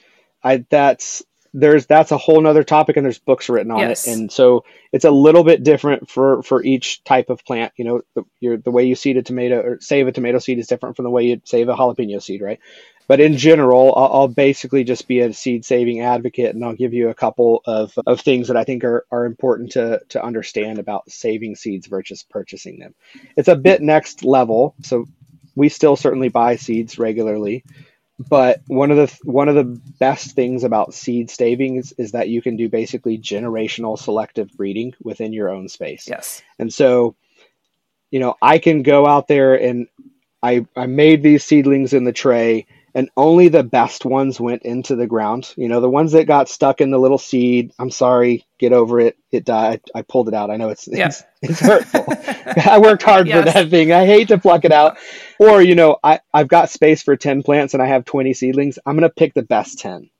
[0.43, 1.23] I that's
[1.61, 4.07] there's that's a whole nother topic and there's books written on Yes.
[4.07, 7.73] it and so it's a little bit different for for each type of plant.
[7.77, 10.59] You know the, your, the way you seed a tomato or save a tomato seed
[10.59, 12.61] is different from the way you save a jalapeno seed right?
[13.09, 16.95] But in general I'll, I'll basically just be a seed saving advocate and i'll give
[16.95, 20.79] you a couple of, of things that i think are, are important to to understand
[20.79, 22.95] about saving seeds versus purchasing them.
[23.37, 24.75] It's a bit next level.
[24.83, 25.07] So
[25.57, 27.65] we still certainly buy seeds regularly
[28.19, 29.65] but one of the one of the
[30.01, 34.95] best things about seed saving is, is that you can do basically generational selective breeding
[35.03, 36.43] within your own space Yes.
[36.59, 37.17] and so
[38.11, 39.89] you know i can go out there and
[40.43, 42.67] i i made these seedlings in the tray
[42.99, 45.55] and only the best ones went into the ground.
[45.57, 48.99] You know the ones that got stuck in the little seed i'm sorry get over
[48.99, 49.81] it it died.
[49.95, 50.51] I pulled it out.
[50.51, 52.05] I know it's it's, it's hurtful.
[52.73, 53.93] I worked hard for that thing.
[53.93, 54.99] I hate to pluck it out.
[55.39, 58.79] Or you know I, i've got space for 10 plants and i have 20 seedlings.
[58.85, 60.11] I'm going to pick the best 10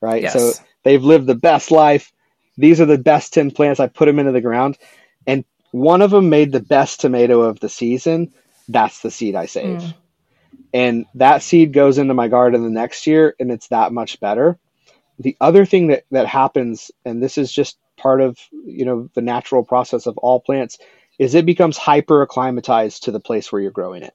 [0.00, 0.22] right?
[0.22, 0.34] Yes.
[0.34, 0.52] so
[0.84, 2.12] they've lived the best life.
[2.56, 3.80] These are the best 10 plants.
[3.80, 4.76] I put them into the ground.
[5.26, 8.32] And one of them made the best tomato of the season.
[8.68, 9.94] That's the seed i saved Mm.
[10.72, 14.58] And that seed goes into my garden the next year and it's that much better
[15.18, 19.22] the other thing that that happens and this is just part of you know the
[19.22, 20.78] natural process of all plants
[21.18, 24.14] is it becomes hyper acclimatized to the place where you're growing it.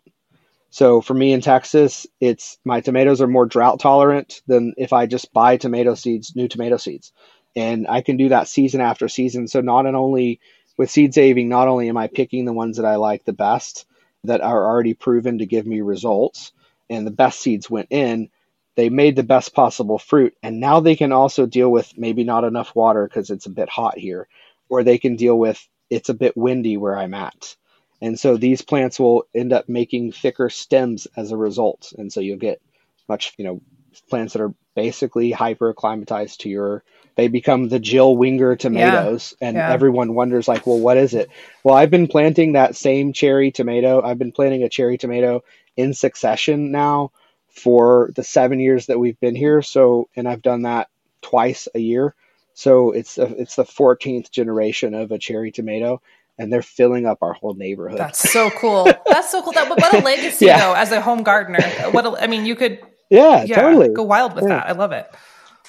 [0.70, 5.06] So for me in Texas, it's my tomatoes are more drought tolerant than if I
[5.06, 7.12] just buy tomato seeds, new tomato seeds.
[7.56, 9.48] And I can do that season after season.
[9.48, 10.40] So not only
[10.78, 13.86] with seed saving, not only am I picking the ones that I like the best
[14.24, 16.52] that are already proven to give me results
[16.90, 18.30] and the best seeds went in,
[18.76, 20.36] they made the best possible fruit.
[20.42, 23.70] And now they can also deal with maybe not enough water because it's a bit
[23.70, 24.28] hot here,
[24.70, 27.56] or they can deal with it's a bit windy where I'm at.
[28.02, 31.94] And so these plants will end up making thicker stems as a result.
[31.98, 32.62] And so you'll get
[33.08, 33.62] much, you know,
[34.10, 36.84] plants that are basically hyper acclimatized to your
[37.16, 39.48] they become the Jill Winger tomatoes yeah.
[39.48, 39.72] and yeah.
[39.72, 41.30] everyone wonders like, well, what is it?
[41.64, 44.02] Well, I've been planting that same cherry tomato.
[44.02, 45.44] I've been planting a cherry tomato
[45.76, 47.12] in succession now
[47.50, 49.62] for the 7 years that we've been here.
[49.62, 50.90] So, and I've done that
[51.22, 52.16] twice a year.
[52.56, 56.02] So it's a, it's the 14th generation of a cherry tomato
[56.38, 58.00] and they're filling up our whole neighborhood.
[58.00, 58.86] That's so cool.
[59.06, 59.54] That's so cool.
[59.54, 60.60] That what a legacy yeah.
[60.60, 61.62] though as a home gardener.
[61.92, 62.80] What a, I mean, you could
[63.10, 64.58] yeah, yeah totally go wild with yeah.
[64.58, 64.68] that.
[64.68, 65.08] I love it.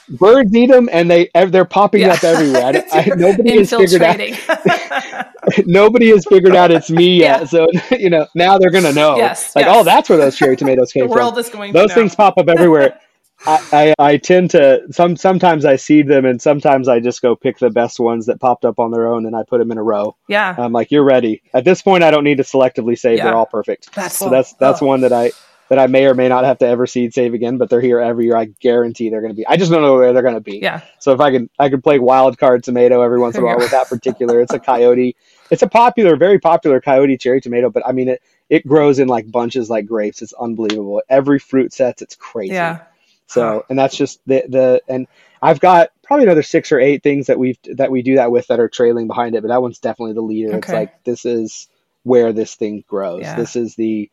[0.09, 2.13] Birds eat them, and they they're popping yeah.
[2.13, 2.85] up everywhere.
[2.93, 5.27] I, I, nobody has figured out.
[5.67, 7.49] nobody has figured out it's me yet.
[7.49, 9.17] So you know now they're gonna know.
[9.17, 9.77] Yes, like yes.
[9.77, 11.41] oh, that's where those cherry tomatoes came the world from.
[11.41, 13.01] Is going those things pop up everywhere.
[13.47, 17.35] I, I, I, tend to some sometimes I seed them and sometimes I just go
[17.35, 19.77] pick the best ones that popped up on their own and I put them in
[19.77, 20.17] a row.
[20.29, 21.43] Yeah, I'm like you're ready.
[21.53, 23.25] At this point, I don't need to selectively save; yeah.
[23.25, 23.95] they're all perfect.
[23.95, 24.87] That's so that's that's oh.
[24.87, 25.33] one that I
[25.69, 27.99] that I may or may not have to ever seed save again, but they're here
[27.99, 28.37] every year.
[28.37, 29.47] I guarantee they're going to be.
[29.47, 30.59] I just don't know where they're going to be.
[30.59, 30.83] Yeah.
[30.99, 33.59] So if I can, I can play wild card tomato every once in a while
[33.59, 34.41] with that particular.
[34.41, 35.17] It's a coyote.
[35.51, 38.23] It's a popular, very popular coyote cherry tomato, but I mean it.
[38.51, 40.21] It grows in like bunches like grapes.
[40.21, 41.03] It's unbelievable.
[41.09, 42.03] Every fruit sets.
[42.03, 42.53] It's crazy.
[42.53, 42.83] Yeah.
[43.27, 45.07] So and that's just the the and
[45.41, 48.47] I've got probably another six or eight things that we've that we do that with
[48.49, 50.49] that are trailing behind it, but that one's definitely the leader.
[50.51, 50.59] Okay.
[50.59, 51.69] It's like this is
[52.03, 53.23] where this thing grows.
[53.23, 53.37] Yeah.
[53.37, 54.11] This is the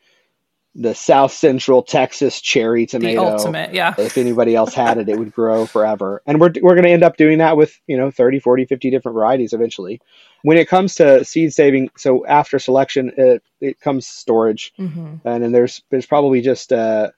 [0.73, 3.25] the South Central Texas cherry tomato.
[3.25, 3.93] The ultimate, yeah.
[3.97, 6.21] If anybody else had it, it would grow forever.
[6.25, 8.89] And we're, we're going to end up doing that with, you know, 30, 40, 50
[8.89, 9.99] different varieties eventually.
[10.43, 14.73] When it comes to seed saving, so after selection, it, it comes storage.
[14.79, 15.27] Mm-hmm.
[15.27, 17.11] And then there's, there's probably just, uh,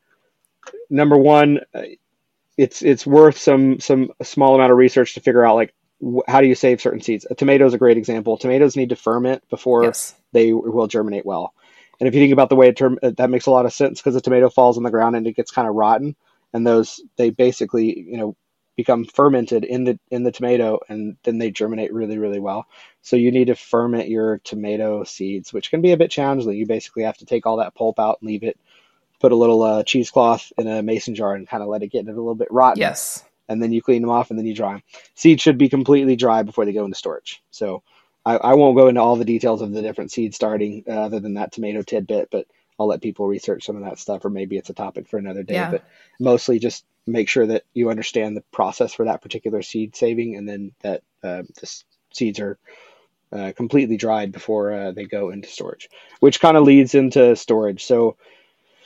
[0.90, 1.84] number one, uh,
[2.58, 5.74] it's, it's worth some, some small amount of research to figure out like,
[6.28, 7.26] how do you save certain seeds?
[7.30, 8.38] A tomato is a great example.
[8.38, 10.16] Tomatoes need to ferment before yes.
[10.34, 11.54] they will germinate well
[12.00, 14.00] and if you think about the way it term, that makes a lot of sense
[14.00, 16.16] because the tomato falls on the ground and it gets kind of rotten,
[16.54, 18.36] and those they basically you know
[18.76, 22.66] become fermented in the in the tomato, and then they germinate really really well.
[23.02, 26.52] So you need to ferment your tomato seeds, which can be a bit challenging.
[26.52, 28.60] You basically have to take all that pulp out and leave it,
[29.20, 32.06] put a little uh, cheesecloth in a mason jar and kind of let it get
[32.06, 32.80] a little bit rotten.
[32.80, 33.24] Yes.
[33.50, 34.84] And then you clean them off and then you dry them.
[35.16, 37.44] Seeds should be completely dry before they go into storage.
[37.52, 37.84] So
[38.26, 41.20] I, I won't go into all the details of the different seed starting, uh, other
[41.20, 42.48] than that tomato tidbit, but
[42.80, 45.44] I'll let people research some of that stuff, or maybe it's a topic for another
[45.44, 45.56] day.
[45.56, 45.72] Yeah.
[45.72, 45.86] But
[46.20, 50.48] mostly just make sure that you understand the process for that particular seed saving, and
[50.48, 51.84] then that uh, the
[52.14, 52.58] seeds are
[53.32, 55.90] uh, completely dried before uh, they go into storage,
[56.20, 57.84] which kind of leads into storage.
[57.84, 58.16] So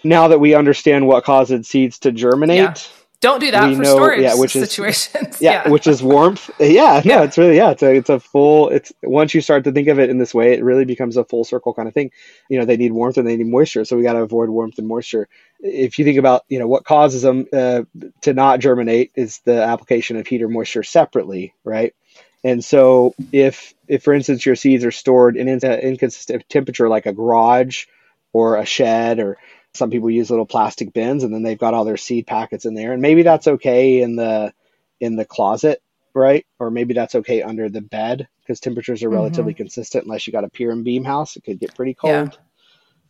[0.04, 2.76] now that we understand what causes seeds to germinate, yeah.
[3.20, 5.36] Don't do that we for know, storage yeah, which situations.
[5.36, 6.52] Is, yeah, yeah, which is warmth.
[6.60, 8.70] Yeah, no, it's really yeah, it's a it's a full.
[8.70, 11.26] It's once you start to think of it in this way, it really becomes a
[11.26, 12.12] full circle kind of thing.
[12.48, 14.78] You know, they need warmth and they need moisture, so we got to avoid warmth
[14.78, 15.28] and moisture.
[15.60, 17.84] If you think about you know what causes them uh,
[18.22, 21.96] to not germinate is the application of heat or moisture separately, right?
[22.44, 27.08] And so if if for instance your seeds are stored in an inconsistent temperature like
[27.08, 27.86] a garage
[28.32, 29.38] or a shed or
[29.78, 32.74] some people use little plastic bins and then they've got all their seed packets in
[32.74, 32.94] there.
[32.94, 34.54] And maybe that's okay in the
[35.00, 35.82] in the closet
[36.18, 36.46] right?
[36.60, 39.64] Or maybe that's okay under the bed because temperatures are relatively mm-hmm.
[39.64, 41.36] consistent unless you got a pier and beam house.
[41.36, 42.34] It could get pretty cold.
[42.34, 42.40] Yeah.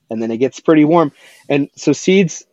[0.10, 1.12] and then it gets pretty warm.
[1.50, 2.46] And so seeds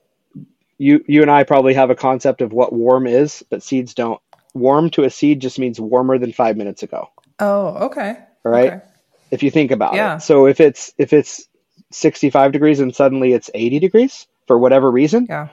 [0.76, 4.20] you you and i probably have a concept of what warm is but seeds don't
[4.54, 7.10] warm to a seed just means warmer than five minutes ago.
[7.38, 8.18] Oh okay.
[8.44, 8.72] All right?
[8.74, 8.84] Okay.
[9.30, 10.16] if you think about yeah.
[10.16, 11.48] it so if it's if it's
[11.94, 15.48] 65 degrees and suddenly it's 80 degrees for whatever reason, yeah.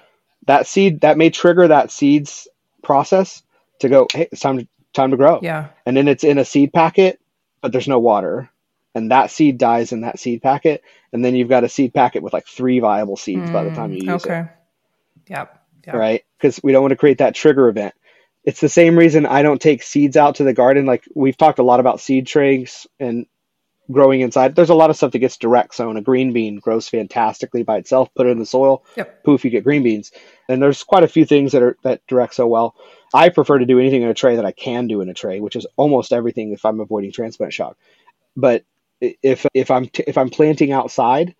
[0.48, 2.48] that seed that may trigger that seed's
[2.84, 3.44] process
[3.80, 5.40] to go, hey, it's time to time to grow.
[5.42, 5.70] Yeah.
[5.86, 7.20] And then it's in a seed packet,
[7.62, 8.50] but there's no water.
[8.94, 10.84] And that seed dies in that seed packet.
[11.14, 13.72] And then you've got a seed packet with like three viable seeds mm, by the
[13.72, 14.40] time you use okay.
[14.40, 14.42] it.
[14.42, 14.50] Okay.
[15.30, 15.64] Yep.
[15.88, 15.96] yep.
[15.96, 16.26] Right?
[16.38, 17.94] Because we don't want to create that trigger event.
[18.44, 20.86] It's the same reason I don't take seeds out to the garden.
[20.86, 23.28] Like we've talked a lot about seed trays and
[23.90, 24.56] growing inside.
[24.56, 25.98] There's a lot of stuff that gets direct sown.
[25.98, 28.10] A green bean grows fantastically by itself.
[28.16, 29.24] Put it in the soil, Yep.
[29.24, 30.12] poof, you get green beans.
[30.50, 32.76] And there's quite a few things that are that direct so well.
[33.14, 35.40] I prefer to do anything in a tray that I can do in a tray,
[35.40, 37.78] which is almost everything if I'm avoiding transplant shock.
[38.36, 38.64] But
[39.02, 41.36] if if I'm t- if I'm planting outside,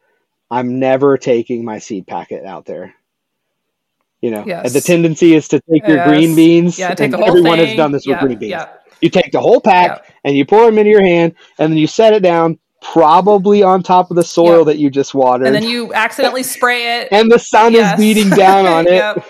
[0.50, 2.96] I'm never taking my seed packet out there.
[4.22, 4.66] You know, Yes.
[4.66, 6.78] and the tendency is to take your green beans.
[6.78, 7.68] Yeah, take and the whole everyone thing.
[7.70, 8.52] has done this with Yeah, green beans.
[8.52, 8.68] Yeah.
[9.02, 10.12] You take the whole pack Yeah.
[10.26, 13.82] and you pour them into your hand, and then you set it down, probably on
[13.82, 15.48] top of the soil that you just watered.
[15.48, 17.08] And then you accidentally spray it.
[17.12, 17.94] and the sun Yes.
[17.94, 18.94] is beating down on it.
[18.94, 19.26] Yep.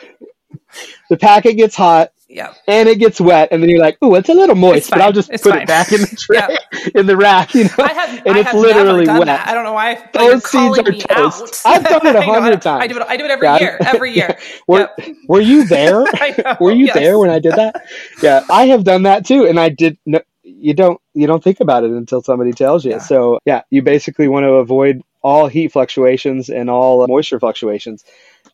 [1.09, 2.55] The packet gets hot Yep.
[2.67, 5.01] and it gets wet, and then you're like, "Ooh, it's a little moist," but.
[5.01, 5.63] I'll just It's put fine.
[5.63, 7.69] it back in the tray, in the rack, you know.
[7.79, 9.25] I have, and I it's literally never done wet.
[9.27, 9.47] that.
[9.47, 10.09] I don't know why.
[10.13, 11.65] Those seeds are toast.
[11.65, 11.71] out.
[11.75, 12.83] I've done it a hundred times.
[12.83, 13.03] I do it.
[13.07, 13.77] I do it every Yeah, year.
[13.81, 14.37] Every year.
[14.67, 15.07] Were, Yep.
[15.27, 16.05] were you there?
[16.59, 16.95] Were you yes.
[16.95, 17.85] there when I did that?
[18.23, 19.97] Yeah, I have done that too, and I did.
[20.05, 22.91] No, you don't you don't think about it until somebody tells you.
[22.91, 22.97] Yeah.
[22.99, 28.03] So yeah, you basically want to avoid all heat fluctuations and all moisture fluctuations.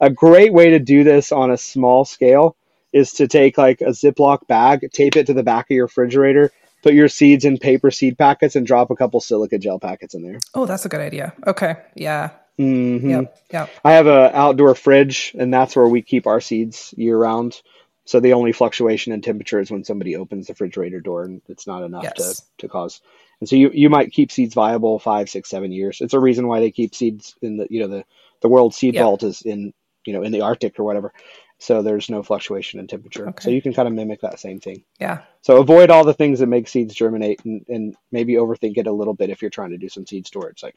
[0.02, 2.56] A great way to do this on a small scale
[2.94, 6.52] is to take like a Ziploc bag, tape it to the back of your refrigerator,
[6.84, 10.24] put your seeds in paper seed packets, and drop a couple silica gel packets in
[10.24, 10.40] there.
[10.54, 11.34] Oh, that's a good idea.
[11.46, 11.76] Okay.
[11.96, 12.32] Yeah.
[12.58, 13.38] hmm Yep.
[13.52, 13.70] Yep.
[13.86, 17.62] I have an outdoor fridge, and that's where we keep our seeds year round.
[18.06, 21.68] So the only fluctuation in temperature is when somebody opens the refrigerator door, and it's
[21.68, 22.16] not enough Yes.
[22.16, 23.02] to, to cause.
[23.42, 26.00] And so you, you might keep seeds viable five, six, seven years.
[26.02, 28.06] It's a reason why they keep seeds in the you know the
[28.42, 29.04] the world seed Yeah.
[29.04, 29.74] vault is in
[30.06, 31.14] you know in the Arctic or whatever.
[31.60, 33.34] So there's no fluctuation in temperature.
[33.40, 34.84] So you can kind of mimic that same thing.
[35.00, 35.22] Yeah.
[35.42, 38.92] So avoid all the things that make seeds germinate, and, and maybe overthink it a
[38.92, 40.62] little bit if you're trying to do some seed storage.
[40.62, 40.76] Like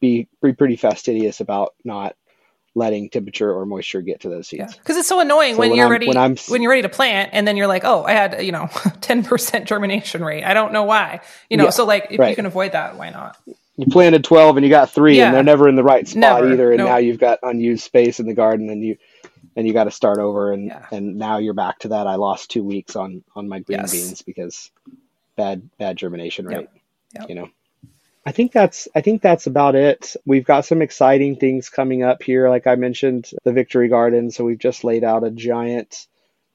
[0.00, 2.14] be be pretty fastidious about not
[2.74, 4.76] letting temperature or moisture get to those seeds.
[4.76, 6.82] Because it's so annoying So when when you're I'm- ready when I'm- when you're ready
[6.82, 8.66] to plant and then you're like, oh, I had, you know,
[9.02, 10.44] 10% germination rate.
[10.44, 11.20] I don't know why.
[11.50, 13.36] You know, Yeah, so like if you can avoid that, why not?
[13.76, 15.26] You planted 12 and you got three, Yeah.
[15.26, 16.52] and they're never in the right spot Never.
[16.52, 16.70] either.
[16.72, 16.86] And No.
[16.86, 18.96] now you've got unused space in the garden, and you
[19.56, 20.52] and you got to start over.
[20.52, 20.86] And Yeah.
[20.90, 22.06] and now you're back to that.
[22.06, 23.92] I lost two weeks on on my green Yes.
[23.92, 24.70] beans because
[25.36, 26.58] bad bad germination Yep.
[26.60, 26.70] rate.
[27.14, 27.28] Yep.
[27.30, 27.48] You know.
[28.24, 30.16] I think that's I think that's about it.
[30.26, 32.48] We've got some exciting things coming up here.
[32.48, 34.30] Like I mentioned, the Victory Garden.
[34.30, 36.06] So we've just laid out a giant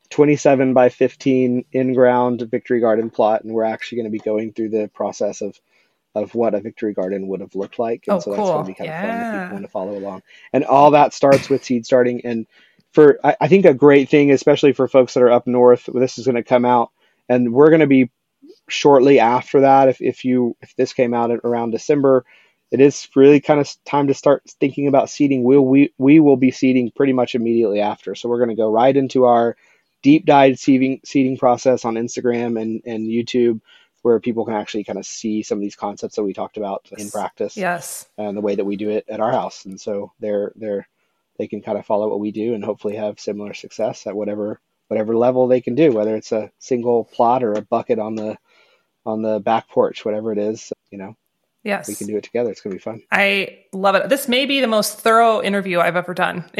[0.10, 4.70] 27 by 15 in-ground Victory Garden plot, and we're actually going to be going through
[4.70, 5.60] the process of
[6.16, 8.06] of what a Victory Garden would have looked like.
[8.08, 8.54] And Oh, so that's cool.
[8.54, 9.32] going to be kind of fun if Yeah.
[9.32, 10.24] people want to follow along.
[10.54, 12.22] And all that starts with seed starting.
[12.26, 12.48] And
[12.94, 16.18] for I, I think a great thing, especially for folks that are up north, this
[16.18, 16.92] is going to come out,
[17.30, 18.10] and we're going to be
[18.70, 19.90] shortly after that.
[19.90, 22.26] If if you if this came out at around December,
[22.72, 25.44] it is really kind of time to start thinking about seeding.
[25.44, 28.16] We'll, we we will be seeding pretty much immediately after.
[28.16, 29.56] So we're going to go right into our
[30.04, 33.62] deep dive seeding seeding process on Instagram and and YouTube,
[34.02, 36.88] where people can actually kind of see some of these concepts that we talked about
[36.98, 38.08] in practice Yes.
[38.18, 39.66] and the way that we do it at our house.
[39.66, 40.88] And so they're they're
[41.38, 44.60] they can kind of follow what we do and hopefully have similar success at whatever
[44.88, 48.38] whatever level they can do, whether it's a single plot or a bucket on the
[49.06, 51.16] on the back porch, whatever it is, you know,
[51.64, 51.88] Yes.
[51.88, 52.52] we can do it together.
[52.52, 53.02] It's gonna be fun.
[53.12, 54.10] I love it.
[54.10, 56.46] This may be the most thorough interview I've ever done.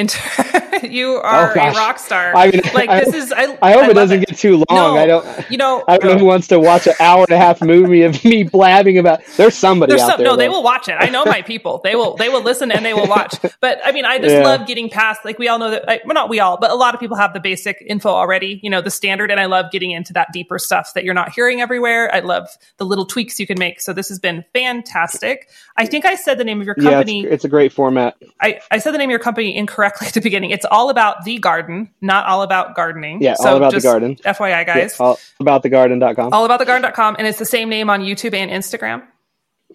[0.90, 2.36] you oh, are Oh, a rock star.
[2.36, 3.32] I mean, like I- this is.
[3.32, 4.66] I, I hope it doesn't get too long.
[4.70, 7.32] No, I don't You know, I don't know who wants to watch an hour and
[7.32, 9.22] a half movie of me blabbing about.
[9.38, 10.28] There's somebody There's out some, there.
[10.28, 10.96] no, they will watch it.
[11.00, 11.82] I know my people.
[11.84, 12.16] They will.
[12.16, 13.36] They will listen and they will watch.
[13.60, 14.44] But I mean, I just Yeah.
[14.44, 15.26] love getting past.
[15.26, 15.88] Like we all know that.
[15.88, 18.60] Like, well, not we all, but a lot of people have the basic info already.
[18.62, 19.32] You know, the standard.
[19.32, 22.14] And I love getting into that deeper stuff that you're not hearing everywhere.
[22.14, 22.48] I love
[22.78, 23.82] the little tweaks you can make.
[23.82, 25.50] So this has been fantastic.
[25.76, 27.22] I think I said the name of your company.
[27.22, 28.16] Yeah, it's, it's a great format.
[28.42, 30.52] I, I said the name of your company incorrectly at the beginning.
[30.52, 33.22] It's all about the garden, not all about gardening.
[33.22, 34.16] Yeah, so all about the garden.
[34.18, 34.96] FYI, guys.
[35.00, 36.34] Yeah, all aboutthegarden.com.
[36.34, 37.16] all about the garden.com.
[37.18, 39.04] And it's the same name on YouTube and Instagram.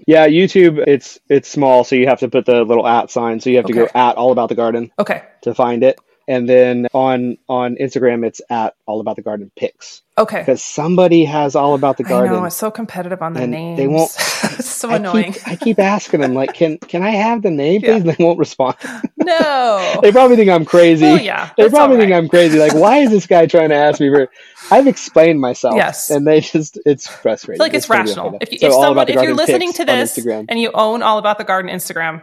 [0.06, 0.82] Yeah, YouTube.
[0.86, 3.40] It's it's small, so you have to put the little at sign.
[3.40, 5.22] So you have to go at all about the garden Okay.
[5.42, 5.98] to find it.
[6.28, 10.40] And then on on Instagram, it's at all about the garden pics Okay.
[10.40, 12.32] because somebody has all about the Garden.
[12.34, 13.76] I know it's so competitive on the name.
[13.76, 14.10] they won't-
[14.44, 15.32] it's so I annoying.
[15.32, 17.88] Keep, I keep asking them like, can can I have the name, please?
[17.88, 17.96] Yeah.
[18.02, 18.76] And they won't respond.
[19.16, 20.00] no.
[20.02, 21.04] they probably think I'm crazy.
[21.04, 22.12] Well, yeah, They probably all think.
[22.12, 22.58] I'm crazy.
[22.58, 24.28] Like, why is this guy trying to ask me for?
[24.70, 25.76] I've explained myself.
[25.76, 26.10] Yes.
[26.10, 27.60] And they just it's frustrating.
[27.60, 28.38] like it's, gonna rational.
[28.40, 31.18] If, you, if So All someone, if you're listening to this and you own All
[31.18, 32.22] About the Garden Instagram,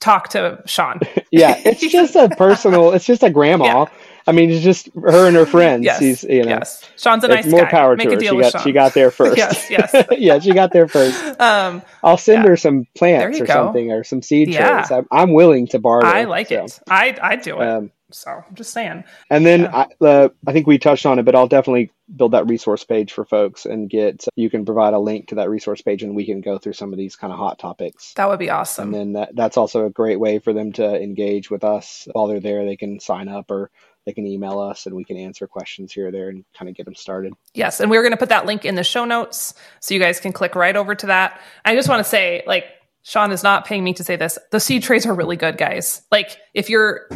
[0.00, 1.00] talk to Shawn.
[1.30, 2.92] Yeah, it's just a personal.
[2.92, 3.64] It's just a grandma.
[3.66, 3.84] Yeah.
[4.26, 5.84] I mean, it's just her and her friends.
[5.84, 5.98] Yes.
[5.98, 6.82] She's you know, yes.
[6.96, 7.70] Shawn's a nice more guy.
[7.70, 8.20] power Make to a her.
[8.20, 8.62] deal She with got Shawn.
[8.62, 9.36] she got there first.
[9.36, 10.06] Yes, yes.
[10.12, 11.22] yeah, she got there first.
[11.40, 12.50] um, I'll send Yeah.
[12.50, 13.52] her some plants or go.
[13.52, 14.84] something or some seed Yeah.
[14.86, 14.90] trays.
[14.90, 16.04] I'm, I'm willing to borrow.
[16.06, 16.78] I like so, it.
[16.88, 17.68] I I do it.
[17.68, 19.04] Um, So I'm just saying.
[19.30, 19.86] And then yeah.
[20.00, 23.12] I, uh, I think we touched on it, but I'll definitely build that resource page
[23.12, 26.24] for folks and get you can provide a link to that resource page and we
[26.24, 28.14] can go through some of these kind of hot topics.
[28.14, 28.94] That would be awesome.
[28.94, 32.26] And then that, that's also a great way for them to engage with us while
[32.26, 32.64] they're there.
[32.64, 33.70] They can sign up or
[34.06, 36.74] they can email us and we can answer questions here or there and kind of
[36.74, 37.34] get them started.
[37.52, 37.78] Yes.
[37.78, 40.32] And we're going to put that link in the show notes so you guys can
[40.32, 41.38] click right over to that.
[41.66, 42.64] I just want to say, like,
[43.02, 44.38] Shawn is not paying me to say this.
[44.50, 46.02] The seed trays are really good, guys.
[46.10, 47.08] Like, if you're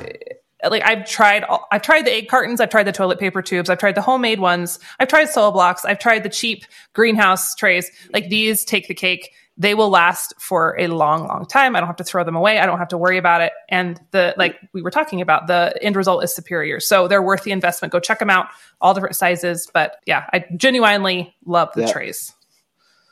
[0.71, 3.79] like I've tried I've tried the egg cartons, I've tried the toilet paper tubes, I've
[3.79, 7.91] tried the homemade ones, I've tried soil blocks, I've tried the cheap greenhouse trays.
[8.13, 9.33] Like these take the cake.
[9.59, 11.77] They will last for a long, long time.
[11.77, 12.59] I don't have to throw them away.
[12.59, 13.53] I don't have to worry about it.
[13.69, 16.81] And the like we were talking about, the end result is superior.
[16.81, 17.93] So they're worth the investment.
[17.93, 18.47] Go check them out,
[18.81, 19.69] all different sizes.
[19.73, 21.93] But yeah, I genuinely love the yeah.
[21.93, 22.33] trays.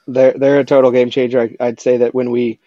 [0.07, 1.41] They're they're a total game changer.
[1.41, 2.59] I, I'd say that when we,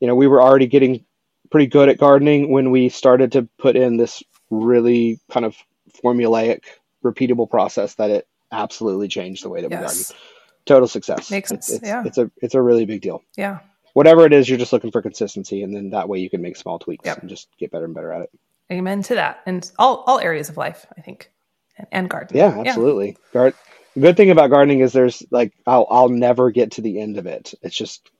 [0.00, 1.04] you know, we were already getting
[1.52, 5.54] pretty good at gardening when we started to put in this really kind of
[6.02, 6.64] formulaic,
[7.04, 9.80] repeatable process that it absolutely changed the way that yes.
[9.80, 10.26] we garden.
[10.64, 11.30] Total success.
[11.30, 11.70] Makes sense.
[11.70, 12.02] It's, yeah.
[12.04, 13.22] It's a it's a really big deal.
[13.36, 13.60] Yeah.
[13.94, 16.56] Whatever it is, you're just looking for consistency, and then that way you can make
[16.56, 17.18] small tweaks yep.
[17.18, 18.30] and just get better and better at it.
[18.70, 21.30] Amen to that, and all all areas of life, I think,
[21.76, 22.40] and, and gardening.
[22.40, 23.08] Yeah, absolutely.
[23.08, 23.16] Yeah.
[23.32, 23.54] Gard-
[23.98, 27.26] good thing about gardening is there's like I'll I'll never get to the end of
[27.26, 27.54] it.
[27.62, 28.10] It's just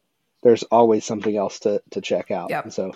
[0.43, 2.51] there's always something else to to check out.
[2.51, 2.69] Yeah.
[2.69, 2.93] So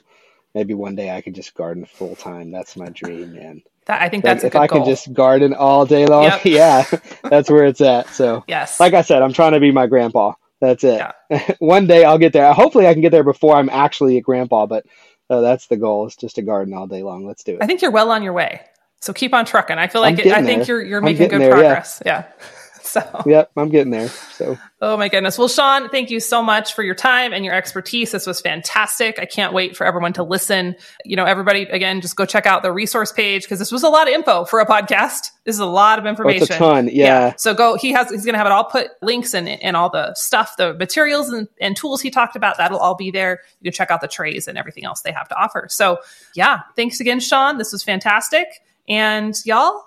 [0.57, 2.51] maybe one day I could just garden full time.
[2.51, 3.63] That's my dream, man.
[3.85, 6.25] That, I think that's if I can just garden all day long.
[6.25, 6.41] Yep.
[6.45, 6.85] yeah,
[7.23, 8.09] that's where it's at.
[8.09, 10.33] So yes, like I said, I'm trying to be my grandpa.
[10.61, 11.03] That's it.
[11.31, 11.53] Yeah.
[11.59, 12.51] one day I'll get there.
[12.55, 14.65] Hopefully, I can get there before I'm actually a grandpa.
[14.65, 14.87] But
[15.29, 17.27] uh, that's the goal: is just to garden all day long.
[17.27, 17.59] Let's do it.
[17.63, 18.63] I think you're well on your way.
[19.01, 19.77] So keep on trucking.
[19.77, 22.03] I feel like it, I think you're you're making good there, progress.
[22.05, 22.25] yeah.
[22.25, 22.47] yeah.
[22.97, 24.09] So, yep, I'm getting there.
[24.09, 25.37] So, oh my goodness.
[25.39, 28.13] Well, Shawn, thank you so much for your time and your expertise.
[28.13, 29.19] This was fantastic.
[29.19, 30.77] I can't wait for everyone to listen.
[31.05, 33.89] You know, everybody, again, just go check out the resource page because this was a
[33.89, 35.31] lot of info for a podcast.
[35.45, 36.43] This is a lot of information.
[36.43, 36.87] Oh, it's a ton.
[36.87, 37.05] Yeah.
[37.05, 37.37] yeah.
[37.37, 39.91] So go, he has, he's going to have it all put links and, and all
[39.91, 42.57] the stuff, the materials and, and tools he talked about.
[42.57, 43.41] That'll all be there.
[43.61, 45.67] You can check out the trays and everything else they have to offer.
[45.69, 45.99] So
[46.35, 47.59] yeah, thanks again, Shawn.
[47.59, 48.47] This was fantastic.
[48.89, 49.83] And y'all,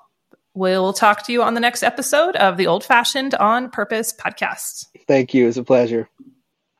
[0.59, 4.87] We'll talk to you on the next episode of the Old Fashioned on Purpose podcast.
[5.07, 5.47] Thank you.
[5.47, 6.09] It's a pleasure.